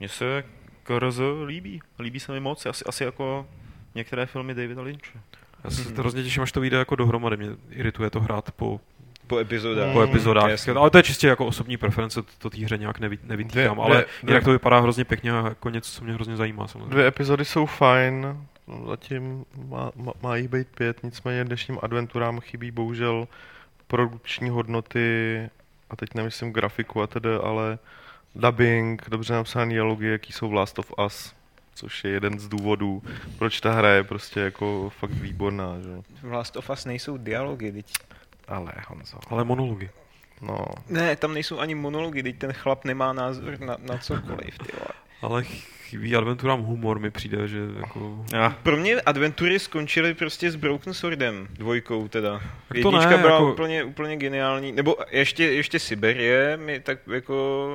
[0.00, 0.44] Mně se
[0.82, 1.80] KRZ líbí.
[1.98, 2.66] Líbí se mi moc.
[2.66, 3.46] Asi, asi jako
[3.94, 5.18] některé filmy Davida Lynche.
[5.64, 7.36] Já se to hrozně těším, až to vyjde jako dohromady.
[7.36, 8.80] Mě irituje to hrát po,
[9.26, 9.92] Po epizodách.
[9.92, 10.50] po epizodách.
[10.50, 10.72] jasně.
[10.72, 13.76] Ale to je čistě jako osobní preference, to, to té hře nějak nevy, nevytýkám.
[13.76, 16.66] Dvě- Ale dvě- jinak to vypadá hrozně pěkně a jako něco, co mě hrozně zajímá.
[16.68, 16.90] Samozřejmě.
[16.90, 18.46] Dvě epizody jsou fajn,
[18.88, 23.28] zatím má, má, má jich být pět, nicméně dnešním adventurám chybí bohužel
[23.86, 25.50] produkční hodnoty,
[25.90, 27.78] a teď nemyslím grafiku a tedy, ale
[28.34, 31.34] dubbing, dobře napsaný dialogy, jaký jsou v Last of Us,
[31.74, 33.02] což je jeden z důvodů,
[33.38, 36.02] proč ta hra je prostě jako fakt výborná, že?
[36.22, 37.92] V Last of Us nejsou dialogy, teď.
[38.48, 39.90] Ale Honzo, Ale monology.
[40.40, 44.72] No, Ne, tam nejsou ani monology, teď ten chlap nemá názor na, na cokoliv, ty
[44.78, 44.88] vole.
[45.22, 45.44] Ale
[45.88, 48.24] chybí adventurám humor, mi přijde, že jako...
[48.32, 52.32] Ja, Pro mě adventury skončily prostě s Broken Swordem, dvojkou teda.
[52.38, 56.98] Tak to Jednička ne, byla jako- úplně, úplně geniální, nebo ještě, ještě Siberie mi tak
[57.12, 57.68] jako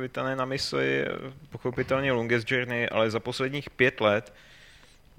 [0.00, 1.04] vytané na mysli,
[1.50, 4.34] pochopitelně Longest Journey, ale za posledních pět let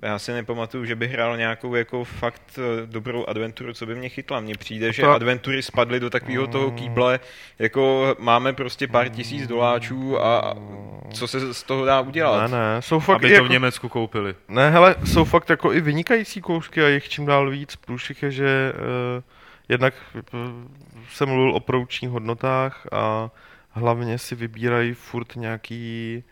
[0.01, 4.09] já si nepamatuju, že bych hrál nějakou jako fakt eh, dobrou adventuru, co by mě
[4.09, 4.39] chytla.
[4.39, 7.19] Mně přijde, že adventury spadly do takového toho kýble,
[7.59, 10.55] jako máme prostě pár tisíc doláčů a
[11.13, 12.51] co se z toho dá udělat.
[12.51, 14.35] ne, ne, jsou fakt aby to jako, v Německu koupili.
[14.47, 17.75] Ne, hele, jsou fakt jako i vynikající koušky a jich čím dál víc.
[17.75, 19.23] Průšvih je, že uh,
[19.69, 20.39] jednak uh,
[21.09, 23.29] jsem mluvil o produkčních hodnotách a
[23.69, 26.23] hlavně si vybírají furt nějaký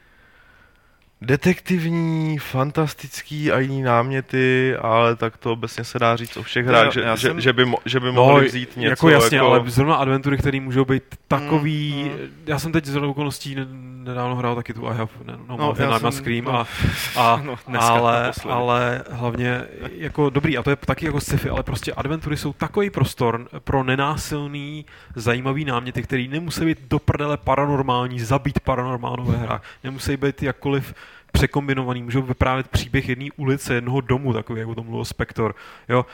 [1.26, 6.93] detektivní, fantastický a jiný náměty, ale tak to obecně se dá říct o všech hrách,
[6.93, 10.38] že, že, že, by, mo, že by mohli vzít něco jako jasně, ale zrovna adventury,
[10.38, 12.03] které můžou být takový...
[12.14, 13.68] Mm, Já jsem teď z hodou okolností ne-
[14.03, 16.60] nedávno hrál taky tu I have, ne, no, No, no já na jsem- Scream no.
[16.60, 16.68] a,
[17.18, 19.61] a No, ale, ale hlavně
[19.97, 23.84] jako dobrý, a to je taky jako sci-fi, ale prostě adventury jsou takový prostor pro
[23.84, 24.85] nenásilný,
[25.15, 30.93] zajímavý náměty, který nemusí být do prdele paranormální, zabít paranormálnou ve hrách, nemusí být jakkoliv
[31.36, 35.56] překombinovaný, můžou vyprávět příběh jedné ulice, jednoho domu, takový, jako to mluvil Spektor.
[35.90, 36.06] Jo,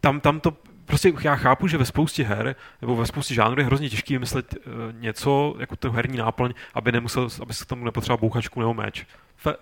[0.00, 0.56] tam, tam to
[0.86, 4.54] prostě já chápu, že ve spoustě her nebo ve spoustě žánrů je hrozně těžký vymyslet
[4.54, 8.74] uh, něco, jako tu herní náplň, aby nemusel, aby se k tomu nepotřeboval bouchačku nebo
[8.74, 9.06] meč.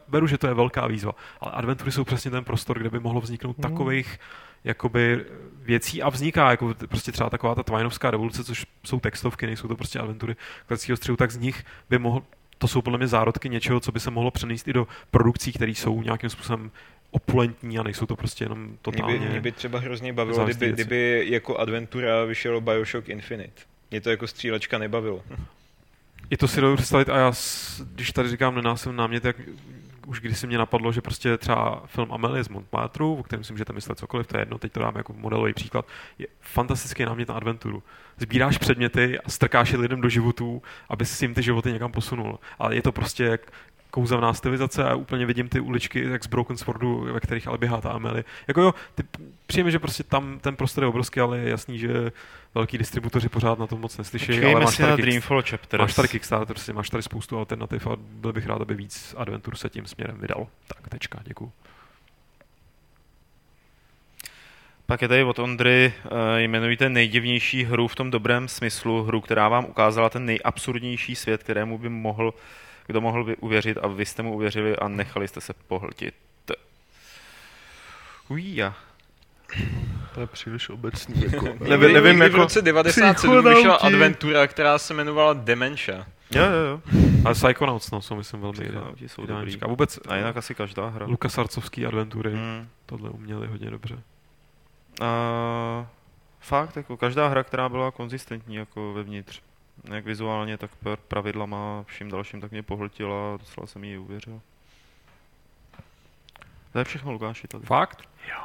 [0.09, 3.20] Beru, že to je velká výzva, ale adventury jsou přesně ten prostor, kde by mohlo
[3.20, 3.70] vzniknout Hmm.
[3.73, 4.19] takových
[4.65, 5.24] jakoby
[5.62, 9.77] věcí a vzniká jako prostě třeba taková ta Twinovská revoluce, což jsou textovky, nejsou to
[9.77, 10.36] prostě adventury
[10.66, 12.23] klasického střihu, tak z nich by mohl,
[12.59, 15.72] to jsou podle mě zárodky něčeho, co by se mohlo přenést i do produkcí, které
[15.72, 16.70] jsou nějakým způsobem
[17.10, 19.18] opulentní a nejsou to prostě jenom Mě totálně...
[19.18, 20.74] by, mě by třeba hrozně bavilo, kdyby, věci.
[20.74, 23.62] kdyby jako adventura vyšel Bioshock Infinite.
[23.90, 25.22] Mě to jako střílečka nebavilo.
[26.31, 27.32] I to si dovedu představit a já,
[27.94, 29.36] když tady říkám nenásilný námět, tak
[30.06, 33.52] už když se mě napadlo, že prostě třeba film Amelie z Montmartru, o kterém si
[33.52, 35.86] můžete myslet cokoliv, to je jedno, teď to dám jako modelový příklad,
[36.18, 37.82] je fantastický námět na adventuru.
[38.16, 42.39] Sbíráš předměty a strkáš je lidem do životů, aby si jim ty životy někam posunul.
[42.59, 43.40] Ale je to prostě jak
[43.94, 47.80] kouzelná stylizace a úplně vidím ty uličky jak z Broken Swordu, ve kterých ale běhá
[47.80, 48.24] ta Amelie.
[48.48, 49.02] Jako jo, ty,
[49.46, 52.12] přijeme, že prostě tam ten prostor je obrovský, ale je jasný, že
[52.54, 55.80] velký distributoři pořád na to moc neslyší, ale máš si na tady, kick- Dreamfall Chapters.
[55.80, 59.56] máš tady Kickstarter, prostě máš tady spoustu alternativ a byl bych rád, aby víc adventur
[59.56, 60.46] se tím směrem vydal.
[60.68, 61.52] Tak, tečka, děkuju.
[64.86, 69.48] Pak je tady od Ondry, eh, jmenujte nejdivnější hru v tom dobrém smyslu, hru, která
[69.48, 72.34] vám ukázala ten nejabsurdnější svět, kterému by mohl,
[72.86, 76.15] kdo mohl by uvěřit a vy jste mu uvěřili a nechali jste se pohltit.
[78.28, 78.74] Uja.
[80.15, 81.23] To je příliš obecný.
[81.23, 86.06] Jako, nevím, nevím, někdy v jako, roce 97 vyšla adventura, která se jmenovala Dementia.
[86.31, 86.81] Jo, jo, jo.
[87.24, 89.62] Ale Psychonauts, no, jsou myslím velmi Psychonauti jsou dobrý.
[89.62, 91.06] A vůbec A jinak asi každá hra.
[91.06, 92.69] Lukas Arcovský adventury Hmm.
[92.86, 93.98] tohle uměli hodně dobře.
[95.01, 95.86] A
[96.40, 99.40] fakt, jako každá hra, která byla konzistentní jako vevnitř,
[99.94, 104.40] jak vizuálně, tak per pravidlama, vším dalším, tak mě pohltila a docela jsem jí uvěřil.
[106.72, 107.66] To je všechno, Lukáši, tady.
[107.66, 108.02] Fakt?
[108.30, 108.44] Jo.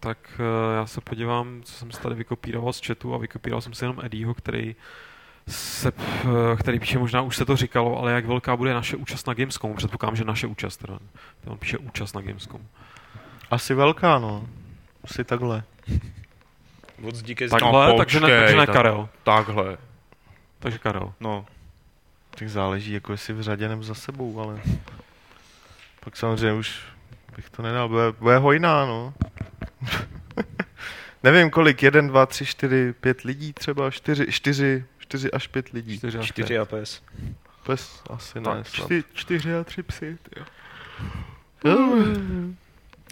[0.00, 3.74] Tak uh, já se podívám, co jsem si tady vykopíroval z chatu a vykopíroval jsem
[3.74, 4.76] si jenom Eddieho, který
[5.48, 5.92] se,
[6.52, 9.34] eh, který píše, možná už se to říkalo, ale jak velká bude naše účast na
[9.34, 9.74] Gamescomu.
[9.74, 10.76] Předpokládám, že naše účast.
[10.76, 10.98] Teda.
[11.46, 12.66] On píše účast na Gamescomu.
[13.50, 14.46] asi velká, no.
[15.04, 15.62] Asi takhle.
[17.02, 17.34] Ke zdi.
[17.34, 19.08] Takhle, No, takže ne, počkej, takže ne tak- Karel.
[19.22, 19.78] Takhle,
[20.58, 21.12] Takže Karel.
[21.20, 21.46] no.
[22.30, 24.60] Tak záleží, jako jestli v řadě nebo za sebou, ale...
[26.00, 26.80] Pak samozřejmě už
[27.36, 29.14] bych to nedal, bude, bude hojná, no.
[31.22, 35.98] nevím kolik, jeden, dva, tři, čtyři, pět lidí třeba, čtyři, čtyři, čtyři až pět lidí.
[35.98, 36.60] Čtyři až Čtyři pět.
[36.60, 37.02] APS.
[37.66, 38.44] Pes asi ne.
[38.44, 38.86] Tak, snad.
[38.86, 40.18] čty, čtyři a tři psy.
[40.22, 40.46] tyjo.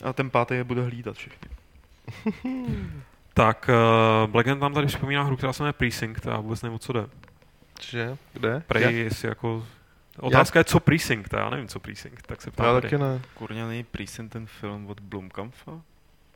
[0.05, 1.49] A ten pátý je bude hlídat všechny.
[3.37, 3.71] Tak,
[4.25, 6.79] uh, Black Hand nám tady připomíná hru, která se jmenuje Precinct, a vůbec nevím, o
[6.79, 7.07] co jde.
[7.83, 8.17] Že?
[8.33, 8.63] Kde?
[8.67, 9.67] Prej, Já, jestli jako...
[10.21, 13.03] Otázka je, co Precinct, já nevím, co Precinct, tak se já ptám taky tady.
[13.03, 13.21] ne.
[13.35, 15.73] Kurňa, není Prisen ten film od Blumkampfa?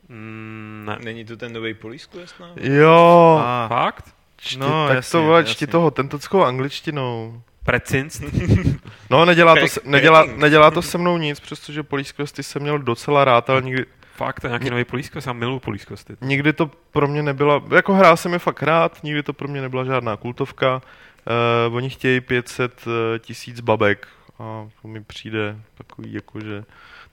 [0.09, 0.97] Mm, ne.
[1.03, 2.35] Není to ten nový Police Quest?
[2.39, 2.47] No?
[2.55, 4.15] Jo, A, Fakt?
[4.37, 5.67] čti, no, tak jasně, to vole, čti jasně.
[5.67, 7.41] to autentickou angličtinou.
[7.63, 8.21] Precinct?
[9.09, 12.79] No, nedělá to, se, nedělá, nedělá to se mnou nic, přestože Police Questy jsem měl
[12.79, 13.85] docela rád, ale nikdy,
[14.15, 16.15] Fakt, to je nějaký nový Police Quest, já miluji Police Questy.
[16.21, 19.61] nikdy to pro mě nebyla, jako hrál jsem je fakt rád, nikdy to pro mě
[19.61, 20.81] nebyla žádná kultovka.
[21.29, 24.07] Uh, oni chtějí 500 eh, tisíc babek
[24.39, 26.63] a to mi přijde takový, jako že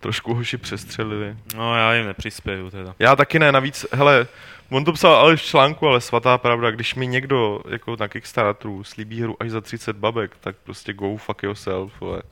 [0.01, 1.37] trošku hoši přestřelili.
[1.57, 2.95] no já jim nepřispěju teda.
[2.99, 4.27] Já taky ne, navíc, hele,
[4.71, 8.85] on to psal ale v článku, ale svatá pravda, když mi někdo jako na Kickstarteru
[8.85, 12.23] slíbí hru až za 30 babek, tak prostě go fuck yourself, vole.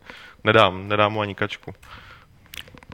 [0.45, 1.75] Nedám, nedám mu ani kačku.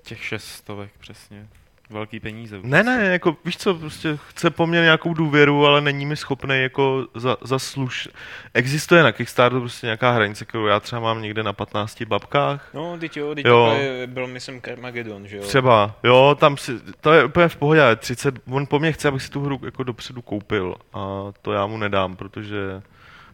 [0.03, 1.49] Těch šest stovek přesně.
[1.91, 2.59] Velký peníze.
[2.63, 6.63] Ne, ne, jako víš co, prostě chce po mně nějakou důvěru, ale není mi schopný
[6.63, 8.09] jako za, zasluš...
[8.55, 12.71] Existuje na Kickstarteru prostě nějaká hranice, kterou já třeba mám někde na 15 babkách.
[12.75, 13.77] No, teď jo, teď Jo.
[14.07, 15.43] byl, myslím, Carmageddon, že jo?
[15.43, 19.09] Třeba, jo, tam si, to je úplně v pohodě, ale 30, on po mně chce,
[19.09, 22.83] abych si tu hru jako dopředu koupil a to já mu nedám, protože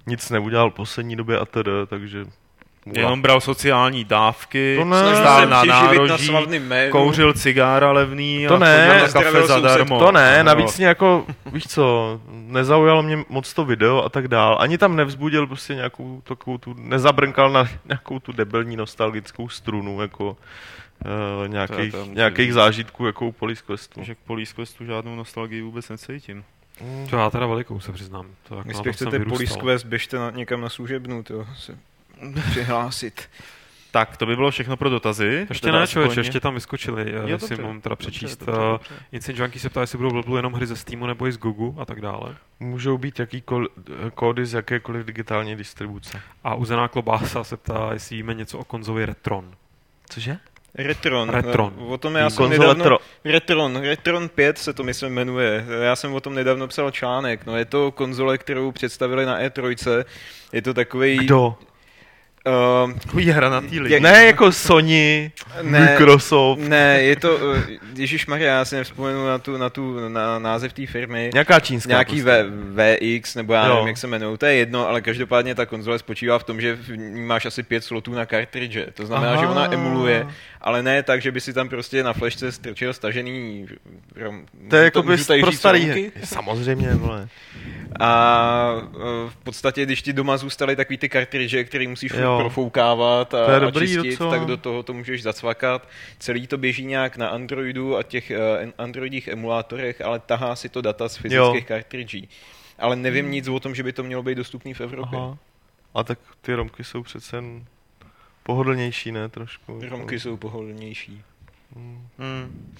[0.07, 2.25] nic neudělal v poslední době a tedy, takže...
[2.93, 5.17] Jenom bral sociální dávky, To ne.
[5.17, 6.93] Stál se na na nároží, jménu.
[6.93, 9.99] kouřil cigára levný To a ne, na kafe zadarmo.
[9.99, 10.45] To ne, No.
[10.45, 14.57] navíc mě jako, víš co, nezaujalo mě moc to video a tak dál.
[14.61, 20.37] Ani tam nevzbudil prostě nějakou takovou tu, nezabrnkal na nějakou tu debilní nostalgickou strunu, jako
[21.41, 23.95] uh, nějakých, tam nějakých zážitků, jako u Police Questu.
[23.95, 26.45] Takže k Police Questu žádnou nostalgii vůbec necítím.
[27.11, 28.27] To já teda velikou se přiznám.
[28.49, 29.59] To jako Když na chcete Police.
[29.61, 31.79] Quest, běžte na, někam na služebnu, to se
[32.51, 33.29] přihlásit.
[33.91, 35.47] Tak, to by bylo všechno pro dotazy.
[35.49, 38.37] Ještě ne, člověče, aspoň- ještě tam vyskočili, jo, Jo, jestli dobře, mám teda přečíst.
[38.37, 38.79] dobře, eh,
[39.13, 39.33] dobře.
[39.43, 41.85] Junkie se ptá, jestli budou Blblu jenom hry ze Steamu nebo i z Gugu a
[41.85, 42.37] tak dále.
[42.61, 43.71] Můžou být jakýkoliv
[44.15, 46.21] kódy z jakékoliv digitální distribuce.
[46.45, 49.55] A Uzená klobása se ptá, jestli víme něco o konzoli Retron.
[50.11, 50.37] Cože?
[50.75, 51.29] Retron.
[51.29, 51.75] Retron.
[51.79, 52.85] O tom já jsem nedávno...
[52.85, 52.99] Tro.
[53.25, 53.77] Retron.
[53.77, 55.65] Retron 5 se to myslím jmenuje.
[55.83, 57.47] Já jsem o tom nedávno psal článek.
[57.47, 60.05] No je to konzole, kterou představili na E3.
[60.53, 61.17] Je to takový.
[61.17, 61.57] Kdo?
[62.47, 63.95] Uh, Takový hra na tý lidi.
[63.95, 65.33] Jak- Ne jako Sony,
[65.63, 65.81] Ne.
[65.81, 67.39] Microsoft, ne, je to,
[67.97, 71.31] Ježíš Maria, já si nevzpomenu na, tu, na, tu, na název té firmy.
[71.33, 71.89] nějaká čínská.
[71.89, 72.45] Nějaký prostě.
[72.49, 73.73] v, VX, nebo já Jo.
[73.75, 76.75] nevím, jak se jmenují, to je jedno, ale každopádně ta konzole spočívá v tom, že
[76.77, 78.79] v ní máš asi pět slotů na cartridge.
[78.95, 79.41] To znamená, Aha.
[79.43, 80.27] že ona emuluje,
[80.61, 83.67] ale ne tak, že by si tam prostě na flashce strčil stažený
[84.17, 85.85] rom, To je jako by pro starý.
[85.87, 86.13] romky?
[86.25, 87.29] Samozřejmě, vole.
[88.01, 92.41] A e, v podstatě, když ti doma zůstaly takový ty kartridže, který musíš furt Jo.
[92.41, 94.31] profoukávat a, To je a dobrý čistit, docela.
[94.31, 95.89] tak do toho to můžeš zacvakat.
[96.19, 98.33] Celý to běží nějak na Androidu a těch
[98.65, 101.69] uh, Androidích emulátorech, ale tahá si to data z fyzických Jo.
[101.69, 102.29] kartridží.
[102.79, 105.19] Ale nevím nic o tom, že by to mělo být dostupný v Evropě.
[105.19, 105.39] Aha.
[105.95, 107.65] A tak ty romky jsou přece jen
[108.43, 109.81] pohodlnější, ne, trošku.
[109.89, 111.23] Romky jsou pohodlnější.
[112.19, 112.75] Hmm.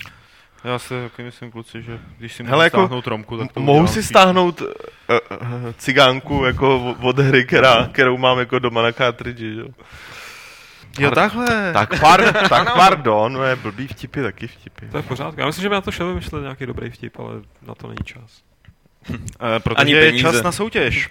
[0.65, 3.61] Já si taky myslím, kluci, že když si Hele, můžu jako, stáhnout Romku, tak to
[3.61, 4.67] Mohu si stáhnout uh,
[5.41, 9.69] uh, cigánku jako od hry, která, kterou mám jako doma na cartridge, jo?
[10.99, 11.73] Jo, takhle.
[11.73, 14.87] Tak, par, tak pardon, no je blbý vtipy, taky vtipy.
[14.87, 15.41] To je v pořádku.
[15.41, 17.33] Já myslím, že by na to šel vymyslet nějaký dobrý vtip, ale
[17.67, 18.43] na to není čas.
[19.11, 20.23] Eh, Protože Ani je peníze.
[20.23, 21.11] čas na soutěž.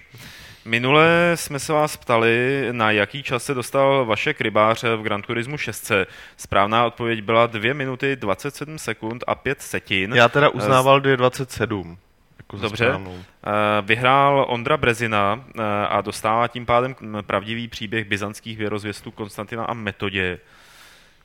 [0.65, 5.57] Minule jsme se vás ptali, na jaký čas se dostal vaše krybáře v Gran Turismo
[5.57, 5.91] 6.
[6.37, 10.13] Správná odpověď byla 2 minuty 27 sekund a 5 setin.
[10.13, 11.97] Já teda uznával 2.27.
[12.37, 12.85] Jako Dobře.
[12.85, 13.15] správnou.
[13.17, 13.51] Eh,
[13.81, 16.95] Vyhrál Ondra Brezina eh, a dostává tím pádem
[17.27, 20.39] pravdivý příběh byzantských věrozvěstů Konstantina a Metodě.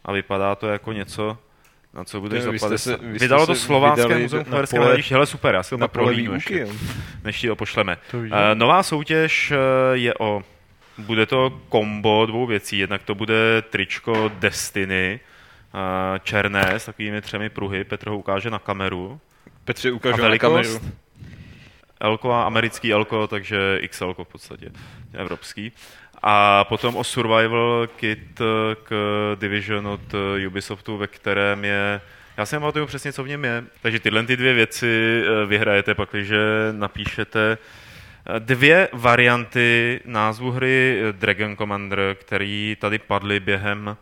[0.04, 1.38] A vypadá to jako něco,
[1.94, 5.14] na co budeš vy jste Vydalo to vydali muzeum Uherské hradiště.
[5.14, 6.68] Hele, super, já si to Na pak prohlídnu ještě,
[7.24, 7.98] než ti to pošleme.
[8.10, 9.56] To Eh, Nová soutěž eh,
[9.92, 10.42] je o,
[10.98, 12.78] bude to kombo dvou věcí.
[12.78, 15.20] Jednak to bude tričko Destiny,
[15.74, 17.84] eh, černé s takovými třemi pruhy.
[17.84, 19.20] Petr ho ukáže na kameru.
[19.64, 20.80] Petře, A ukážu na kameru.
[22.00, 24.70] Elko a americký Elko, takže XL v podstatě,
[25.12, 25.72] evropský.
[26.22, 28.92] A potom o Survival Kit eh, k
[29.40, 32.00] Division od eh, Ubisoftu, ve kterém je
[32.36, 33.64] já si nemám přesně, co v něm je.
[33.82, 36.38] Takže tyhle ty dvě věci eh, vyhrajete, pakliže
[36.72, 37.58] napíšete
[38.38, 43.96] dvě varianty názvu hry Dragon Commander, který tady padly během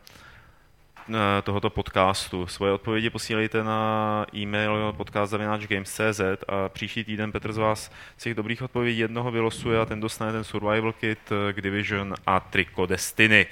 [1.43, 2.47] tohoto podcastu.
[2.47, 8.63] Svoje odpovědi posílejte na e-mail podcast.games.cz a příští týden Petr z vás z těch dobrých
[8.63, 11.19] odpovědí jednoho vylosuje a ten dostane ten survival kit
[11.53, 13.47] k eh, Division a triko Destiny.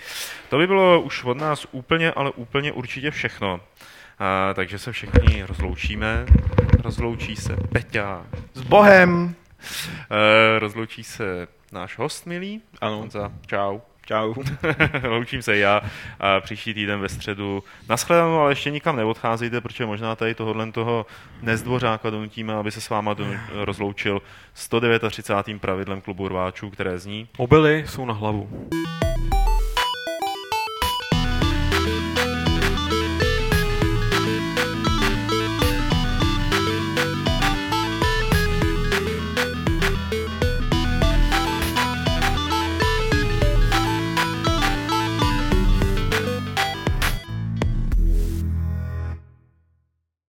[0.48, 3.60] To by bylo už od nás úplně, ale úplně určitě všechno.
[4.18, 6.26] A, takže se všichni rozloučíme.
[6.82, 8.26] Rozloučí se Peťa.
[8.54, 9.34] S Bohem!
[10.10, 12.62] E, rozloučí se náš host, milý.
[12.80, 12.98] Ano.
[12.98, 13.80] Honza, čau.
[14.06, 14.34] Čau.
[15.08, 15.80] Loučím se já
[16.20, 17.64] a příští týden ve středu.
[17.88, 21.06] Naschledanou, ale ještě nikam neodcházejte, protože možná tady tohohle toho
[21.42, 24.22] nezdvořáka donutíme, aby se s váma do, rozloučil
[24.54, 25.60] 139.
[25.60, 27.28] pravidlem klubu rváčů, které zní.
[27.38, 28.68] Mobily jsou na hlavu.